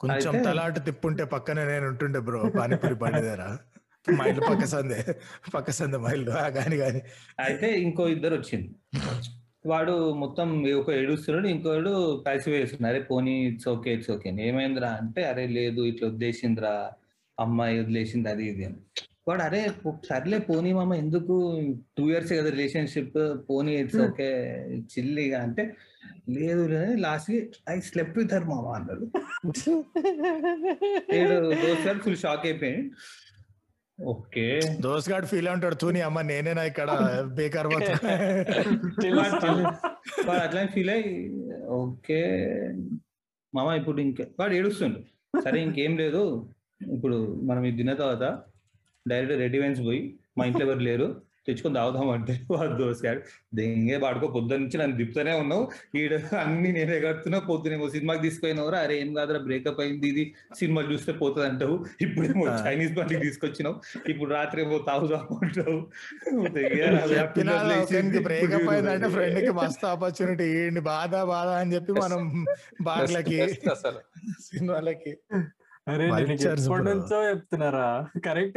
కొంచెం 0.00 0.34
తలాట 0.46 0.76
తిప్పుంటే 0.86 1.24
పక్కనే 1.32 1.62
నేను 1.66 1.86
ఉంటుండే 1.90 2.20
బ్రో 2.26 2.40
పానీపూరి 2.54 2.96
బండి 3.02 3.20
దగ్గర. 3.22 3.42
మా 4.12 4.24
ఇల్లు 4.30 4.42
పక్క 4.46 4.64
సందే 4.72 5.00
పక్క 5.54 5.70
సందే 5.78 5.98
మా 5.98 6.10
ఇల్లు. 6.16 6.30
గాని 6.56 6.76
గాని. 6.82 7.00
అయితే 7.44 7.68
ఇంకో 7.82 8.02
ఇద్దరు 8.14 8.34
వచ్చింది 8.38 8.68
వాడు 9.64 9.94
మొత్తం 10.20 10.48
ఒక 10.78 10.90
ఏడుస్తున్నాడు 11.00 11.48
ఇంకోడు 11.54 11.92
ప్యాసివ్ 12.26 12.54
వేస్తున్నాడు 12.56 12.90
అరే 12.92 13.00
పోనీ 13.10 13.34
ఇట్స్ 13.48 13.68
ఓకే 13.72 13.90
ఇట్స్ 13.96 14.10
ఓకే 14.14 14.30
ఏమైందిరా 14.46 14.90
అంటే 15.00 15.22
అరే 15.30 15.44
లేదు 15.56 15.82
ఇట్లా 15.90 16.06
వదిలేసిందిరా 16.08 16.72
అమ్మాయి 17.38 17.76
వదిలేసింది 17.82 18.28
అది 18.32 18.44
ఇది 18.50 18.64
అని. 18.64 18.80
వాడు 19.26 19.42
అరే 19.46 19.60
సర్లే 20.08 20.38
పోనీ 20.46 20.70
మామ 20.72 20.92
ఎందుకు 21.02 21.34
టూ 21.96 22.04
ఇయర్స్ 22.10 22.32
కదా 22.32 22.50
రిలేషన్షిప్ 22.54 23.16
పోనీ 23.48 23.72
ఇట్స్ 23.80 24.00
ఓకే 24.04 24.28
చిల్లిగా 24.92 25.38
అంటే 25.46 25.64
లేదు 26.36 26.62
లాస్ట్కి 27.02 27.38
ఐ 27.68 27.76
స్లెప్ 27.88 28.14
విత్ 28.18 28.32
హర్ 28.34 28.46
మామ 28.50 28.66
అన్నాడు. 28.76 29.04
ఏడు 31.18 31.34
దోస్తారు 31.62 31.98
ఫుల్ 32.04 32.20
షాక్ 32.22 32.44
అయిపోయాడు. 32.46 32.84
ఓకే. 33.98 34.44
దోస్ 34.84 35.08
గాడు 35.10 35.26
ఫీల్ 35.26 35.48
ఉంటాడు 35.54 35.76
తూని 35.82 36.00
అమ్మ 36.06 36.20
నేనేనా 36.30 36.62
ఇక్కడ 36.70 36.90
బేకార్ 37.36 37.68
వాడు 37.70 37.88
అట్లా 40.44 40.62
ఫీల్ 40.74 40.90
అయ్యి 40.94 41.10
ఓకే 41.80 42.20
మామ 43.52 43.68
ఇప్పుడు 43.80 44.00
ఇంకా 44.06 44.24
వాడు 44.40 44.54
ఏడుస్తుండు. 44.54 45.00
సరే 45.44 45.58
ఇంకేం 45.66 45.92
లేదు 45.98 46.22
ఇప్పుడు 46.90 47.16
మనం 47.48 47.62
ఇది 47.66 47.78
తిన్న 47.78 47.92
తర్వాత 48.00 48.24
డైరెక్ట్ 49.06 49.42
రెడీ 49.42 49.58
వైన్స్ 49.58 49.82
పోయి 49.84 50.02
మా 50.38 50.44
ఇంట్లో 50.46 50.64
ఎవరు 50.66 50.84
లేరు 50.86 51.08
తెచ్చుకొని 51.46 51.74
తాగుదాం 51.74 52.08
అంటే 52.10 52.34
వాడు 52.50 52.74
దోసగాడు 52.78 53.20
దెంగే 53.54 53.96
వాడుకో 53.96 54.26
పొద్దున్న 54.34 54.60
నుంచి 54.62 54.78
నన్ను 54.78 54.96
దిప్పుతూనే 54.96 55.32
ఉన్నావు. 55.40 55.62
ఈడ 55.96 56.12
అన్ని 56.40 56.70
నేనే 56.72 56.96
కడుతున్నా 57.00 57.38
పొద్దునేమో 57.48 57.86
సినిమాకి 57.94 58.22
తీసుకుపోయినవరా. 58.22 58.78
అరే 58.78 58.94
ఏం 59.00 59.10
కాదురా 59.14 59.40
బ్రేకప్ 59.46 59.80
అయింది 59.80 60.08
ఇది. 60.08 60.24
సినిమా 60.58 60.80
చూస్తే 60.90 61.12
పోతుంది 61.20 61.46
అంటావు 61.46 61.76
ఇప్పుడేమో 62.00 62.44
ఆ. 62.46 62.56
చైనీస్ 62.60 62.92
బండికి 62.92 63.22
తీసుకొచ్చినావు. 63.22 63.76
ఇప్పుడు 64.08 64.30
రాత్రి 64.32 64.60
ఏమో 64.62 64.78
తాగుదాం 64.88 65.24
అంటావు. 65.38 65.78
బ్రేకప్ 68.26 68.68
అయిందంటే 68.70 69.08
ఫ్రెండ్కి 69.08 69.52
మస్తు 69.52 69.86
ఆపర్చునిటీ 69.86 70.48
బాధ 70.88 71.14
బాధ 71.30 71.48
అని 71.60 71.72
చెప్పి 71.74 71.94
మనం 72.00 72.20
బార్లకి 72.88 73.38
అసలు. 73.74 74.02
సినిమాలకి 74.42 75.14
నుంచో 76.88 77.18
చెప్తున్నారా? 77.28 77.88
కరెక్ట్ 78.26 78.56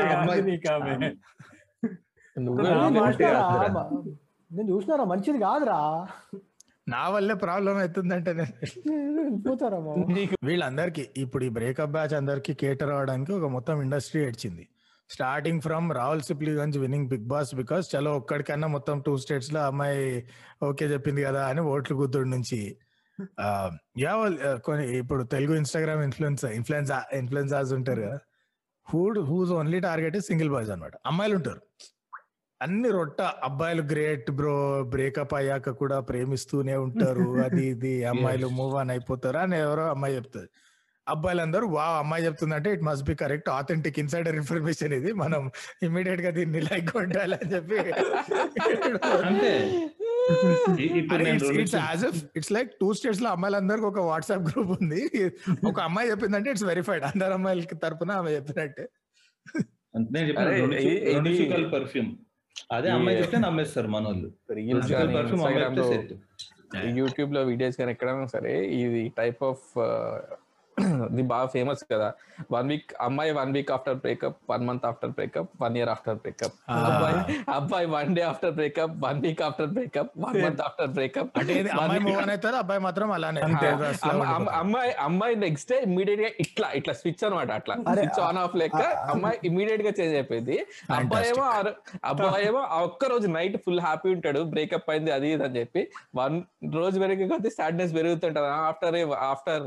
నేను 4.51 4.67
చూసినారా? 4.71 5.03
మంచిది 5.11 5.39
కాదురా. 5.45 5.77
నా 6.93 7.01
వల్లే 7.13 7.36
ప్రాబ్లం 7.43 7.75
అవుతుందంటే 7.81 8.31
నేను. 8.34 8.55
వీళ్ళందరికీ 10.47 11.03
ఇప్పుడు 11.23 11.43
ఈ 11.47 11.49
బ్రేకప్ 11.57 11.93
బ్యాచ్ 11.95 12.13
అందరికి 12.13 12.53
కేటర్ 12.61 12.91
అవడానికి 12.95 13.31
ఒక 13.34 13.49
మొత్తం 13.55 13.75
ఇండస్ట్రీ 13.81 14.21
ఏడ్చింది. 14.27 14.63
Starting 15.09 15.61
from 15.61 15.88
Rahul 15.91 16.21
Sipligunj 16.21 16.77
winning 16.84 17.09
Bigg 17.13 17.27
Boss 17.34 17.51
because 17.55 17.86
చలో 17.93 18.11
ఒక్కడికన్నా 18.17 18.67
మొత్తం 18.67 18.99
టూ 18.99 19.13
స్టేట్స్లో 19.23 19.61
అమ్మాయి 19.69 20.03
ఓకే 20.69 20.86
చెప్పింది 20.93 21.23
కదా 21.23 21.43
అని 21.47 21.61
ఓట్లు 21.73 21.95
గుద్దుడు 22.01 22.29
నుంచి. 22.36 22.59
యా 24.03 24.16
వాళ్ళు, 24.16 24.59
కొన్ని 24.59 24.86
ఇప్పుడు 24.97 25.24
Telugu 25.24 25.53
Instagram 25.55 26.03
influence 26.03 26.43
influence 26.59 26.91
influencers 27.14 27.74
ఉంటారు 27.74 28.01
కదా. 28.01 28.20
Who'd 28.88 29.20
whose 29.20 29.51
only 29.51 29.80
target 29.80 30.18
single 30.30 30.49
boys 30.49 30.72
అన్నమాట. 30.72 30.95
అమ్మాయిలు 31.05 31.36
ఉంటారు. 31.36 31.61
అన్ని 32.61 32.89
రొట్ట 32.89 33.22
అబ్బాయిలు 33.47 33.84
గ్రేట్ 33.84 34.32
బ్రో 34.32 34.55
బ్రేకప్ 34.84 35.34
అయ్యాక 35.34 35.70
కూడా 35.82 35.99
ప్రేమిస్తూనే 35.99 36.76
ఉంటారు. 36.76 37.26
అది 37.47 37.64
ఇది 37.68 37.93
అమ్మాయిలు 38.05 38.47
మూవ్ 38.59 38.76
ఆన్ 38.82 38.91
అయిపోతారు 38.91 39.38
అని 39.38 39.57
ఎవరో 39.57 39.86
అమ్మాయి 39.86 40.16
చెప్తుంది 40.16 40.49
అబ్బాయిలందరూ 41.07 41.66
వా 41.68 41.86
అమ్మాయి 42.01 42.26
చెప్తుందంటే 42.26 42.70
it 42.74 42.84
must 42.84 43.05
be 43.09 43.16
correct 43.16 43.49
authentic 43.49 43.97
insider 43.99 44.36
information 44.41 44.93
ఇది. 44.93 45.11
మనం 45.14 45.41
ఇమీడియట్గా 45.84 46.32
దీన్ని 46.32 46.61
లైక్ 46.61 46.91
కొట్టాలి 46.91 47.36
అని 47.39 47.49
చెప్పి 47.55 47.80
it's 51.61 51.76
as 51.76 52.03
if 52.09 52.19
it's 52.39 52.51
like 52.55 52.69
two 52.82 52.88
స్టేట్స్లో 52.97 53.30
అమ్మాయిలందరికి 53.36 53.88
ఒక 53.91 54.01
వాట్సాప్ 54.09 54.43
గ్రూప్ 54.49 54.71
ఉంది. 54.78 55.01
ఒక 55.69 55.78
అమ్మాయి 55.88 56.09
చెప్పిందంటే 56.11 56.51
ఇట్స్ 56.53 56.65
వెరిఫైడ్ 56.71 57.05
అందరు 57.11 57.34
అమ్మాయిలకి 57.39 57.78
తరపున 57.86 58.11
ఆమె 58.21 58.32
చెప్పినట్టే. 58.38 58.86
పర్ఫ్యూమ్ 61.76 62.11
అదే 62.76 62.89
అమ్మాయి 62.95 63.17
చెప్తే 63.19 63.38
నమ్మేస్తారు 63.45 63.89
మన 63.95 64.03
వాళ్ళు 64.09 64.28
Reels 64.57 64.69
రెండు 64.69 64.86
చుక్కల 64.88 65.05
కానీ, 65.05 65.13
పర్ఫ్యూమ్ 65.17 65.41
అమ్మాయి 65.41 65.57
Instagram 65.57 65.78
చెప్తే 65.78 65.82
లో 65.82 66.84
సెట్ 66.84 66.97
యూట్యూబ్లో 66.99 67.41
వీడియోస్ 67.49 67.78
కానీ 67.80 67.91
ఎక్కడైనా 67.95 68.28
సరే 68.36 68.53
ఇది 68.84 69.01
టైప్ 69.19 69.41
ఆఫ్ 69.49 69.65
ఇది 71.11 71.24
బాగా 71.32 71.47
ఫేమస్ 71.55 71.82
కదా. 71.91 72.07
వన్ 72.55 72.67
వీక్ 72.71 72.91
అమ్మాయి 73.07 73.32
one 73.39 73.51
week 73.55 73.71
after 73.76 73.97
breakup 74.03 74.38
one 74.51 74.63
month 74.67 74.86
after 74.89 75.11
breakup 75.17 75.49
one 75.63 75.76
year 75.80 75.91
after 75.93 76.17
breakup. 76.24 76.55
అబ్బాయి 76.89 77.17
అబ్బాయి 77.57 77.88
one 77.95 78.11
day 78.17 78.24
after 78.32 78.53
breakup 78.59 78.93
one 79.05 79.19
week 79.26 79.41
after 79.47 79.69
breakup 79.76 80.11
one 80.26 80.38
month 80.45 80.61
after 80.67 80.91
breakup 80.97 81.30
అబ్బాయి 82.63 82.82
మాత్రం 82.88 83.11
అలానే. 83.17 83.41
అమ్మాయి 84.61 84.91
అమ్మాయి 85.07 85.36
నెక్స్ట్ 85.45 85.69
డే 85.74 85.78
ఇమీడియట్గా 85.88 86.32
ఇట్లా 86.45 86.69
ఇట్లా 86.80 86.95
స్విచ్ 87.01 87.24
అనమాట 87.28 87.51
అట్లా. 87.59 87.76
స్విచ్ 87.99 88.21
ఆన్ 88.28 88.39
ఆఫ్ 88.45 88.55
లెక్క 88.63 88.82
అమ్మాయి 89.13 89.38
ఇమీడియట్గా 89.51 89.93
చేంజ్ 89.99 90.15
అయిపోయింది. 90.19 90.57
అబ్బాయి 90.99 91.30
ఏమో 91.34 91.45
అబ్బాయి 92.11 92.43
ఏమో 92.49 92.63
ఆ 92.76 92.80
ఒక్క 92.89 93.11
రోజు 93.13 93.30
నైట్ 93.38 93.57
ఫుల్ 93.65 93.84
హ్యాపీ 93.88 94.09
ఉంటాడు 94.15 94.43
బ్రేకప్ 94.55 94.89
అయింది 94.93 95.13
అది 95.17 95.30
ఇది 95.36 95.45
అని 95.49 95.57
చెప్పి. 95.61 95.84
వన్ 96.21 96.36
రోజు 96.80 96.97
పెరిగే 97.03 97.28
కొద్ది 97.34 97.51
sadness 97.59 97.95
పెరుగుతుంటది. 97.99 98.49
After 98.71 98.97
after 99.32 99.63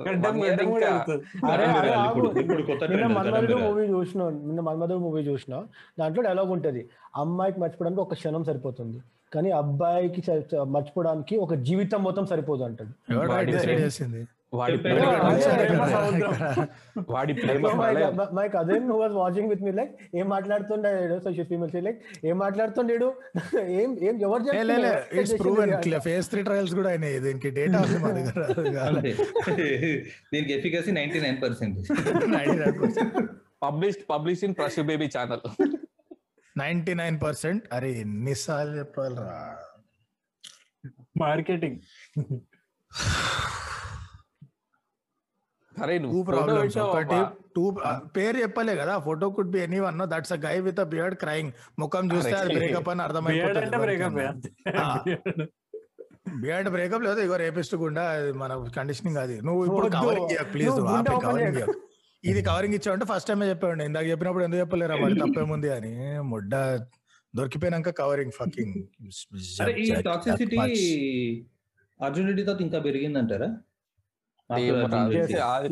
Manmadhudu. 3.16 3.56
Movie 3.56 3.84
చూసిన 3.86 4.22
నిన్న 4.28 4.60
మన్మధుడు 4.60 4.98
మూవీ 4.98 5.22
చూసిన 5.22 5.62
దాంట్లో 5.98 6.22
డైలాగ్ 6.22 6.50
ఉంటది. 6.56 6.82
అమ్మాయికి 7.16 7.60
మర్చిపోవడానికి 7.60 8.02
ఒక 8.06 8.14
క్షణం 8.14 8.44
సరిపోతుంది. 8.44 8.98
కానీ 9.34 9.50
అబ్బాయికి 9.50 10.22
మర్చిపోవడానికి 10.74 11.36
ఒక 11.36 11.54
జీవితం 11.68 12.00
మొత్తం 12.04 12.26
సరిపోదు 12.26 12.62
అంటాడు 12.62 12.92
వాడి 14.52 14.76
వాడి 17.08 17.32
cousin 18.48 18.82
who 18.82 18.96
was 18.96 19.12
watching 19.14 19.46
with 19.48 19.62
me 19.66 19.72
like 19.72 19.92
ఏం 20.18 20.26
మాట్లాడుతుండే 20.28 20.90
సో 21.24 21.30
షీ 21.36 21.44
ఫీమేల్ 21.50 21.72
లైక్ 21.86 21.98
ఏం 22.28 22.36
మాట్లాడుతుండేడు? 22.44 23.08
ఏం 23.80 23.88
ఏం 24.06 24.14
ఎవరు 24.26 24.42
లే, 24.48 24.62
లే, 24.62 24.76
లే, 24.76 24.90
చెప్తున్నారు? 24.90 25.20
It's 25.20 25.34
proven 25.42 25.72
phase 26.06 26.28
three 26.32 26.42
trials 26.48 26.74
కూడా 26.78 26.90
అయినాయి. 26.92 27.18
దీనికి 27.26 27.50
డేటా 27.58 27.80
ఉంది 27.84 27.98
మా 28.04 28.10
దగ్గర. 28.18 28.40
దీనికి 30.32 30.52
efficacy 30.58 30.92
ninety 31.00 31.20
nine 31.26 31.38
percent 31.44 31.76
published 33.62 34.04
publish 34.10 34.42
in 34.48 34.56
ప్రశు 34.60 34.80
baby 34.90 35.08
channel 35.14 35.44
ninety 36.56 36.94
nine 37.00 37.16
percent 37.22 37.64
అరే 37.76 37.90
ఎన్నిసార్లు 38.04 38.74
చెప్పాలరా? 38.80 39.40
మార్కెటింగ్ 41.18 41.78
అరే 45.76 45.94
నువ్వు 45.98 46.20
ఒకటి. 46.86 47.18
టూ 47.56 47.62
పేరు 48.16 48.36
చెప్పలే 48.42 48.74
కదా 48.80 48.94
photo 49.04 49.26
could 49.36 49.50
be 49.54 49.60
anyone 49.84 50.00
that's 50.12 50.32
a 50.32 50.40
guy 50.44 50.54
with 50.66 50.80
a 50.80 50.86
beard 50.92 51.16
crying 51.22 51.50
ముఖం 51.78 52.04
చూస్తే 52.12 52.34
అది. 52.40 52.54
బ్రేకప్ 52.58 52.88
అని 52.92 53.02
అర్థమైపోతుంది 53.06 53.60
బియర్డ్ 56.40 56.68
బ్రేకప్ 56.74 57.04
లేదు 57.06 57.20
ఇగో 57.24 57.36
రేపిస్ట్ 57.42 57.74
గుండా 57.82 58.04
మన 58.40 58.52
కండిషనింగ్ 58.76 59.20
అది. 59.24 59.36
నువ్వు 59.46 59.60
ఇప్పుడు. 59.68 59.88
Covering 59.96 60.32
please 60.54 60.78
covering. 61.26 61.60
ఇది 62.24 62.40
కవరింగ్ 62.42 62.76
ఇచ్చావంటే 62.78 63.06
ఫస్ట్ 63.10 63.28
టైం 63.30 63.42
చెప్పాడు 63.50 63.82
ఇందాక 63.84 64.06
చెప్పినప్పుడు 64.12 64.44
ఎందుకు 64.46 64.60
చెప్పలేరా 64.62 64.96
మరి? 65.02 65.16
తప్పేముంది 65.22 65.70
అని. 65.76 65.92
ముడ్డ 66.30 66.52
దొరికిపోయినాక 67.34 67.90
కవరింగ్ 68.00 68.34
ఫకింగ్ 68.36 68.76
అరే 69.62 69.72
ఈ 69.82 69.86
టాక్సిసిటీ 70.08 70.58
అర్జున్ 72.00 72.26
రెడ్డి 72.28 72.42
తర్వాత 72.42 72.62
ఇంకా 72.64 72.78
పెరిగిందంటారా? 72.86 73.48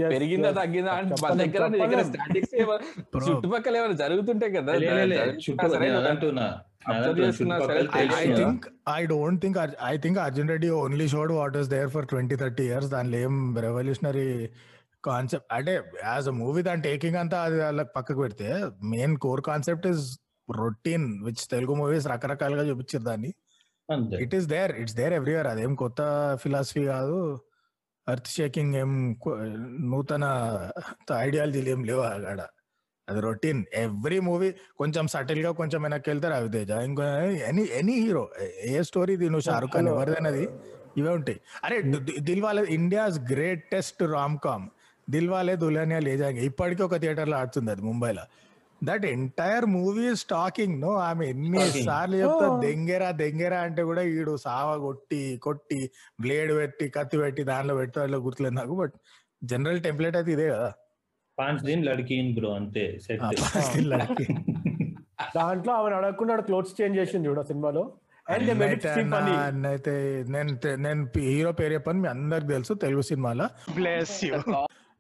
పెరిగిందా. 0.09 0.51
తగ్గిందా 0.51 0.93
అంటే 0.93 1.15
మన 1.23 1.41
చెప్పలేం, 1.41 1.73
దగ్గర. 1.73 2.03
స్టాటిక్స్ 2.03 2.55
చుట్టుపక్కల 3.31 3.77
ఏమైనా 3.77 3.93
జరుగుతుంటాయి 3.93 4.53
కదా 4.53 4.73
లే, 4.73 4.91
లే, 4.91 5.05
లే, 5.05 5.17
జరుగుతున్నా 5.17 5.65
చుట్టూ 5.65 5.69
సరే 5.69 5.87
నేను 5.87 5.99
కదా. 5.99 6.07
అదంటున్నా. 6.07 6.43
నేను 6.43 6.63
Observe 6.89 7.03
అదంటున్నా, 7.03 7.27
చేస్తున్నా 7.29 7.59
సరే. 7.61 7.79
చుట్టుపక్కల 7.79 8.07
I 8.07 8.11
తెలిసిన- 8.11 8.39
think 8.39 8.61
I 8.95 9.11
don't 9.11 9.37
think 9.39 9.57
Ar- 9.63 9.79
I 9.91 9.95
think 9.99 10.17
Arjun 10.17 10.49
Reddy 10.53 10.71
only 10.79 11.07
showed 11.15 11.31
what 11.31 11.53
was 11.57 11.69
there 11.71 11.89
for 11.95 12.03
20 12.15 12.37
30 12.43 12.65
years. 12.71 12.87
దానిలో 12.89 13.19
ఏం 13.19 13.57
రెవల్యూషనరీ 13.59 14.49
కాన్సెప్ట్ 15.05 15.55
అంటే 15.55 15.83
యాజ్ 16.05 16.29
అ 16.29 16.31
మూవీ 16.31 16.63
దాని 16.63 16.83
టేకింగ్ 16.83 17.17
అంతా 17.17 17.43
అది 17.43 17.61
వాళ్ళకి 17.61 17.91
పక్కకు 17.97 18.19
పెడితే 18.19 18.65
main 18.83 19.17
core 19.17 19.41
concept 19.41 19.87
is 19.87 20.19
routine 20.51 21.25
which 21.25 21.49
Telugu 21.51 21.75
movies 21.75 22.07
రకరకాలుగా 22.07 22.63
చూపించారు 22.69 23.05
దాన్ని. 23.05 23.33
అంతే. 23.91 24.17
It 24.17 24.35
is 24.35 24.47
there 24.47 24.73
it's 24.73 24.95
there 24.95 25.13
everywhere 25.13 25.47
అదేం 25.47 25.75
కొత్త 25.75 26.01
ఫిలాసఫీ 26.43 26.85
కాదు. 26.85 27.39
అర్త్ 28.09 28.29
షేకింగ్ 28.29 28.75
ఏం 28.75 28.91
నూతన 29.91 30.25
ఐడియాలజీలు 31.19 31.69
ఏం 31.69 31.85
లేవు 31.85 32.01
అక్కడ 32.01 32.41
అది 33.09 33.21
రొటీన్. 33.21 33.65
ఎవ్రీ 33.75 34.19
మూవీ 34.21 34.55
కొంచెం 34.77 35.07
సటిల్గా 35.07 35.51
కొంచెం 35.51 35.83
వెనక్కి 35.83 36.11
వెళ్తారు 36.11 36.35
రవితేజ. 36.35 36.71
ఇంకో 36.71 37.03
ఎనీ 37.49 37.65
ఎనీ 37.73 37.93
హీరో. 37.93 38.31
ఏ 38.65 38.83
స్టోరీ 38.83 39.17
నువ్వు 39.17 39.41
షారుఖ్ 39.41 39.73
ఖాన్ 39.73 39.89
ఎవరిదైనది? 39.89 40.45
ఇవే 40.97 41.11
ఉంటాయి. 41.11 41.41
అరే 41.65 41.83
Dilwale 42.43 42.63
India's 42.71 43.19
greatest 43.33 44.03
rom 44.03 44.39
com. 44.45 44.67
Dilwale 45.31 45.57
Dulhania 45.57 46.01
Le 46.01 46.17
Jayenge 46.17 46.45
ఇప్పటికీ 46.45 46.83
ఒక 46.83 46.97
థియేటర్లో 46.97 47.37
ఆడుతుంది 47.37 47.71
అది 47.71 47.83
ముంబైలో. 47.83 48.25
That 48.89 49.05
entire 49.13 49.67
movie 49.75 50.07
talking 50.33 50.77
no 50.85 50.93
ఆమె 51.09 51.25
ఎన్ని 51.33 51.59
Talking. 51.59 51.87
సార్లు 51.89 52.17
చెప్తా 52.23 52.47
దెంగెరా 52.65 53.09
దెంగెరా 53.23 53.59
అంటే 53.67 53.83
కూడా 53.91 54.03
ఈడు 54.15 54.33
సావ 54.47 54.69
కొట్టి 54.87 55.21
కొట్టి 55.47 55.81
బ్లేడ్ 56.25 56.53
పెట్టి 56.59 56.87
కత్తి 56.97 57.19
పెట్టి 57.23 57.45
దానిలో 57.51 57.75
పెట్టి 57.81 58.01
అట్లా 58.05 58.21
గుర్తులేదు 58.27 58.57
నాకు 58.61 58.77
బట్ 58.83 58.95
జనరల్ 59.43 59.81
టెంప్లెట్ 59.87 60.17
అయితే 60.21 60.33
ఇదే 60.37 60.47
కదా. 60.55 60.71
పాంచ్ 61.39 61.63
దిన్ 61.69 61.85
లడ్కీన్ 61.89 62.31
బ్రో 62.37 62.51
అంతే 62.61 62.85
సెట్ 63.07 63.23
లడ్కి. 63.93 64.27
దాంట్లో 65.37 65.73
ఆమె 65.79 65.95
అడగకుండా 65.99 66.35
క్లోత్స్ 66.49 66.75
చేంజ్ 66.81 66.99
చేసింది 67.01 67.29
చూడ 67.29 67.43
సినిమాలో. 67.51 67.85
అన్నైతే 68.27 69.95
నేను 70.35 70.53
నేను 70.85 71.03
హీరో 71.29 71.51
పేరు 71.59 71.73
చెప్పని 71.77 72.01
మీ 72.05 72.09
అందరికి 72.13 72.49
తెలుసు 72.53 72.73
తెలుగు 72.85 73.03
సినిమాలో. 73.11 73.47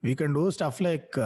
We 0.04 0.12
can 0.14 0.34
do 0.34 0.44
stuff 0.50 0.80
like 0.82 1.16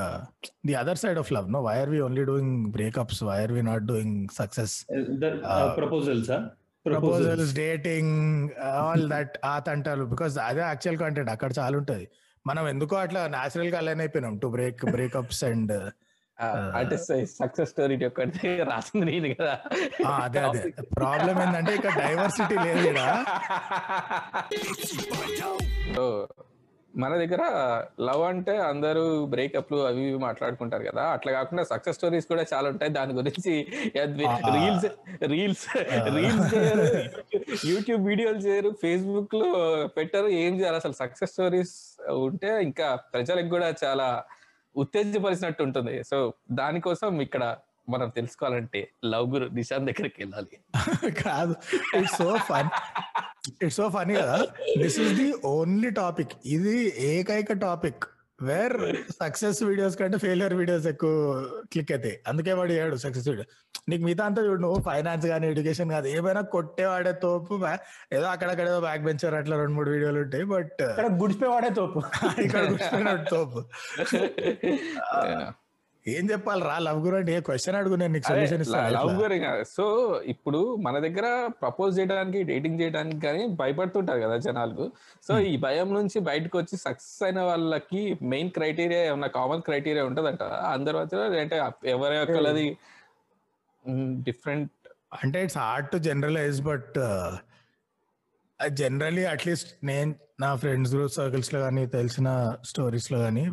the 0.66 0.74
other 0.74 1.00
side 1.02 1.18
of 1.18 1.32
love 1.32 1.48
no 1.50 1.60
why 1.62 1.76
are 1.80 1.90
we 1.90 2.00
only 2.00 2.24
doing 2.24 2.54
breakups 2.72 3.20
why 3.24 3.38
are 3.42 3.52
we 3.52 3.62
not 3.62 3.86
doing 3.86 4.16
success 4.36 4.74
proposals 5.76 6.30
proposals 6.86 7.52
dating 7.54 8.14
all 8.74 9.04
that 9.08 9.34
ఆ 9.44 9.54
తంటాలు 9.60 10.04
బికాస్ 10.04 10.34
అదే 10.44 10.62
యాక్చువల్ 10.62 10.98
కంటెంట్ 10.98 11.30
అక్కడ 11.30 11.50
చాలా 11.58 11.76
ఉంటది. 11.76 12.06
మనం 12.46 12.64
ఎందుకో 12.68 12.96
అట్లా 12.96 13.22
నాచురల్గా 13.28 13.78
అలైన్ 13.78 14.00
అయిపోయినాం. 14.00 14.34
టు 14.38 14.48
బ్రేక్ 14.48 14.84
బ్రేకప్స్ 14.92 15.42
అండ్ 15.44 15.72
అంటే 16.78 16.96
సక్సెస్ 17.38 17.70
స్టోరీ 17.70 17.94
ఒక్కటి 18.06 18.50
రాసింది 18.62 19.06
నేను 19.06 19.28
కదా. 19.34 19.54
అదే 20.16 20.40
అదే. 20.40 20.60
ప్రాబ్లం 20.98 21.36
ఏంటంటే 21.44 21.72
ఇక్కడ 21.78 21.94
డైవర్సిటీ 22.00 22.56
లేదు 22.66 22.84
ఇక్కడ 22.88 23.00
మన 26.96 27.16
దగ్గర 27.16 27.42
లవ్ 28.00 28.22
అంటే 28.22 28.58
అందరూ 28.58 29.26
బ్రేకప్లు 29.26 29.76
అవి 29.76 30.02
ఇవి 30.02 30.18
మాట్లాడుకుంటారు 30.18 30.84
కదా. 30.84 31.02
అట్లా 31.02 31.32
కాకుండా 31.32 31.64
సక్సెస్ 31.64 31.96
స్టోరీస్ 31.96 32.26
కూడా 32.26 32.44
చాలా 32.54 32.68
ఉంటాయి. 32.68 32.90
దాని 32.92 33.12
గురించి 33.12 33.66
రీల్స్ 33.96 34.86
రీల్స్ 35.22 35.68
రీల్స్ 36.14 36.54
చేయరు. 36.54 36.86
యూట్యూబ్ 37.66 38.06
వీడియోలు 38.06 38.38
చేయరు. 38.38 38.70
ఫేస్బుక్లో 38.82 39.50
పెట్టరు. 39.86 40.26
ఏం 40.26 40.60
చేయాలి? 40.60 40.76
అసలు 40.76 40.92
సక్సెస్ 40.92 41.32
స్టోరీస్ 41.32 41.96
ఉంటే 42.10 42.62
ఇంకా 42.62 42.94
ప్రజలకు 42.94 43.48
కూడా 43.48 43.74
చాలా 43.84 44.24
ఉత్తేజపరిచినట్టు 44.76 45.62
ఉంటుంది. 45.62 46.04
సో 46.04 46.32
దానికోసం 46.52 47.20
ఇక్కడ 47.20 47.56
మనం 47.88 48.08
తెలుసుకోవాలంటే 48.08 48.88
లవ్ 49.04 49.30
గురు 49.30 49.44
నిశాంత్ 49.44 49.84
దగ్గరికి 49.84 50.14
వెళ్ళాలి. 50.18 50.58
కాదు. 51.24 51.54
So 52.16 52.36
fun 52.36 52.70
it's 53.64 53.78
so 53.80 53.86
funny 53.96 54.14
కదా. 54.20 54.36
This 54.82 54.98
is 55.04 55.14
the 55.20 55.28
only 55.54 55.90
topic 56.02 56.32
ఇది 56.56 56.76
ఏకైక 57.10 57.52
టాపిక్ 57.66 58.04
వేర్ 58.38 58.74
సక్సెస్ 59.20 59.60
వీడియోస్ 59.68 59.96
కంటే 60.00 60.18
ఫెయిలియర్ 60.24 60.54
వీడియోస్ 60.58 60.86
ఎక్కువ 60.90 61.12
క్లిక్ 61.72 61.90
అవుతాయి. 61.94 62.16
అందుకే 62.30 62.52
వాడు 62.58 62.72
ఏడు 62.82 62.96
సక్సెస్ 63.04 63.28
వీడియో 63.30 63.46
నీకు 63.90 64.02
మిగతా 64.06 64.24
అంతా 64.28 64.40
చూడు 64.46 64.60
నువ్వు 64.64 64.78
ఫైనాన్స్ 64.88 65.26
కానీ 65.32 65.46
ఎడ్యుకేషన్ 65.52 65.90
కాదు 65.96 66.06
ఏమైనా 66.16 66.42
కొట్టేవాడే 66.54 67.12
తోపు 67.24 67.54
ఏదో 68.16 68.26
అక్కడక్కడ 68.32 68.66
ఏదో 68.72 68.80
బ్యాక్ 68.86 69.04
బెంచర్ 69.06 69.36
అట్లా 69.40 69.56
రెండు 69.62 69.74
మూడు 69.78 69.90
వీడియోలు 69.94 70.20
ఉంటాయి 70.24 70.46
బట్ 70.54 70.80
ఇక్కడ 70.90 71.08
గుడిపే 71.22 71.48
వాడే 71.54 71.70
తోపు. 71.78 72.00
ఇక్కడ 72.46 72.62
కూర్చున్నాడు 72.72 73.24
తోపు. 73.34 73.60
ఏం 76.10 76.24
చెప్పాలి? 76.30 76.62
రా 76.64 76.76
లవ్ 76.84 77.00
గురు 77.00 77.16
అంటే 77.16 77.32
ఏ 77.34 77.40
క్వశ్చన్ 77.46 77.76
అడుగు 77.78 77.96
నేను 77.96 78.12
నీకు 78.12 78.26
సొల్యూషన్ 78.28 78.62
లవ్ 78.96 79.12
గురించి 79.18 79.48
సో 79.72 79.84
ఇప్పుడు 80.32 80.60
మన 80.84 80.96
దగ్గర 80.98 81.26
ప్రపోజ్ 81.62 81.92
చేయడానికి 81.98 82.40
డేటింగ్ 82.50 82.80
చేయడానికి 82.80 83.20
కానీ 83.24 83.42
భయపడుతుంటారు 83.60 84.20
కదా 84.20 84.36
జనాలు 84.44 84.86
సో 85.26 85.34
ఈ 85.48 85.54
భయం 85.64 85.88
నుంచి 85.94 86.20
బయటకు 86.28 86.58
వచ్చి 86.58 86.76
సక్సెస్ 86.84 87.20
అయిన 87.22 87.40
వాళ్ళకి 87.42 88.02
మెయిన్ 88.32 88.52
క్రైటీరియా 88.56 89.02
ఏమన్నా 89.04 89.30
కామన్ 89.36 89.62
క్రైటీరియా 89.62 90.04
ఉంటదంట? 90.10 90.42
అందరి 90.74 90.98
అంటే 91.38 91.58
ఎవరి 91.88 92.18
ఒక్కలది 92.20 92.66
డిఫరెంట్ 94.26 94.72
అంటే 95.18 95.38
it's 95.44 95.60
hard 95.60 95.86
to 95.90 95.98
generalise 96.06 96.58
but 96.64 96.96
generally 98.76 99.24
at least 99.24 99.70
నేను 99.84 100.10
నా 100.40 100.48
ఫ్రెండ్స్ 100.56 100.92
గ్రూప్ 100.94 101.12
సర్కిల్స్లో 101.14 101.58
కానీ 101.60 101.82
తెలిసిన 101.92 102.28
స్టోరీస్లో 102.64 103.18
కానీ 103.18 103.44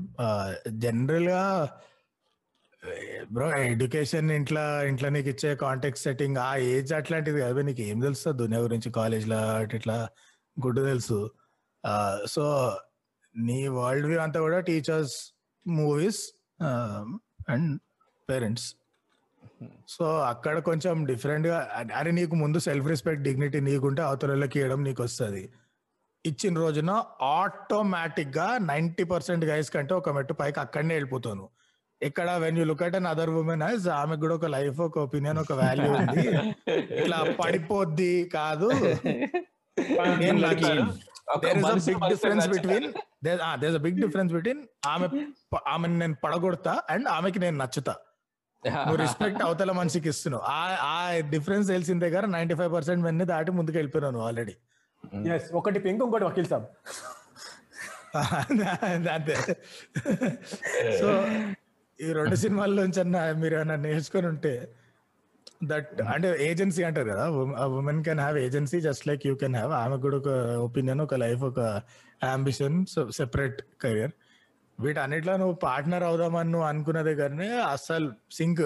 జనరల్గా 0.80 1.42
బ్రో 3.32 3.48
ఎడ్యుకేషన్ 3.58 4.32
ఇంట్లో 4.32 4.86
ఇంట్లో 4.86 5.10
నీకు 5.10 5.30
ఇచ్చే 5.30 5.56
కాంటాక్ట్ 5.56 6.00
సెట్టింగ్ 6.00 6.38
ఆ 6.38 6.56
ఏజ్ 6.56 6.94
అట్లాంటిది 6.94 7.40
కదా. 7.42 7.62
నీకు 7.62 7.82
ఏం 7.82 8.00
తెలుస్తుంది 8.00 8.38
దునియా 8.44 8.60
గురించి 8.60 8.92
కాలేజ్లో 8.92 9.40
ఇట్లా 9.78 9.98
గుడ్ 10.66 10.80
తెలుసు. 10.86 11.20
సో 12.26 12.44
నీ 13.36 13.68
వరల్డ్ 13.68 14.08
వ్యూ 14.08 14.20
అంతా 14.20 14.40
కూడా 14.40 14.60
teachers 14.60 15.16
movies 15.68 16.22
and 17.50 17.70
parents 18.30 18.68
so 19.88 20.06
అక్కడ 20.22 20.60
కొంచెం 20.60 21.06
డిఫరెంట్గా 21.06 21.58
అరే 21.96 22.12
నీకు 22.12 22.36
ముందు 22.36 22.60
సెల్ఫ్ 22.60 22.88
రెస్పెక్ట్ 22.88 23.24
డిగ్నిటీ 23.24 23.60
నీకుంటే 23.60 24.02
అవతలకి 24.02 24.58
ఇవ్వడం 24.60 24.84
నీకు 24.84 25.04
వస్తుంది. 25.04 25.44
ఇచ్చిన 26.26 26.54
రోజున 26.60 26.92
ఆటోమేటిక్గా 27.22 28.46
నైంటీ 28.46 28.68
నైన్టీ 28.68 29.04
పర్సెంట్ 29.04 29.46
గైస్ 29.46 29.70
కంటే 29.72 29.94
ఒక 29.94 30.10
మెట్టు 30.10 30.34
పైకి 30.34 30.60
అక్కడనే 30.60 30.94
వెళ్ళిపోతాను 30.96 31.46
ఇక్కడ 32.02 32.30
when 32.44 32.58
you 32.60 32.64
look 32.70 32.84
at 32.84 32.96
another 33.12 33.32
women 33.42 33.64
eyes 33.64 33.86
ఆమెకు 33.98 34.22
కూడా 34.22 34.36
ఒక 34.36 34.48
లైఫ్ 34.56 34.80
ఒక 34.88 34.98
ఒపీనియన్ 35.00 35.40
ఒక 35.44 35.54
వాల్యూ 35.62 35.90
ఉంది. 36.00 36.24
ఇట్లా 37.00 37.20
పడిపోద్ది 37.42 38.14
కాదు. 38.38 38.70
నేను 40.22 40.40
there, 43.22 43.40
ah, 43.42 43.58
there's 43.58 43.76
a 43.76 43.84
big 43.86 43.96
difference 44.02 44.32
between 44.32 44.60
ఆమె 44.88 45.08
ఆమెను 45.74 45.96
నేను 45.98 46.16
పడగొడతా 46.24 46.74
అండ్ 46.90 47.08
ఆమెకి 47.16 47.40
నేను 47.46 47.58
నచ్చుతా. 47.64 47.94
నువ్వు 48.64 49.00
రెస్పెక్ట్ 49.04 49.42
అవతల 49.48 49.72
మనిషికి 49.72 50.08
ఇస్తున్నావు. 50.10 50.44
ఆ 50.52 50.62
ఆ 50.92 50.98
డిఫరెన్స్ 51.34 51.68
తెలిసిన 51.68 51.98
దగ్గర 52.00 52.26
నైన్టీ 52.36 52.56
ఫైవ్ 52.60 52.72
పర్సెంట్ 52.78 53.02
మెన్ని 53.08 53.26
దాటి 53.34 53.52
ముందుకు 53.52 53.78
వెళ్ళిపోయినాను 53.80 54.22
ఆల్రెడీ 54.28 54.56
ఎస్ 55.36 55.50
ఒకటి 55.60 55.80
పింక్ 55.86 56.04
ఇంకోటి 56.06 56.26
వకీల్ 56.30 56.50
సాబ్. 56.54 56.68
అంతే 59.16 59.34
సో 61.00 61.08
ఈ 62.00 62.08
రెండు 62.14 62.36
సినిమాల్లోంచి 62.36 63.00
అన్న 63.00 63.18
మీరు 63.42 63.56
ఏమైనా 63.56 63.76
నేర్చుకొని 63.86 64.28
ఉంటే 64.28 64.54
దట్ 65.64 66.02
అంటే 66.14 66.30
ఏజెన్సీ 66.48 66.82
అంటారు 66.84 67.10
కదా 67.10 67.26
women 67.80 68.02
can 68.04 68.20
have 68.20 68.38
agency 68.38 68.80
just 68.82 69.08
like 69.08 69.24
you 69.28 69.34
can 69.36 69.56
have 69.56 69.72
ఆమె 69.74 69.98
కూడా 69.98 70.18
ఒక 70.18 70.32
ఒపీనియన్ 70.58 71.02
ఒక 71.02 71.16
లైఫ్ 71.16 71.44
ఒక 71.44 71.60
అంబిషన్ 72.34 72.78
సెపరేట్ 73.12 73.62
కెరియర్ 73.82 74.14
వీటన్నిట్లో 74.80 75.38
నువ్వు 75.38 75.56
పార్ట్నర్ 75.64 76.04
అవుదామని 76.04 76.52
నువ్వు 76.52 76.68
అనుకున్న 76.68 77.02
దగ్గరనే 77.02 77.50
అస్సలు 77.74 78.10
sync 78.32 78.64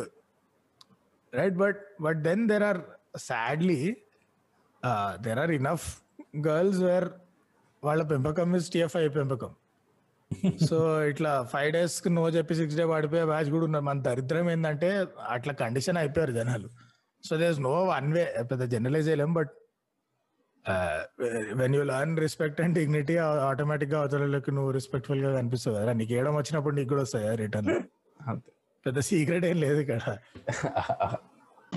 right 1.34 1.58
but 1.58 1.82
but 2.02 2.22
then 2.24 2.44
there 2.50 2.64
are 2.64 2.82
sadly 3.20 3.82
there 5.22 5.40
are 5.40 5.52
enough 5.52 5.88
girls 6.48 6.82
where 6.84 7.10
వాళ్ళ 7.84 8.02
పెంపకం 8.04 8.56
ఇస్ 8.56 8.70
టిఎఫ్ఐ 8.72 9.08
పెంపకం. 9.08 9.52
సో 10.70 10.78
ఇట్లా 11.12 11.32
ఫైవ్ 11.54 11.70
డేస్కి 11.76 12.10
నో 12.18 12.24
చెప్పి 12.38 12.54
సిక్స్ 12.60 12.78
డే 12.80 12.84
పడిపోయే 12.92 13.24
బ్యాచ్ 13.32 13.50
కూడా 13.56 13.66
ఉన్నారు 13.68 13.86
మన 13.90 14.02
దరిద్రం 14.08 14.48
ఏంటంటే 14.54 14.90
అట్లా 15.36 15.54
కండిషన్ 15.62 16.00
అయిపోయారు 16.02 16.34
జనాలు. 16.40 16.68
So 17.24 17.34
there's 17.44 17.58
no 17.70 17.74
one 17.94 18.10
way 18.18 18.24
పెద్ద 18.52 18.64
జనరలైజ్ 18.74 19.08
చేయలేం 19.10 19.32
but 19.40 19.52
when 21.62 21.76
you 21.78 21.84
learn 21.92 22.16
respect 22.26 22.60
and 22.64 22.76
dignity 22.80 23.16
ఆటోమేటిక్గా 23.50 23.98
అవతలకి 24.02 24.52
నువ్వు 24.58 24.72
రెస్పెక్ట్ఫుల్గా 24.78 25.32
కనిపిస్తావు 25.40 25.76
కదా. 25.78 25.94
నీకు 26.00 26.14
ఏడం 26.20 26.34
వచ్చినప్పుడు 26.40 26.76
నీకు 26.80 26.90
కూడా 26.94 27.04
వస్తాయి 27.06 27.36
రిటర్న్ 27.44 27.74
పెద్ద 28.86 29.00
సీక్రెట్ 29.10 29.46
ఏం 29.52 29.58
లేదు 29.66 29.80
ఇక్కడ. 29.86 30.02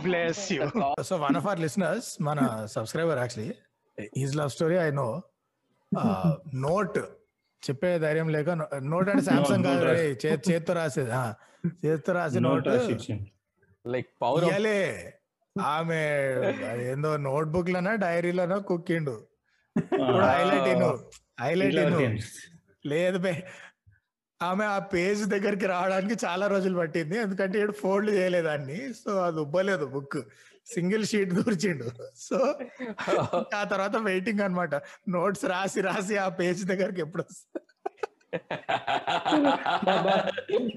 Bless 0.07 0.45
you 0.55 0.67
so 1.11 1.17
one 1.25 1.37
of 1.41 1.47
our 1.49 1.63
listeners 1.67 2.11
మన 2.29 2.39
subscriber 2.77 3.21
actually 3.23 3.55
he's 4.19 4.37
love 4.41 4.53
story 4.57 4.79
I 4.87 4.91
know 5.03 5.09
note 6.69 6.99
చెప్పే 7.63 7.99
ధైర్యం 7.99 8.29
లేక 8.29 8.51
నోట్ 8.77 9.09
అంటే 9.09 9.23
సామ్సంగ్ 9.23 9.65
కాదు 9.65 9.85
చేత్తో 10.27 10.75
రాసేది. 10.75 11.11
చేత్తో 11.87 12.13
రాసి 12.13 12.41
నోట్ 12.41 12.69
లైక్ 13.87 14.07
పవర్ 14.23 14.45
ఆమె 15.61 16.01
అది 16.71 16.91
ఏందో 16.91 17.17
నోట్ 17.17 17.49
బుక్ 17.49 17.71
లోనో 17.71 17.97
డైరీలోనో 17.97 18.61
కుక్కిండు. 18.61 19.27
హైలైట్ 20.29 20.69
ఇను. 20.69 21.11
హైలైట్ 21.41 21.77
ఇను. 21.77 22.19
లేదు 22.89 23.19
బే. 23.19 23.47
ఆమె 24.43 24.65
ఆ 24.65 24.79
పేజ్ 24.79 25.25
దగ్గరికి 25.25 25.67
రావడానికి 25.67 26.27
చాలా 26.27 26.47
రోజులు 26.47 26.79
పట్టింది. 26.79 27.19
ఎందుకంటే 27.19 27.61
ఇక్కడ 27.61 27.75
ఫోల్డ్ 27.75 28.11
చేయలేదాన్ని 28.11 28.95
సో 28.95 29.23
అది 29.23 29.41
ఉబ్బలేదు 29.41 29.87
బుక్. 29.87 30.19
సింగిల్ 30.67 31.05
షీట్ 31.05 31.35
దూర్చిండు. 31.35 31.87
సో 32.17 32.37
ఆ 33.55 33.65
తర్వాత 33.65 33.97
వెయిటింగ్ 33.97 34.41
అన్నమాట. 34.41 34.75
నోట్స్ 35.09 35.45
రాసి 35.45 35.81
రాసి 35.81 36.17
ఆ 36.17 36.29
పేజ్ 36.29 36.65
దగ్గరికి 36.65 37.01
ఎప్పుడు 37.01 37.23
వస్తుంది 37.23 37.72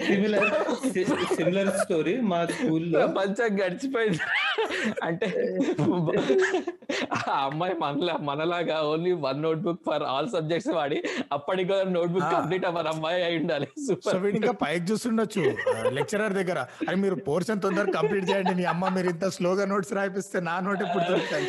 సిమిలర్ 0.07 0.53
సిమిలర్ 1.35 1.67
స్టోరీ 1.67 2.21
మా 2.21 2.45
స్కూల్లో. 2.45 3.07
ప్రపంచం 3.07 3.55
గడిచిపోయింది. 3.55 4.19
అంటే 5.03 5.57
ఆ 7.27 7.43
అమ్మాయి 7.43 7.73
మనలా 7.73 8.17
మనలాగా 8.21 8.81
only 8.81 9.11
one 9.11 9.41
notebook 9.59 9.81
for 9.85 10.03
all 10.03 10.29
subjects 10.29 10.73
వాడి 10.73 11.03
అప్పటికి 11.31 11.69
నోట్ 11.85 12.11
బుక్. 12.11 12.23
కంప్లీట్ 12.23 12.65
అవ్వని 12.65 12.87
అమ్మాయి 12.87 13.23
అయి 13.23 13.37
ఉండాలి. 13.37 13.67
సో 13.87 13.95
సూపర్ 13.95 14.25
ఇంకా 14.25 14.51
పైకి 14.51 14.85
చూస్తుండొచ్చు. 14.85 15.41
లెక్చరర్ 15.89 16.33
దగ్గర. 16.33 16.65
అని 16.89 17.01
మీరు 17.01 17.15
పోర్షన్ 17.15 17.61
తొందర 17.61 17.91
కంప్లీట్ 17.91 18.29
చేయండి. 18.29 18.55
నీ 18.55 18.63
అమ్మ 18.63 18.89
మీరు 18.89 19.09
ఇంత 19.09 19.25
స్లోగా 19.25 19.65
నోట్స్ 19.65 19.93
రాయిపిస్తే 19.93 20.39
నా 20.39 20.59
నోట్ 20.59 20.81
ఎప్పుడు 20.81 21.03
దొరుకుతాయి? 21.03 21.47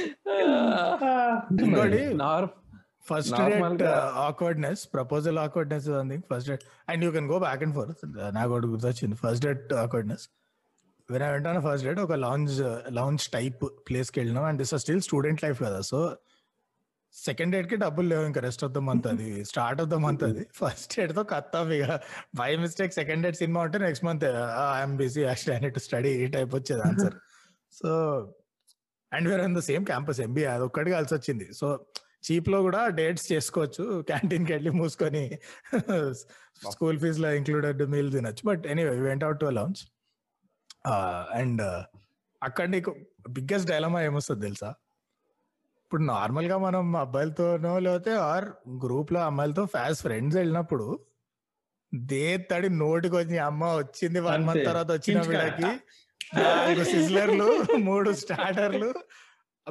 ఇంకోటి 1.62 2.14
first 3.08 3.32
date 3.40 3.82
awkwardness 4.28 4.82
proposal 4.96 5.38
awkwardness 5.44 5.86
something 5.98 6.24
first 6.30 6.48
date 6.50 6.64
and 6.90 7.04
you 7.06 7.10
can 7.16 7.28
go 7.34 7.38
back 7.46 7.62
and 7.66 7.74
forth 7.78 8.04
నాకు 8.38 8.50
ఒకటి 8.54 8.70
గుర్తొచ్చింది. 8.74 9.16
First 9.24 9.44
date 9.46 9.74
awkwardness 9.84 10.26
when 11.08 11.24
I 11.26 11.30
went 11.34 11.58
first 11.66 11.86
date 11.88 12.00
ఒక 12.04 12.14
లాంచ్ 12.26 12.54
లాంచ్ 13.00 13.26
టైప్ 13.36 13.60
ప్లేస్కి 13.88 14.18
వెళ్ళినాం. 14.20 14.46
And 14.50 14.60
this 14.62 14.74
still 14.84 15.02
student 15.08 15.42
life 15.44 15.60
కదా. 15.66 15.80
So 15.90 15.98
second 17.14 17.52
డేట్కి 17.54 17.76
డబ్బులు 17.82 18.06
లేవు 18.12 18.24
ఇంకా. 18.28 18.40
రెస్ట్ 18.46 18.62
ఆఫ్ 18.64 18.72
ద 18.72 18.80
మంత్ 18.86 19.06
అది. 19.10 19.28
స్టార్ట్ 19.50 19.78
ఆఫ్ 19.82 19.90
ద 19.92 19.98
మంత్ 20.04 20.24
అది. 20.24 20.42
ఫస్ట్ 20.60 20.94
డేట్తో 20.96 21.22
కత్తాం 21.34 21.68
ఇక. 21.76 21.86
By 22.40 22.48
mistake 22.64 22.92
second 23.00 23.22
date 23.26 23.38
cinema 23.42 23.60
ఉంటే 23.66 23.78
next 23.84 24.04
month 24.08 24.24
I'm 24.78 24.96
busy 25.02 25.22
actually 25.28 25.56
I 25.58 25.62
NEET 25.66 25.78
study 25.86 26.12
ఈ 26.24 26.26
టైప్ 26.36 26.52
వచ్చేది 26.58 26.82
answer 26.88 27.16
so 27.78 27.90
and 29.12 29.28
we're 29.30 29.42
in 29.48 29.56
the 29.58 29.62
same 29.70 29.86
campus 29.92 30.20
MBA 30.26 30.48
అది 30.54 30.64
ఒక్కటి 30.68 30.90
కలిసి 30.96 31.14
వచ్చింది. 31.18 31.46
సో 31.60 31.66
చీప్లో 32.26 32.58
కూడా 32.62 32.80
డేట్స్ 32.98 33.26
చేసుకోవచ్చు 33.32 33.84
క్యాంటీన్కి 34.02 34.52
వెళ్ళి 34.52 34.70
మూసుకొని 34.78 35.24
స్కూల్ 36.70 36.98
ఫీజ్లో 36.98 37.30
ఇంక్లూడెడ్ 37.32 37.82
మీల్ 37.90 38.10
తినొచ్చు 38.12 38.44
but 38.44 38.62
anyway 38.66 38.94
went 39.00 39.24
out 39.24 39.40
to 39.40 39.48
lunch 39.56 39.82
and 41.36 41.62
అక్కడ 42.42 42.66
నీకు 42.68 42.90
బిగ్గెస్ట్ 43.30 43.68
డైలమా 43.70 44.00
ఏమొస్తుంది 44.02 44.42
తెలుసా 44.46 44.70
ఇప్పుడు 45.82 46.02
నార్మల్గా 46.06 46.56
మనం 46.58 46.84
అబ్బాయిలతోనో 46.96 47.72
లేకపోతే 47.78 48.12
ఆర్ 48.26 48.46
గ్రూప్లో 48.84 49.20
అమ్మాయిలతో 49.22 49.64
ఫాస్ట్ 49.74 50.02
ఫ్రెండ్స్ 50.02 50.36
వెళ్ళినప్పుడు 50.36 50.86
దే 51.92 52.24
తడి 52.50 52.68
నోటికి 52.80 53.16
వచ్చి 53.16 53.38
అమ్మ 53.44 53.64
వచ్చింది 53.76 54.20
వన్ 54.20 54.44
మంత్. 54.44 54.64
తర్వాత 54.66 54.90
వచ్చిన. 54.96 55.18
వీళ్ళకి 55.28 55.70
నాలుగు 56.38 56.84
సిజ్లర్లు 56.84 57.48
మూడు 57.86 58.10
స్టార్టర్లు 58.22 58.90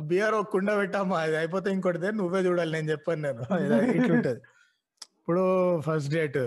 బియర్ 0.02 0.34
ఒక 0.34 0.50
కుండ 0.50 0.72
పెట్టామా 0.78 1.18
అది 1.22 1.38
అయిపోతే 1.38 1.72
ఇంకోటిదే 1.72 2.12
నువ్వే 2.12 2.40
చూడాలి 2.40 2.72
నేను 2.72 2.92
చెప్పాను 2.92 3.22
నేను. 3.22 3.44
ఇట్లుంటది. 3.92 4.42
ఇప్పుడు 5.20 5.44
ఫస్ట్ 5.82 6.12
డేట్ 6.14 6.38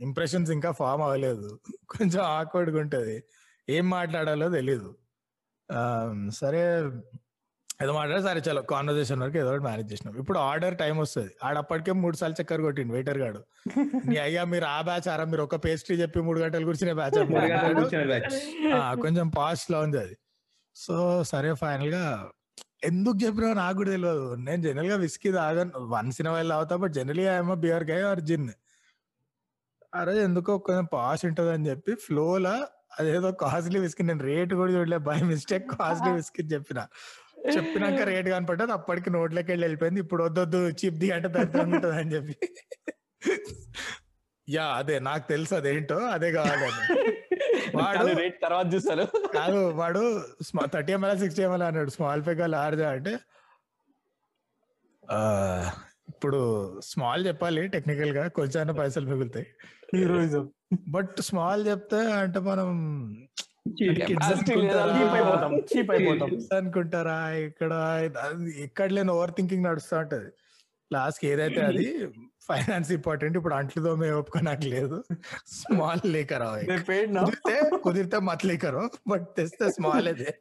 ఇంప్రెషన్స్ 0.00 0.50
ఇంకా 0.50 0.70
ఫామ్ 0.70 1.02
అవ్వలేదు. 1.02 1.60
కొంచెం 1.96 2.20
ఆక్వర్డ్గా 2.24 2.80
ఉంటది. 2.80 3.24
ఏం 3.68 3.90
మాట్లాడాలో 3.90 4.48
తెలీదు. 4.48 4.90
సరే 6.30 6.60
ఏదో 7.82 7.92
మాట్లాడే 7.92 8.22
సరే 8.22 8.40
చలో 8.46 8.62
కాన్వర్సేషన్ 8.62 9.20
వరకు 9.22 9.38
ఏదో 9.38 9.50
మేనేజ్ 9.56 9.92
చేసినాం. 9.92 10.14
ఇప్పుడు 10.18 10.38
ఆర్డర్ 10.38 10.76
టైం 10.78 10.98
వస్తుంది. 10.98 11.30
ఆడప్పటికే 11.44 11.92
మూడు 11.92 12.16
సార్లు 12.16 12.42
చక్కర 12.42 12.60
కొట్టిండు 12.60 12.92
వెయిటర్ 12.92 13.18
గాడు. 13.18 13.40
నీ 14.08 14.16
అయ్యా 14.16 14.44
మీరు 14.44 14.64
ఆ 14.64 14.80
బ్యాచ్ 14.80 15.08
ఆరా? 15.08 15.24
మీరు 15.24 15.42
ఒక 15.42 15.56
పేస్ట్రీ 15.64 15.96
చెప్పి 15.96 16.20
మూడు 16.20 16.40
గంటలు 16.40 16.64
కూర్చునే 16.64 16.92
బ్యాచ్ 16.92 17.18
మూడు 17.30 17.44
గంటలు 17.44 17.74
కూర్చునే 17.74 18.04
బ్యాచ్ 18.04 18.38
కొంచెం 19.00 19.28
పాస్ట్లో 19.28 19.80
ఉంది 19.80 19.98
అది. 19.98 20.16
సో 20.76 21.24
సరే 21.24 21.54
ఫైనల్గా 21.54 22.30
ఎందుకు 22.82 23.18
చెప్పినా 23.24 23.48
నాకు 23.54 23.76
కూడా 23.76 23.90
తెలియదు 23.90 24.34
నేను 24.38 24.62
జనరల్గా 24.62 24.96
విస్కీ 24.96 25.30
తాగను. 25.32 25.72
వన్స్ 25.88 26.20
ఇన్ 26.20 26.28
వైల్ 26.28 26.50
తాగుతా 26.50 26.76
but 26.76 26.92
generally 26.92 27.24
I'm 27.26 27.54
beer 27.56 27.84
guy 27.84 28.00
or 28.02 28.20
gin 28.20 28.48
ఆ 29.92 30.00
రోజు 30.04 30.20
ఎందుకో 30.20 30.58
కొంచెం 30.58 30.86
పాష్ 30.92 31.24
ఉంటది 31.24 31.50
అని 31.50 31.66
చెప్పి 31.66 31.92
ఫ్లో 31.96 32.38
లా 32.38 32.54
అదేదో 32.98 33.32
కాస్ట్లీ 33.32 33.78
విస్కీ 33.80 34.02
నేను 34.02 34.22
రేట్ 34.24 34.52
కూడా 34.54 34.72
చూడలే. 34.72 34.98
బై 34.98 35.18
మిస్టేక్ 35.22 35.66
కాస్ట్లీ 35.70 36.12
విస్కీ 36.12 36.42
చెప్పిన. 36.52 36.80
చెప్పినాక 37.56 38.00
రేట్ 38.02 38.28
కనపడ్డది 38.28 38.72
అప్పటికి 38.72 39.10
నోట్లోకి 39.10 39.50
వెళ్ళి 39.50 39.64
వెళ్ళిపోయింది. 39.64 40.00
ఇప్పుడు 40.00 40.22
వద్దొద్దు 40.24 40.68
చిప్ 40.80 40.98
ది 40.98 41.10
అంటే 41.10 41.28
ఉంటది 41.66 41.96
అని 41.96 42.12
చెప్పి. 42.14 42.36
యా 44.48 44.66
అదే 44.72 44.96
నాకు 45.00 45.28
తెలుసు 45.28 45.54
అదేంటో 45.54 45.96
అదే 46.08 46.28
కావాలని 46.32 46.78
వాడు 47.74 48.06
రేట్ 48.06 48.42
తర్వాత 48.42 48.74
చూస్తాను. 48.74 49.04
కాదు 49.34 49.56
వాడు 49.56 50.24
థర్టీ 50.66 50.92
ఎంఎల్ 50.92 51.18
సిక్స్టీ 51.18 51.42
ఎంఎల్ 51.42 51.62
అన్నాడు. 51.62 51.90
స్మాల్ 51.90 52.26
పెగ్ 52.26 52.48
లార్జా 52.48 52.90
అంటే 52.90 53.18
ఆ, 55.10 55.72
ఇప్పుడు 56.08 56.40
స్మాల్ 56.80 57.26
చెప్పాలి 57.26 57.68
టెక్నికల్గా 57.68 58.28
కొంచెం 58.28 58.74
పైసలు 58.74 59.06
మిగులుతాయి. 59.06 59.46
హీరోయిజం. 59.96 60.50
బట్ 60.88 61.20
స్మాల్ 61.20 61.66
చెప్తే 61.66 62.12
అంటే 62.12 62.38
మనం 62.38 62.68
అనుకుంటారా? 66.52 67.30
ఇక్కడ 67.30 67.72
అది 68.18 68.62
ఎక్కడ 68.62 68.92
లేని 68.92 69.10
ఓవర్ 69.10 69.30
థింకింగ్ 69.30 69.64
నడుస్తూ 69.64 69.98
ఉంటది. 69.98 70.30
లాస్ట్ 70.92 71.24
ఏదైతే 71.24 71.60
అది 71.60 72.08
ఫైనాన్స్ 72.50 72.92
ఇంపార్టెంట్. 72.92 73.36
ఇప్పుడు 73.36 73.54
అంట్లు 73.54 73.84
తోమే 73.84 74.10
ఒప్పుకో 74.10 74.40
నాకు 74.40 74.64
లేదు. 74.64 75.04
స్మాల్ 75.46 76.12
లేకర్ 76.12 76.42
కుదిరితే 76.42 77.70
కుదిరితే 77.76 78.18
మత్ 78.18 78.46
లేకరు 78.46 78.90
బట్ 79.08 79.26
తెస్తే 79.36 79.70
స్మాల్ 79.70 80.08
అదే. 80.08 80.34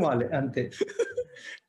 మాలే 0.00 0.26
అంతే. 0.26 0.70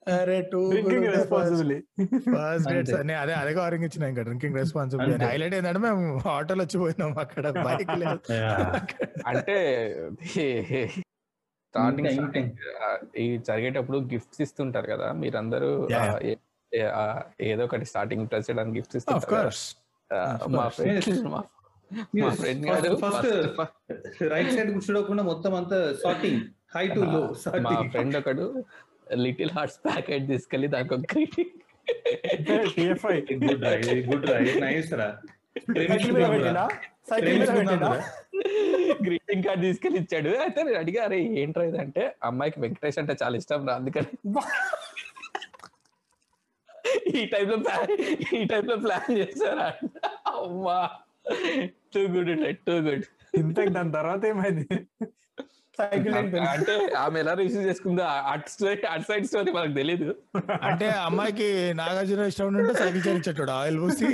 అరే 0.07 0.41
టూ 0.41 0.71
రెస్పాన్సిబిలిటీ 0.71 2.05
ఫస్ట్. 2.05 2.69
డేట్స్. 2.73 2.93
అని 2.93 3.13
అదే 3.13 3.33
అదే 3.33 3.59
ఆరింగించిన 3.59 4.03
ఇంకా 4.03 4.21
డ్రింకింగ్ 4.21 4.55
రెస్పాన్సిబిలిటీ. 4.55 5.25
హైలైట్ 5.25 5.55
ఏంటంటే 5.55 5.79
మేము 5.79 6.29
ఆటోలో 6.29 6.63
వచ్చి 6.63 6.79
పోయినాం 6.79 7.17
అక్కడ. 7.17 7.49
బైక్ 7.65 7.99
లేదు. 7.99 8.19
అంటే 9.27 9.57
స్టార్టింగ్. 11.73 12.51
ఈ 13.17 13.37
జరిగేటప్పుడు 13.37 13.97
గిఫ్ట్స్ 13.97 14.41
ఇస్తుంటారు 14.41 14.87
కదా 14.87 15.11
మీరందరూ 15.11 15.87
ఏదో 17.41 17.63
ఒకటి 17.63 17.85
స్టార్టింగ్ 17.85 18.27
ప్రెస్ 18.27 18.49
చేయడానికి 18.49 18.77
గిఫ్ట్స్ 18.77 18.97
of 18.97 19.13
మా 19.13 19.19
course. 19.33 19.61
ఫ్రెండ్. 20.75 22.63
మా 22.65 22.79
first- 23.11 24.29
రైట్ 24.29 24.51
సైడ్ 24.51 24.73
కూర్చోకుండా 24.73 25.23
మొత్తం 25.23 25.55
అంతా 25.55 25.93
సార్టింగ్ 26.03 26.41
హై 26.75 26.87
టు 26.87 26.99
లో 27.05 27.21
మా 27.61 27.81
ఫ్రెండ్ 27.89 28.17
ఒకడు 28.17 28.45
లిటిల్ 29.17 29.51
హార్ట్స్ 29.51 29.79
ప్యాకెట్ 29.85 30.27
తీసుకెళ్ళి 30.27 30.67
దానికి 30.67 30.93
ఒక 30.93 31.01
గ్రీటింగ్ 31.13 31.53
గుడ్ 33.43 33.65
గుడ్ 34.07 34.29
నైస్ 34.61 34.93
రా 34.93 35.09
కార్డ్ 39.45 39.61
తీసుకెళ్ళి 39.61 39.99
ఇచ్చాడు. 39.99 40.29
అయితే 40.37 40.63
నేను 40.63 40.77
అడిగా 40.77 41.03
అరే 41.03 41.17
ఏంట్రా 41.41 41.63
ఇది? 41.63 41.77
అంటే 41.77 42.15
అమ్మాయికి 42.23 42.59
వెంకటేష్ 42.59 42.97
అంటే 42.97 43.15
చాలా 43.23 43.37
ఇష్టం 43.37 43.67
రా 43.67 43.75
అందుకని. 43.75 44.11
ఈ 47.15 47.25
టైప్లో 47.25 47.57
ప్లాన్ 47.57 47.91
ఈ 48.35 48.45
టైప్లో 48.45 48.77
ప్లాన్ 48.77 49.17
చేశారా? 49.17 49.67
అమ్మా! 50.27 50.89
టూ 51.93 51.99
గుడ్ 51.99 52.57
టూ 52.65 52.73
గుడ్ 52.73 53.05
ఇంతకు 53.35 53.69
దాని 53.69 53.91
తర్వాత 53.91 54.25
ఏమైంది? 54.25 54.67
సైకిల్ 55.79 56.15
అంటే 56.15 56.73
ఆమె 56.97 57.19
ఎలా 57.19 57.33
రిసీవ్ 57.33 57.65
చేసుకుందో 57.65 58.03
అటు 58.03 58.49
సైడ్ 59.07 59.25
స్టోరీ 59.25 59.51
మనకు 59.51 59.73
తెలీదు. 59.73 60.15
అంటే 60.61 60.89
అమ్మాయికి 60.89 61.73
నాగార్జున 61.73 62.19
ఇష్టం 62.19 62.55
ఉంటే 62.55 62.73
సైకిల్ 62.73 63.03
చేయించాడు 63.07 63.51
ఆయిల్ 63.51 63.79
పూసి? 63.79 64.05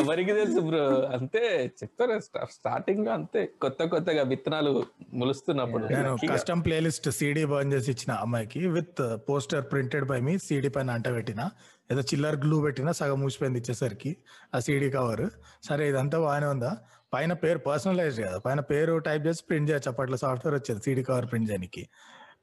ఎవరికి 0.00 0.32
తెలుసు 0.32 0.60
బ్రో? 0.60 0.84
అంతే 1.16 1.42
చెప్తారు. 1.82 2.20
స్టార్టింగ్లో 2.52 3.12
అంతే. 3.12 3.42
కొత్త 3.62 3.84
కొత్తగా 3.84 4.22
విత్తనాలు 4.22 4.86
ములుస్తున్నప్పుడు. 5.14 5.84
నేను. 5.86 6.16
కస్టమ్ 6.32 6.64
ప్లేలిస్ట్ 6.64 7.10
సీడీ 7.10 7.44
బర్న్ 7.44 7.72
చేసి 7.72 7.90
ఇచ్చిన 7.90 8.12
అమ్మాయికి 8.12 8.66
with 8.66 9.02
poster 9.28 9.64
printed 9.72 10.04
by 10.04 10.20
me 10.20 10.38
CD 10.38 10.68
పైన 10.68 10.90
అంట 10.90 11.08
పెట్టిన 11.08 11.50
ఏదో 11.92 12.00
చిల్లర్ 12.00 12.36
గ్లూ 12.36 12.60
పెట్టిన 12.60 12.90
సగం 12.90 13.20
మూసిపోయింది 13.20 13.58
ఇచ్చేసరికి 13.58 14.16
ఆ 14.54 14.58
సీడీ 14.58 14.90
కవర్. 14.90 15.26
సరే 15.62 15.88
ఇదంతా 15.88 16.18
బాగానే 16.18 16.46
ఉందా? 16.46 16.70
పైన 17.14 17.32
పేరు 17.32 17.58
పర్సనలైజ్ 17.58 18.20
కదా. 18.20 18.38
పైన 18.38 18.60
పేరు 18.60 18.98
టైప్ 18.98 19.26
చేసి 19.26 19.42
ప్రింట్ 19.48 19.70
చేయొచ్చు 19.70 19.90
అప్పట్లో 19.90 20.16
సాఫ్ట్వేర్ 20.16 20.54
వచ్చేది. 20.54 20.80
సీడీ 20.84 21.02
కవర్ 21.02 21.26
ప్రింట్ 21.30 21.50
చేయడానికి. 21.50 21.88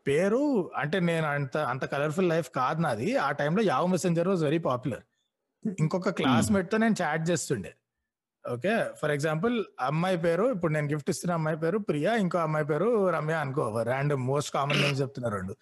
పేరు 0.07 0.71
అంటే 0.75 0.99
నేను 0.99 1.27
అంత 1.27 1.57
అంత 1.57 1.85
కలర్ఫుల్ 1.85 2.29
లైఫ్ 2.29 2.49
కాదు 2.55 2.81
నాది. 2.81 3.15
ఆ 3.17 3.31
టైంలో 3.31 3.63
Yahoo 3.63 3.87
messenger 3.91 4.27
was 4.27 4.43
very 4.43 4.57
popular 4.57 5.03
ఇంకొక 5.79 6.09
క్లాస్మేట్తో 6.09 6.77
నేను 6.77 6.95
చాట్ 7.01 7.29
చేస్తుండే. 7.29 7.71
ఓకే 8.45 8.85
ఫర్ 9.01 9.11
ఎగ్జాంపుల్ 9.11 9.55
అమ్మాయి 9.79 10.17
పేరు 10.17 10.45
ఇప్పుడు 10.51 10.73
నేను 10.73 10.87
గిఫ్ట్ 10.87 11.09
ఇస్తున్న 11.09 11.33
అమ్మాయి 11.33 11.57
పేరు 11.57 11.77
ప్రియా 11.77 12.15
ఇంకో 12.15 12.37
అమ్మాయి 12.37 12.65
పేరు 12.65 13.09
రమ్య 13.09 13.33
అనుకో. 13.33 13.81
ర్యాండమ్ 13.81 14.23
మోస్ట్ 14.25 14.53
కామన్ 14.53 14.81
నేమ్స్ 14.81 15.01
చెప్తున్నారు 15.01 15.35
రెండు. 15.35 15.55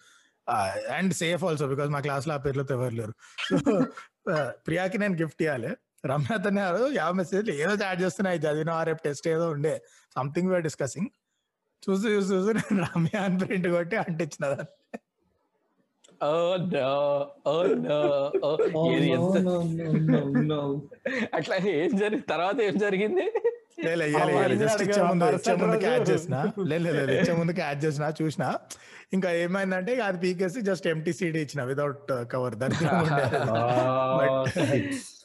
అండ్ 0.90 1.14
సేఫ్ 1.14 1.44
ఆల్సో 1.44 1.66
బికాస్ 1.66 1.90
మా 1.90 2.00
క్లాస్లో 2.00 2.34
ఆ 2.34 2.36
పేర్లతో 2.36 2.74
ఎవరు 2.74 2.94
లేరు. 2.94 3.14
సో 3.50 3.56
ప్రియాకి 4.66 4.98
నేను 4.98 5.14
గిఫ్ట్ 5.14 5.42
ఇవ్వాలి 5.42 5.72
రమ్య 6.04 6.34
అతనే 6.34 6.94
యావ 6.94 7.12
మెసేజ్ 7.12 7.50
ఏదో 7.50 7.74
చాట్ 7.74 8.02
చేస్తున్నా 8.02 8.32
ఇది 8.32 8.46
చదివిన 8.46 8.82
రేపు 8.82 9.02
టెస్ట్ 9.02 9.28
ఏదో 9.28 9.50
ఉండే. 9.50 9.82
సంథింగ్ 10.16 10.50
వీఆర్ 10.50 10.62
డిస్కసింగ్ 10.62 11.08
చూసి 11.82 12.08
చూసి 12.08 12.34
చూసి 12.34 12.54
నేను 12.54 12.84
రమ్య 12.84 13.18
అని 13.18 13.38
ప్రింట్ 13.38 13.68
కొట్టి 13.68 13.96
అంటించిన. 13.96 14.56
Oh 16.22 16.68
oh 16.76 17.26
oh, 17.44 17.64
అట్లా 21.34 21.56
ఏం 21.72 21.96
జరిగింది 21.96 22.24
తర్వాత 22.28 22.60
ఏం 22.60 22.78
జరిగింది. 22.78 23.32
చేసిన. 26.10 26.52
లే, 26.68 26.78
లే, 26.78 26.98
లే, 26.98 27.18
ఇచ్చే 27.18 27.32
ముందు 27.32 27.52
క్యాచ్ 27.52 27.84
చేసిన 27.84 28.12
చూసిన. 28.20 28.54
ఇంకా 29.12 29.44
ఏమైందంటే 29.44 30.00
అది 30.00 30.18
పీకేసి 30.18 30.60
జస్ట్ 30.60 30.86
ఎంటీ 30.86 31.12
సీడీ 31.12 31.40
ఇచ్చిన 31.40 31.64
వితౌట్ 31.64 32.32
కవర్ 32.32 32.54
దానికి 32.54 32.84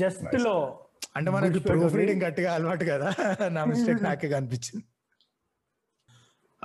జస్ట్లో 0.00 0.80
అంటే 1.16 1.30
మనకి 1.30 1.58
ప్రూఫ్. 1.58 1.94
రీడింగ్ 1.94 2.22
గట్టిగా 2.22 2.54
అలవాటు 2.54 2.84
కదా 2.84 3.08
నా 3.48 3.64
మిస్టేక్ 3.64 4.02
నాకే 4.02 4.28
కనిపించింది. 4.28 4.84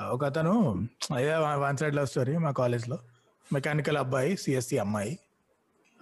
ఒక 0.09 0.25
అతను 0.25 0.53
అదే 1.15 1.35
వన్ 1.35 1.77
సైడ్ 1.77 1.95
లవ్ 1.95 2.07
స్టోరీ 2.07 2.37
మా 2.37 2.51
కాలేజ్లో. 2.51 2.99
మెకానికల్ 3.53 3.97
అబ్బాయి 3.97 4.37
సిఎస్సి 4.37 4.77
అమ్మాయి. 4.77 5.19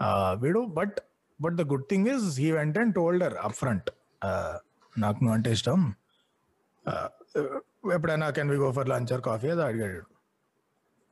ఆ, 0.02 0.34
వీడు 0.34 0.60
but 0.60 0.98
but 1.42 1.56
the 1.56 1.62
good 1.62 1.86
thing 1.90 2.08
is 2.08 2.40
he 2.40 2.52
went 2.52 2.78
and 2.78 2.96
told her 2.96 3.34
up 3.34 3.54
front 3.54 3.90
నాకు 4.98 5.18
నువ్వు 5.24 5.34
అంటే 5.34 5.52
ఇష్టం. 5.52 5.94
ఎప్పుడైనా 7.94 8.30
can 8.30 8.50
we 8.50 8.58
go 8.58 8.72
for 8.72 8.90
lunch 8.90 9.14
or 9.14 9.22
coffee 9.22 9.50
అది 9.50 9.64
అడిగాడు. 9.64 10.02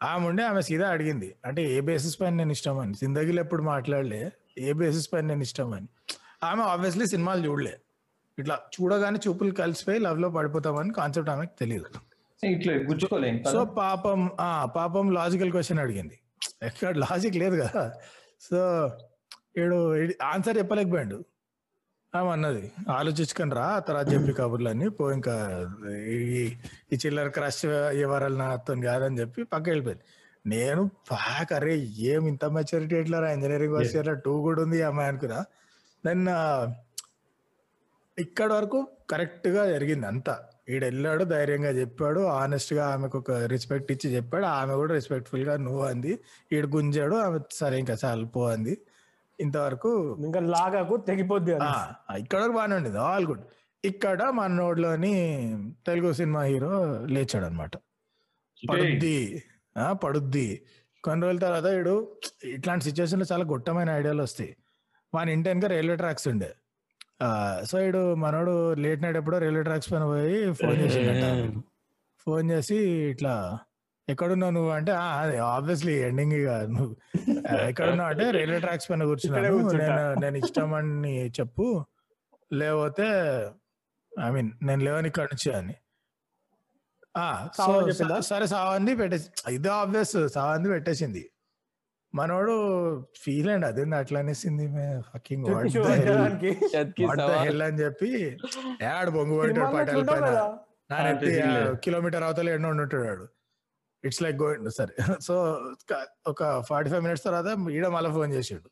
ఆమె 0.04 0.28
ఉండే 0.28 0.44
ఆమె 0.44 0.62
సీదా 0.62 0.90
అడిగింది. 0.90 1.36
అంటే 1.46 1.64
ఏ 1.64 1.80
బేసిస్ 1.80 2.22
పైన 2.22 2.34
నేను 2.34 2.52
ఇష్టం 2.52 2.78
అని. 2.80 2.94
జిందగీలో 2.94 3.44
ఎప్పుడు 3.44 3.64
మాట్లాడలే. 3.64 4.32
ఏ 4.58 4.74
బేసిస్ 4.74 5.14
పైన 5.14 5.26
నేను 5.26 5.42
ఇష్టం 5.42 5.74
అని 5.74 5.88
ఆమె 6.44 6.64
ఆబ్వియస్లీ 6.64 7.08
సినిమాలు 7.08 7.48
చూడలే. 7.48 7.78
ఇట్లా 8.40 8.60
చూడగానే 8.82 9.20
చూపులు 9.28 9.52
కలిసిపోయి 9.52 10.00
లవ్లో 10.00 10.30
పడిపోతామని 10.30 10.94
కాన్సెప్ట్ 10.94 11.30
ఆమెకు 11.30 11.60
తెలియదు 11.60 11.86
సో 13.52 13.66
పాపం 13.66 14.32
ఆ 14.40 14.66
పాపం 14.66 15.12
లాజికల్ 15.12 15.52
క్వశ్చన్ 15.52 15.80
అడిగింది. 15.80 16.20
ఎక్కడ 16.64 16.98
లాజిక్ 16.98 17.36
లేదు 17.36 17.56
కదా. 17.56 17.94
సో 18.42 18.58
వీడు 19.58 20.14
ఆన్సర్ 20.24 20.58
చెప్పలేకపోయాడు. 20.58 21.24
ఆమె 22.16 22.30
అన్నది 22.30 22.72
ఆలోచించుకొని 22.90 23.56
రా 23.56 23.80
తర్వాత 23.80 24.14
చెప్పి 24.14 24.34
కబుర్లన్నీ. 24.34 24.90
పో 24.90 25.12
ఇంకా 25.12 25.68
ఈ- 25.88 26.56
చిల్లర 27.06 27.28
క్రష్ 27.28 27.66
ఇవ్వరాలు 27.66 28.36
నాతో 28.36 28.76
కాదని 28.76 29.20
చెప్పి 29.20 29.44
పక్క 29.44 29.70
వెళ్ళిపోయింది. 29.70 30.04
నేను 30.54 30.82
పాక్ 31.10 31.52
అరే 31.58 31.74
ఏం 32.12 32.22
ఇంత 32.32 32.46
మెచ్యూరిటీ 32.58 32.96
ఎట్లా 33.02 33.18
ఇంజనీరింగ్ 33.36 33.74
ఫస్ట్ 33.78 33.96
ఇయర్ 33.98 34.10
టూ 34.26 34.34
కూడా 34.46 34.60
ఉంది 34.66 34.80
అమ్మాయి 34.90 35.10
అనుకున్నా. 35.12 35.40
దెన్ 36.04 36.24
ఇక్కడ 38.18 38.50
వరకు 38.58 38.80
కరెక్ట్గా 39.12 39.64
జరిగింది 39.74 40.08
అంతా 40.12 40.36
ఈడు 40.70 40.84
వెళ్ళాడు 40.86 41.24
ధైర్యంగా 41.34 41.72
చెప్పాడు 41.80 42.22
ఆనెస్ట్గా 42.40 42.84
ఆమెకు 42.94 43.18
ఒక 43.22 43.32
రెస్పెక్ట్ 43.54 43.90
ఇచ్చి 43.96 44.08
చెప్పాడు 44.16 44.46
ఆమె 44.60 44.74
కూడా 44.82 44.92
రెస్పెక్ట్ఫుల్గా 44.98 45.54
నువ్వు 45.68 45.84
అంది. 45.92 46.14
ఈడు 46.52 46.68
గుంజాడు 46.76 47.16
ఆమె 47.26 47.40
సరే 47.60 47.78
ఇంకా 47.84 47.96
చాలు 48.04 48.26
పో 48.36 48.42
అంది. 48.56 48.74
ఇంతవరకు 49.40 49.92
ఇంకా 50.28 50.42
లాగాకు 50.56 50.94
తెగిపోద్ది 51.10 51.52
ఇక్కడ 52.24 52.40
వరకు 52.42 52.56
బాగానే 52.60 52.76
ఉండేది 52.80 53.00
ఆల్ 53.10 53.28
గుడ్ 53.32 53.44
ఇక్కడ 53.84 54.22
మన 54.40 54.50
నోడ్లోని 54.62 55.14
తెలుగు 55.88 56.12
సినిమా 56.20 56.42
హీరో 56.52 56.72
లేచాడు 57.16 57.46
అనమాట 57.50 57.76
పడుద్ది. 60.04 60.48
కొన్ని 61.04 61.26
రోజుల 61.26 61.40
తర్వాత 61.40 61.66
వీడు 61.66 61.94
ఇట్లాంటి 62.44 62.84
సిచ్యువేషన్లో 62.84 63.26
చాలా 63.32 63.44
గుట్టమైన 63.44 63.90
ఐడియాలు 63.90 64.24
వస్తాయి. 64.24 64.52
వాని 65.14 65.34
ఇంటి 65.34 65.50
వెనక 65.50 65.66
రైల్వే 65.66 65.96
ట్రాక్స్ 65.96 66.28
ఉండే. 66.28 66.50
సో 67.66 67.78
వీడు 67.78 68.16
మనోడు 68.16 68.74
లేట్ 68.74 69.02
నైట్ 69.02 69.18
ఎప్పుడో 69.18 69.38
రైల్వే 69.38 69.64
ట్రాక్స్ 69.64 69.92
పైన 69.92 70.06
పోయి 70.06 70.54
ఫోన్ 70.54 70.78
చేసిండట. 70.84 71.26
ఫోన్ 72.28 72.52
చేసి 72.52 72.76
ఇట్లా 73.10 73.60
ఎక్కడున్నావు 74.08 74.52
నువ్వు? 74.52 74.72
అంటే 74.72 74.92
"ఆ, 74.92 75.20
అదే 75.20 75.38
ఆబ్వియస్లీ 75.48 75.94
ఎండింగ్ 76.00 76.34
ఇక 76.34 76.50
నువ్వు. 76.50 76.94
ఎక్కడున్నావు? 77.70 78.10
అంటే 78.10 78.32
రైల్వే 78.32 78.60
ట్రాక్స్ 78.60 78.90
పైన 78.90 79.04
కూర్చున్నాను. 79.04 79.50
కూర్చుంటా. 79.54 79.88
నేను 79.88 80.20
నేను 80.20 80.38
ఇష్టం 80.38 80.74
అని 80.74 81.28
చెప్పు. 81.40 81.66
లేకపోతే 82.54 83.08
ఐ 84.12 84.30
మీన్ 84.30 84.52
నేను 84.64 84.84
లేవని 84.84 85.08
ఇక్కడ 85.08 85.24
నుంచి 85.24 85.52
అని 85.54 85.76
ఆ, 85.76 85.76
సో 85.76 85.76
సావని 85.76 85.86
చెప్పిందా? 86.96 87.07
సరే 88.30 88.46
సావంది 88.54 88.94
పెట్టేసి 88.96 89.28
ఇది 89.54 89.70
ఆబ్వియస్ 89.70 90.18
సావంది 90.36 90.70
పెట్టేసింది. 90.70 91.24
మనోడు 92.14 92.54
ఫీల్ 93.22 93.50
అండి 93.54 93.68
అదే 93.68 93.84
అట్లా 94.02 94.20
అనేసింది 94.24 94.66
ఫకింగ్ 95.14 95.48
హెల్ 97.46 97.64
అని 97.68 97.80
చెప్పి 97.84 98.12
యాడ్ 98.82 99.10
బొంగు 99.16 99.36
పట్టాడు 99.40 99.90
సినిమాలో 99.90 100.30
పటాల 100.92 101.14
పైన. 101.22 101.76
కిలోమీటర్ 101.86 102.24
అవతల 102.28 102.50
ఎన్నో 102.58 102.70
ఉంటుంటాడు 102.70 103.28
ఇట్స్ 104.04 104.22
లైక్ 104.24 104.38
గోయింగ్ 104.44 104.72
సరే. 104.80 104.96
సో 105.28 105.36
ఒక 106.28 106.42
ఫార్టీ 106.70 106.90
ఫైవ్ 106.92 107.04
మినిట్స్ 107.04 107.26
తర్వాత 107.28 107.48
ఈడ 107.78 107.88
మళ్ళీ 107.96 108.12
ఫోన్ 108.18 108.32
చేసాడు. 108.34 108.68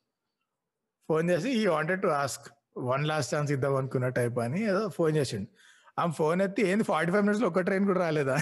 ఫోన్ 1.10 1.26
చేసి 1.30 1.50
ఈ 1.62 1.64
wanted 1.68 2.02
to 2.02 2.08
ask 2.08 2.48
one 2.91 3.04
last 3.08 3.36
chance 3.36 3.52
ఇద్దాం 3.56 3.76
అనుకున్న 3.76 4.08
టైప్ 4.20 4.38
అని 4.39 4.62
ఏదో 4.72 4.84
ఫోన్ 4.98 5.14
చేసిండు. 5.18 5.50
ఆ 6.00 6.06
ఫోన్ 6.08 6.41
ఎత్తి 6.41 6.62
ఏంది 6.70 6.84
ఫార్టీ 6.84 7.12
ఫైవ్ 7.12 7.24
మినిట్స్లో 7.24 7.48
ఒక్క 7.48 7.60
ట్రైన్ 7.60 7.86
కూడా 7.86 8.00
రాలేదా? 8.00 8.36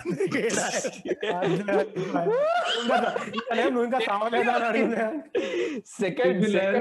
Second 5.97 6.45
similar 6.45 6.77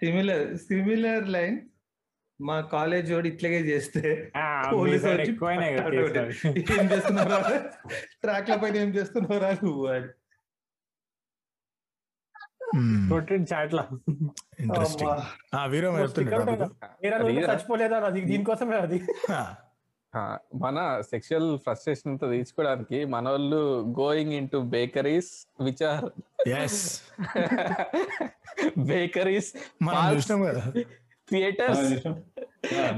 similar 0.00 0.56
similar 0.56 1.28
line 1.28 1.60
మా 2.40 2.60
కాలేజ్ 2.60 3.12
వాడు 3.12 3.26
ఇట్లాగే 3.26 3.60
చేస్తే 3.60 4.32
పోలీసు. 4.72 5.06
ఏం 6.80 6.86
చేస్తున్నారా? 6.92 7.38
ట్రాక్ 8.22 8.50
ల 8.50 8.56
పైన 8.56 8.76
ఏం 8.76 8.90
చేస్తున్నారా 8.90 9.50
నువ్వు 9.64 9.86
అని. 9.86 10.08
చాట్లో. 13.52 13.84
ఇంట్రెస్టింగ్. 14.60 15.10
వీరో 15.72 15.88
ఇంకా 16.22 17.16
అడిగిరా? 17.16 17.54
చచ్చిపోలేదా? 17.54 17.98
అది 18.00 18.20
దీనికోసమే 18.20 18.76
అది. 18.76 18.98
మన 20.54 20.78
సెక్షువల్ 21.00 21.58
ఫ్రస్ట్రేషన్తో 21.58 22.30
తీర్చుకోవడానికి 22.30 23.04
మన 23.04 23.28
వాళ్ళు 23.28 23.60
going 24.00 24.32
into 24.48 24.56
bakeries 24.70 25.30
which 25.60 25.82
are 25.84 26.06
S 26.48 26.80
bakeries 28.86 29.50
theatres 31.28 31.80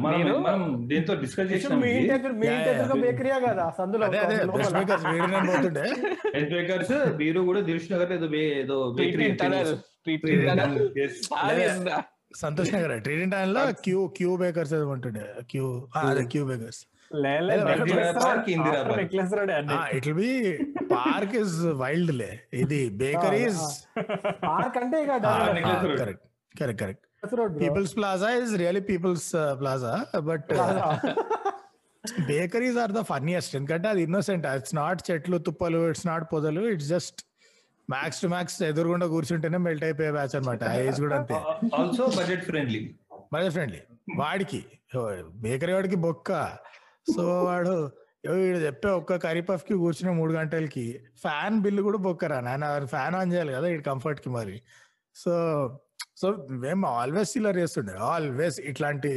నేను- 0.05 0.87
దీంతో 0.87 1.15
డిస్కస్ 1.15 1.53
చేసినాం 1.53 1.81
మీ 1.81 1.91
ఇంటి 1.91 2.15
ఎదురు 2.15 2.33
మీ 2.33 2.47
ఇంటి 2.47 2.49
Yeah, 2.49 2.71
ఎదురుగా 2.71 2.95
yeah. 2.95 3.03
బేకరీయా 3.03 3.39
కదా? 3.39 3.73
సందులో 3.79 4.07
అదే 4.07 4.19
అదే 4.19 4.37
లోపల. 4.37 4.51
బ్రష్ 4.53 4.73
మేకర్స్ 4.73 5.07
వీడి 5.07 5.27
నేను 5.27 5.47
పోతుండే. 5.47 5.85
హెడ్ 6.35 6.49
బ్రేకర్స్ 6.49 6.93
బీరు 7.15 7.41
కూడా 7.41 7.61
దిల్ష్ 7.61 7.93
నగర్ 7.93 8.13
ఏదో 8.13 8.29
ఏదో 8.55 8.77
ట్రీట్ 8.97 9.15
ట్రీట్. 9.15 9.43
సంతోష్ 12.37 12.75
నగర్ 12.75 13.03
ట్రీడింగ్ 13.03 13.33
టైమ్లో 13.33 13.73
క్యూ 13.85 14.07
క్యూ 14.09 14.37
బేకర్స్ 14.37 14.75
ఏదో 14.75 14.89
ఉంటుండే. 14.89 15.25
Q 15.51 15.67
Q 16.27 16.45
bakers 16.47 16.81
it 19.99 20.09
be 20.21 20.31
park 20.95 21.35
is 21.43 21.57
wild 21.83 22.13
లే. 22.21 22.31
ఇది 22.63 22.81
బేకరీస్ 23.03 23.63
పార్క్ 24.49 24.79
అంటే. 24.83 24.99
Correct 26.03 26.25
correct 26.61 26.79
correct 26.83 27.05
People's 27.63 27.93
Plaza 27.99 28.31
is 28.41 28.55
really 28.63 28.83
People's 28.91 29.29
Plaza 29.61 29.93
but 30.31 30.51
bakeries 32.31 32.79
are 32.83 32.93
the 32.99 33.03
funniest 33.13 33.55
ఎందుకంటే 33.59 33.87
అది 33.93 34.03
ఇన్నోసెంట్ 34.07 34.47
ఇట్స్ 34.57 34.75
నాట్ 34.81 35.01
చెట్లు 35.11 35.37
తుప్పలు 35.47 35.81
ఇట్స్ 35.93 36.07
నాట్ 36.11 36.27
పొదలు. 36.35 36.65
It's 36.75 36.89
just 36.95 37.21
max 37.89 38.21
to 38.25 38.29
max 38.35 38.59
ఎదురుగుండా 38.69 39.07
కూర్చుంటేనే 39.15 39.59
మెల్ట్ 39.67 39.85
అయిపోయే 39.89 40.11
బ్యాచ్ 40.17 40.35
అనమాట 40.39 40.63
ఏజ్ 40.85 40.99
కూడా 41.05 41.17
అంతే. 41.21 41.39
Also 41.79 42.05
budget 42.19 42.45
friendly 42.51 42.83
mother 43.35 43.53
friendly 43.57 43.81
వాడికి 44.23 44.61
బేకరీ 45.45 45.73
వాడికి 45.77 45.97
బొక్క. 46.07 46.31
సో 47.07 47.23
వాడు 47.45 47.75
వీడు 48.33 48.59
చెప్పే 48.59 48.89
ఒక్క 48.99 49.17
కర్రీ 49.25 49.41
పఫ్కి 49.41 49.75
కూర్చునే 49.75 50.13
మూడు 50.19 50.33
గంటలకి 50.33 50.85
ఫ్యాన్ 51.23 51.57
బిల్లు 51.65 51.83
కూడా 51.83 51.99
బొక్కరా 52.07 52.39
నాన్న 52.41 52.85
ఫ్యాన్ 52.85 53.17
ఆన్ 53.21 53.33
చేయాలి 53.33 53.53
కదా 53.53 53.67
ఇటు 53.75 53.85
కంఫర్ట్కి 53.91 54.31
మరి. 54.31 54.57
సో 55.17 55.33
సో 56.21 56.29
మేము 56.65 56.87
ఆల్వేస్ 57.01 57.33
సిల్లర్ 57.33 57.59
చేస్తుండే 57.59 57.95
ఆల్వేస్ 58.13 58.59
ఇట్లాంటి 58.71 59.13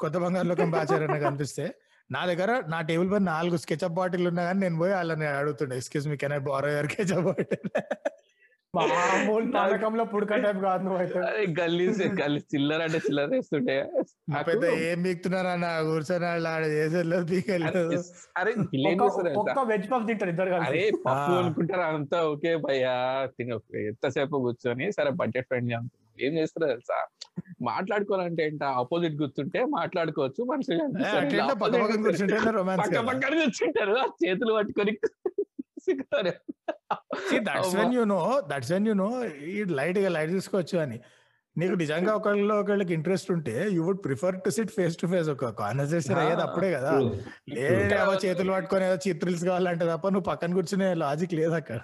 కొత్త 0.00 0.16
బంగారు 0.18 0.46
లోకం 0.46 0.70
బాచారని 0.70 1.20
కనిపిస్తే. 1.20 1.66
నా 2.10 2.22
దగ్గర 2.26 2.50
నా 2.68 2.78
టేబుల్ 2.88 3.08
పైన 3.12 3.24
నాలుగు 3.34 3.56
స్కెచ్అప్ 3.56 3.94
బాటిల్ 3.98 4.28
ఉన్నా 4.28 4.42
కానీ 4.44 4.60
నేను 4.60 4.76
పోయి 4.78 4.92
వాళ్ళని 4.92 5.26
అడుగుతుండే 5.26 5.76
excuse 5.76 6.08
me 6.08 6.16
can 6.22 6.32
I 6.32 6.40
borrow 6.48 6.70
your 6.72 6.88
ketchup 6.92 7.24
bottle? 7.28 7.68
మామూలు 8.74 9.48
పానకంలో 9.52 10.04
పుడక 10.04 10.36
టైప్ 10.36 10.60
కాదు 10.60 10.82
నువ్వు 10.84 10.98
అయితే 10.98 11.18
అరే 11.20 11.42
గల్లీస్ 11.58 11.98
గల్లీ 12.20 12.40
చిల్లర 12.52 12.80
అంటే 12.82 12.98
చిల్లర 12.98 13.26
వేస్తుంటే 13.30 13.74
పెద్ద 14.42 14.62
ఏం 14.82 15.02
బీక్తున్నారన్న 15.02 15.66
కూర్చొని 15.82 16.24
వాళ్ళు 16.24 16.48
ఆడ 16.48 16.62
చేసేది 16.72 17.38
అరే, 18.38 18.52
ఒక్క- 19.34 19.64
వెజ్ 19.64 19.86
పఫ్ 19.90 20.06
తింటారు 20.06 20.30
ఇద్దరు 20.30 20.50
కలిసి. 20.50 20.68
అరే 20.68 20.82
పప్పు. 21.06 21.34
అనుకుంటారు 21.34 21.84
అంతా? 21.90 22.20
ఓకే 22.26 22.56
భయ్యా 22.56 22.94
తిన. 23.36 23.50
ఎంతసేపు 23.82 24.36
కూర్చొని 24.38 24.92
సరే 24.92 25.10
బడ్జెట్ 25.12 25.46
ఫ్రెండ్లీ 25.46 25.74
అనుకుంటారు 25.74 26.00
ఏం 26.24 26.32
చేస్తారు 26.38 26.66
తెలుసా? 26.66 26.98
మాట్లాడుకోవాలంటే 27.62 28.42
ఏంట? 28.46 28.62
ఆపోజిట్ 28.80 29.18
కూర్చుంటే 29.18 29.64
మాట్లాడుకోవచ్చు 29.70 30.44
మనుషులు 30.44 30.80
కూర్చుంటారు. 33.42 33.96
చేతులు 34.24 34.54
పట్టుకొని. 34.54 34.94
That's 37.48 37.76
when 37.76 37.94
you 37.94 38.04
know 38.04 38.42
that's 38.52 38.72
when 38.72 38.86
you 38.86 38.92
know 38.92 39.24
ఈ 39.24 39.64
లైట్గా 39.64 40.08
లైట్ 40.08 40.30
తీసుకోవచ్చు 40.30 40.78
అని. 40.78 41.00
నీకు 41.56 41.74
నిజంగా 41.74 42.14
ఒకళ్ళలో 42.14 42.60
ఒకళ్ళకి 42.60 42.94
ఇంట్రెస్ట్ 42.94 43.30
ఉంటే 43.30 43.68
you 43.70 43.84
would 43.84 44.04
prefer 44.04 44.36
to 44.40 44.50
sit 44.50 44.70
face 44.70 44.96
to 44.96 45.06
face 45.06 45.28
ఒక 45.28 45.50
కాన్వర్సేషన్ 45.50 46.18
అయ్యేది 46.18 46.42
అప్పుడే 46.42 46.72
కదా. 46.72 46.92
లేదేమో 47.48 48.14
చేతులు 48.24 48.52
పట్టుకొని 48.52 48.84
ఏదో 48.84 48.96
చిత్రల్స్ 49.08 49.44
కావాలంటే 49.44 49.84
తప్ప 49.84 50.08
నువ్వు 50.08 50.30
పక్కన 50.30 50.54
కూర్చునే 50.54 50.94
లాజిక్ 50.94 51.34
లేదు 51.34 51.52
అక్కడ. 51.52 51.80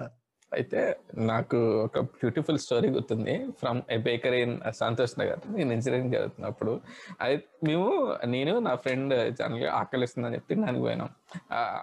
అయితే 0.52 0.96
నాకు 1.14 1.56
ఒక 1.56 1.98
బ్యూటిఫుల్ 1.98 2.58
స్టోరీ 2.58 2.88
గుర్తుంది 2.88 3.48
from 3.58 3.82
a 3.90 3.96
bakery 3.96 4.42
in 4.42 4.60
Santosh 4.70 5.20
Nagar 5.20 5.56
నేను 5.56 5.72
ఇంజనీరింగ్ 5.72 6.14
చదువుతున్నప్పుడు. 6.14 6.80
అది 7.20 7.42
మేము 7.64 8.16
నేను 8.24 8.58
నా 8.58 8.74
ఫ్రెండ్ 8.74 9.36
జనరల్గా 9.36 9.72
ఆకలిస్తుందని 9.72 10.34
చెప్పి 10.34 10.54
దానికి 10.54 10.78
పోయినాం. 10.78 11.08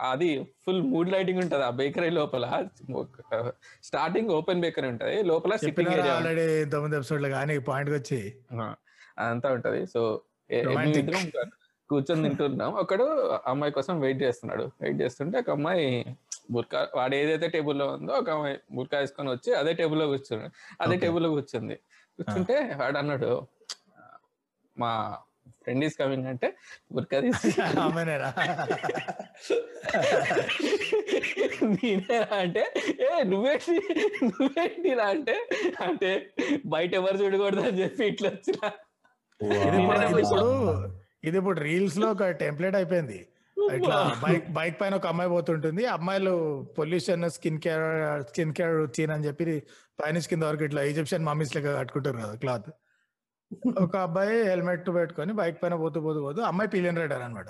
అది 0.10 0.44
ఫుల్ 0.66 0.82
మూడ్ 0.82 1.10
లైటింగ్ 1.10 1.42
ఉంటుంది 1.42 1.64
ఆ 1.64 1.70
బేకరీ 1.70 2.10
లోపల. 2.10 2.68
స్టార్టింగ్ 3.84 4.30
ఓపెన్ 4.30 4.62
బేకరీ 4.62 4.88
ఉంటుంది. 4.88 5.24
లోపల 5.24 5.56
సిట్టింగ్ 5.56 5.94
ఏరియా 5.94 6.66
తొమ్మిది 6.70 7.30
కానీ 7.30 7.60
పాయింట్ 7.60 7.92
వచ్చి? 7.92 8.36
అంతా 9.20 9.52
ఉంటది. 9.52 9.88
సో. 9.88 10.22
కూర్చొని 11.90 12.24
తింటున్నాం. 12.24 12.74
ఒకడు 12.74 13.04
అమ్మాయి 13.48 13.74
కోసం 13.74 14.00
వెయిట్ 14.00 14.24
చేస్తున్నాడు. 14.24 14.64
వెయిట్ 14.82 15.02
చేస్తుంటే 15.02 15.40
ఒక 15.40 15.50
అమ్మాయి 15.50 16.18
బుర్కా 16.50 16.80
వాడు 16.96 17.16
ఏదైతే 17.16 17.48
టేబుల్లో 17.54 17.86
ఉందో 17.96 18.14
ఒక 18.22 18.32
బుర్కా 18.72 18.98
వేసుకొని 19.00 19.30
వచ్చి 19.32 19.52
అదే 19.56 19.72
టేబుల్లో 19.80 20.06
కూర్చున్నాడు. 20.12 20.52
అదే. 20.82 20.96
టేబుల్లో 21.04 21.30
కూర్చుంది. 21.30 21.78
కూర్చుంటే 22.20 22.58
వాడు 22.82 22.98
అన్నాడు 22.98 23.32
మా 24.78 24.92
ఫ్రెండ్ 25.58 25.84
ఈస్ 25.86 25.96
కమింగ్ 26.00 26.28
అంటే 26.32 26.48
బుర్కా 26.92 27.18
తీసి 27.22 27.50
నేనేరా 31.74 32.36
అంటే 32.40 32.64
ఏ 33.06 33.24
నువ్వేంటి 33.24 33.76
నువ్వేంటి 34.30 34.92
రా 35.00 35.08
అంటే 35.14 35.36
అంటే 35.86 36.12
బయట 36.66 36.92
ఎవరు 37.00 37.18
చూడకూడదు 37.22 37.64
అని 37.68 37.78
చెప్పి 37.82 38.04
ఇట్లా 38.12 38.30
వచ్చిన. 38.30 38.60
ఇది 41.24 41.38
ఇప్పుడు 41.40 41.60
రీల్స్లో 41.62 42.08
ఒక 42.16 42.28
టెంప్లెట్ 42.42 42.78
అయిపోయింది. 42.80 43.20
ఇట్లా 43.76 43.98
బైక్ 44.24 44.48
బైక్ 44.58 44.76
పైన 44.80 44.94
ఒక 45.00 45.08
అమ్మాయి 45.12 45.30
పోతుంటుంది. 45.36 45.84
అమ్మాయిలు 45.96 46.34
pollution 46.78 47.26
skin 47.36 47.60
care 47.66 47.86
skin 48.30 48.54
care 48.58 48.74
routine 48.80 49.12
అని 49.16 49.26
చెప్పి 49.28 49.46
పైన 50.02 50.24
కింద 50.32 50.44
వరకు 50.50 50.64
ఇట్లా 50.70 50.82
ఈజిప్షియన్ 50.90 51.26
మమ్మీస్ 51.30 51.54
లెక్క 51.56 51.76
కట్టుకుంటారు 51.80 52.18
కదా 52.24 52.36
క్లాత్. 52.44 52.70
ఒక 53.86 53.96
అబ్బాయి 54.08 54.36
హెల్మెట్ 54.52 54.90
పెట్టుకొని 54.98 55.34
బైక్ 55.40 55.58
పైన 55.64 55.76
పోతూ 55.84 56.02
పోతూ 56.08 56.20
పోతూ 56.28 56.42
అమ్మాయి 56.52 56.70
పిలియన్ 56.76 57.00
రైడర్ 57.02 57.24
అనమాట 57.28 57.50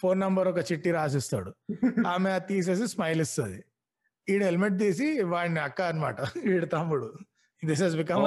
ఫోన్ 0.00 0.18
నంబర్ 0.24 0.48
ఒక 0.52 0.60
చిట్టి 0.70 0.90
రాసిస్తాడు. 0.98 1.50
ఆమె 2.12 2.30
అది 2.36 2.46
తీసేసి 2.52 2.86
స్మైల్ 2.94 3.20
ఇస్తుంది. 3.24 3.60
ఈడు 4.28 4.44
హెల్మెట్ 4.48 4.78
తీసి 4.84 5.06
వాడిని 5.32 5.60
అక్క 5.68 5.80
అన్నమాట 5.90 6.20
వీడి 6.48 6.68
తమ్ముడు. 6.76 7.08
దిస్ 7.62 7.82
హెస్ 7.82 7.96
బికమ్ 7.96 8.22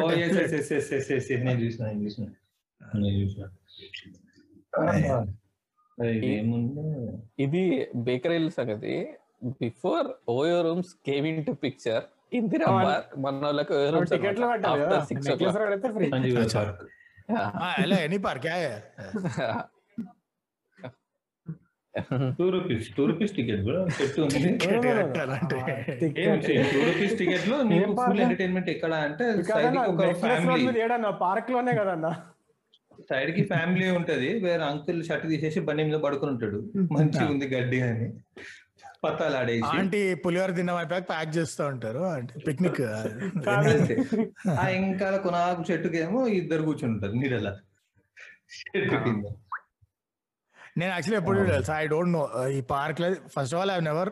చూసిన. 1.64 2.26
ఇది 7.40 7.64
బేకరీ 7.96 8.50
సంగతి. 8.50 8.94
Before 9.62 10.08
OYO 10.30 10.62
rooms 10.62 10.96
came 11.08 11.28
into 11.46 11.52
picture 11.52 12.04
Indira 12.34 12.68
మన 13.18 13.34
వాళ్ళకి 13.46 13.74
OYO 13.74 13.90
rooms 13.92 14.14
any 18.06 18.18
park 18.18 18.48
two 22.38 22.50
rupees 22.50 22.96
two 22.96 23.06
rupees 23.06 23.34
ticket 23.36 23.62
కూడా 23.64 23.80
పెట్టు. 23.86 24.22
ఉంది 24.24 24.40
ఏం 26.22 26.40
టూ 26.74 26.80
రూపీస్ 26.88 27.16
టికెట్లో 27.18 27.64
నీకు 27.64 27.84
ఏం 27.84 27.90
ఫుల్ 27.90 27.98
park? 28.00 28.22
ఎంటర్టైన్మెంట్ 28.22 28.70
ఎక్కడ 28.70 28.94
అంటే 28.94 29.26
పార్క్లోనే 31.20 31.74
కదన్నా. 31.74 32.12
సైడ్కి 33.10 33.44
ఫ్యామిలీ 33.44 33.90
ఉంటది. 33.90 34.30
వేరే 34.46 34.64
అంకుల్ 34.64 35.02
షర్ట్ 35.04 35.28
తీసేసి 35.28 35.60
బండి 35.60 35.84
మీద 35.84 36.00
పడుకుని 36.06 36.32
ఉంటాడు. 36.32 36.60
మంచిగా 36.96 37.28
ఉంది 37.34 37.48
గడ్డి 37.56 37.82
అని. 37.82 38.08
పత్తాలు 39.04 39.36
ఆడేసి. 39.36 39.66
ఆంటీ 39.66 40.00
పులిహోర 40.24 40.52
తిన్నాం 40.52 40.78
ప్యాక్ 41.12 41.32
చేస్తూ 41.38 41.64
ఉంటారు. 41.66 42.02
అంటే 42.16 42.34
పిక్నిక్. 42.48 42.82
ఆ 44.62 44.68
ఇంకా 44.82 45.10
కొనాకు 45.18 45.64
చెట్టుకేమో 45.72 46.22
ఇద్దరు 46.40 46.62
కూర్చుంటారు 46.62 47.12
నీడల. 47.12 47.50
చెట్టు 48.58 48.98
కింద. 49.06 49.26
నేను 50.78 50.92
యాక్చువల్లీ 50.92 51.20
ఎప్పుడు 51.22 51.40
తెలుసా 51.52 51.76
ఐ 51.80 51.86
డోంట్ 51.88 52.14
నో 52.14 52.24
ఈ 52.58 52.60
పార్క్లో 52.74 53.08
first 53.36 53.54
of 53.56 53.60
all 53.62 53.72
I 53.72 53.80
never 53.90 54.12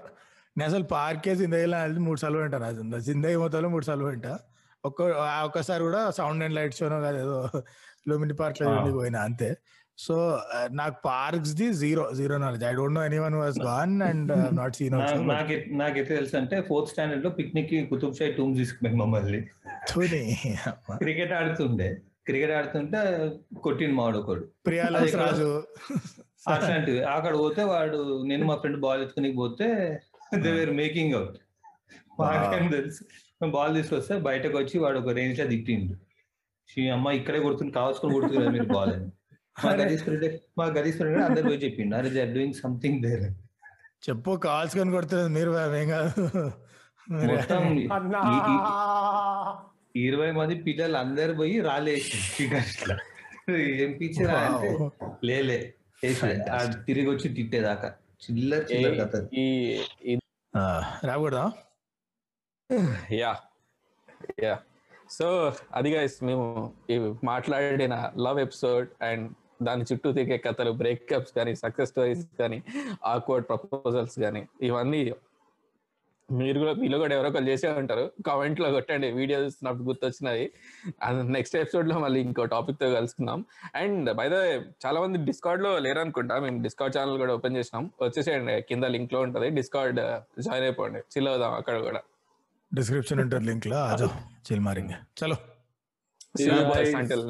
నేను 0.58 0.68
అసలు 0.70 0.86
పార్కే 0.94 1.34
జిందగీలో 1.36 1.78
అనేది 1.78 2.00
మూడు 2.00 2.20
సార్లు 2.20 2.38
వింటాను 2.38 2.66
అది 2.66 3.02
జిందగీ 3.08 3.36
మొత్తంలో 3.36 3.70
మూడు 3.70 3.86
సార్లు 3.86 4.06
వింటా 4.06 4.34
ఒక్క 4.84 5.02
ఒక్కసారి 5.46 5.82
కూడా 5.84 6.02
సౌండ్ 6.10 6.44
అండ్ 6.44 6.56
లైట్ 6.56 6.76
షోనో 6.80 6.98
కాదు 7.02 7.18
ఏదో 7.18 7.38
లూమిని 8.10 8.34
పార్క్లో 8.34 8.92
పోయినా 8.92 9.20
అంతే. 9.20 9.58
సో 9.98 10.40
నాకు 10.72 10.96
parks 11.06 11.54
the 11.54 11.74
zero 11.74 12.12
zero 12.18 12.38
knowledge. 12.38 12.66
I 12.66 12.74
don't 12.74 12.96
know 12.96 13.06
anyone 13.18 13.36
was 13.36 13.60
gone 13.60 14.02
and 14.02 14.56
not 14.56 14.76
seen 14.76 15.80
నాకైతే 15.80 16.16
తెలుసు 16.16 16.38
అంటే 16.38 16.62
ఫోర్త్ 16.62 16.90
స్టాండర్డ్లో 16.92 17.30
పిక్నిక్కి 17.30 17.86
కుతుబ్ 17.86 18.16
షాయి 18.16 18.34
టూమ్ 18.34 18.56
తీసుకుపోయింది 18.56 19.04
మమ్మల్ని 19.04 19.42
క్రికెట్ 20.98 21.32
ఆడుతుండే. 21.32 21.98
క్రికెట్ 22.26 22.52
ఆడుతుంటే 22.52 23.32
కొట్టిండు 23.64 23.94
మావాడు 23.94 24.18
ఒకడు? 24.18 24.48
రాజు. 25.16 25.64
అట్లాంటివి 26.48 27.04
అక్కడ 27.04 27.40
పోతే 27.40 27.64
వాడు 27.64 28.22
నేను 28.22 28.46
మా 28.46 28.56
ఫ్రెండ్ 28.56 28.80
బాల్ 28.80 29.02
ఎత్తుకుని 29.02 29.34
పోతే 29.34 30.00
దేవర్ 30.40 30.72
మేకింగ్ 30.72 31.14
అవుట్. 31.14 31.38
మాకేం 32.20 32.68
తెలుసు. 32.68 33.04
బాల్ 33.46 33.76
తీసుకొస్తే 33.76 34.18
బయటకు 34.18 34.58
వచ్చి 34.58 34.80
వాడు 34.80 35.00
ఒక 35.00 35.10
రేంజ్లో 35.10 35.48
తిట్టిండు. 35.48 35.94
"షీ 35.94 36.07
అమ్మ 36.96 37.12
ఇక్కడే 37.20 37.40
కొడుతుంది 37.40 37.72
కావాల్సుకొని 37.78 38.16
కొడుతున్నారు 38.16 38.54
మీరు 38.56 38.68
బాల్ 38.76 38.94
అని 38.96 39.10
మా 39.66 39.72
గదీస్ 39.80 40.04
ఫ్రెండ్ 40.06 40.26
మా 40.60 40.66
గదీస్ 40.78 40.98
ఫ్రెండ్ 41.00 41.20
అందరు 41.28 41.46
పోయి 41.50 41.62
చెప్పిండు. 41.66 41.94
అరే 42.00 42.10
they 42.16 42.20
are 42.26 42.34
doing 42.38 42.58
something 42.64 43.00
there 43.06 43.26
చెప్పు 44.08 44.32
కావాల్సుకొని 44.48 44.92
కొడుతుంది 44.96 45.30
మీరు 45.38 45.52
ఏం 45.82 45.88
కాదు. 45.90 46.24
మొత్తం 47.32 47.64
ఇరవై 50.08 50.32
మంది 50.40 50.56
పిల్లలు 50.68 50.98
అందరు 51.04 51.34
పోయి 51.40 51.56
రాలేసి 51.70 52.18
ఏం 53.84 53.92
పిచ్చర్ 54.00 54.32
అంటే. 54.38 54.70
లేలే 55.30 55.60
తిరిగి 56.88 57.08
వచ్చి 57.14 57.28
తిట్టేదాకా. 57.38 57.90
చిల్లర 58.24 58.62
చిల్లర 58.70 58.94
రాకూడదా? 61.10 61.46
యా. 63.22 63.32
యా. 64.46 64.54
సో 65.12 65.54
అది 65.74 65.96
గైస్ 65.96 66.24
మేము 66.24 66.70
మాట్లాడిన 67.24 68.12
లవ్ 68.18 68.40
ఎపిసోడ్ 68.40 68.88
అండ్ 69.02 69.32
దాని 69.64 69.86
చుట్టూ 69.94 70.12
తిరిగే 70.12 70.38
కథలు 70.38 70.72
బ్రేకప్స్ 70.72 71.34
కానీ 71.34 71.56
సక్సెస్ 71.56 71.90
స్టోరీస్ 71.90 72.28
కానీ 72.40 72.64
ఆక్వర్డ్ 73.06 73.48
ప్రపోజల్స్ 73.48 74.20
కానీ 74.20 74.48
ఇవన్నీ 74.62 75.14
మీరు 76.32 76.60
కూడా 76.60 76.74
మీలో 76.74 76.98
కూడా 76.98 77.16
ఎవరో 77.16 77.30
ఒకరు 77.30 77.44
చేసే 77.44 77.68
ఉంటారు. 77.68 78.12
కామెంట్లో 78.28 78.72
కొట్టండి 78.72 79.12
వీడియో 79.12 79.40
చూస్తున్నప్పుడు 79.40 79.84
గుర్తొచ్చినది. 79.84 80.52
నెక్స్ట్ 81.24 81.56
ఎపిసోడ్లో 81.56 82.00
మళ్ళీ 82.00 82.22
ఇంకో 82.22 82.46
టాపిక్తో 82.46 82.90
కలుసుకుందాం. 82.90 83.46
అండ్ 83.76 84.14
బై 84.14 84.30
ద 84.30 84.32
చాలా 84.86 85.02
మంది 85.02 85.26
డిస్కార్డ్లో 85.26 85.80
లేరు 85.80 86.00
అనుకుంటా 86.00 86.40
మేము 86.40 86.64
డిస్కార్డ్ 86.64 86.98
ఛానల్ 86.98 87.18
కూడా 87.18 87.34
ఓపెన్ 87.34 87.58
చేసినాం. 87.58 87.92
వచ్చేసేయండి 88.02 88.62
కింద 88.62 88.84
లింక్లో 88.84 89.22
ఉంటది. 89.22 89.50
డిస్కార్డ్ 89.50 89.96
జాయిన్ 90.42 90.66
అయిపోండి. 90.66 91.00
చిల్ 91.00 91.28
అవుదాం 91.28 91.54
అక్కడ 91.54 91.80
కూడా. 91.80 92.02
డిస్క్రిప్షన్ 92.76 93.20
ఉంటుంది 93.20 93.46
లింక్లో 93.46 93.78
ఆజో 93.78 94.10
చిల్ 94.52 94.60
మారింగ్ 94.60 94.96
చలో 95.24 95.38
See 96.40 96.46
you 96.46 96.52
Yeah, 96.52 96.70
guys 96.70 96.88
guys. 96.88 96.96
until 96.96 97.22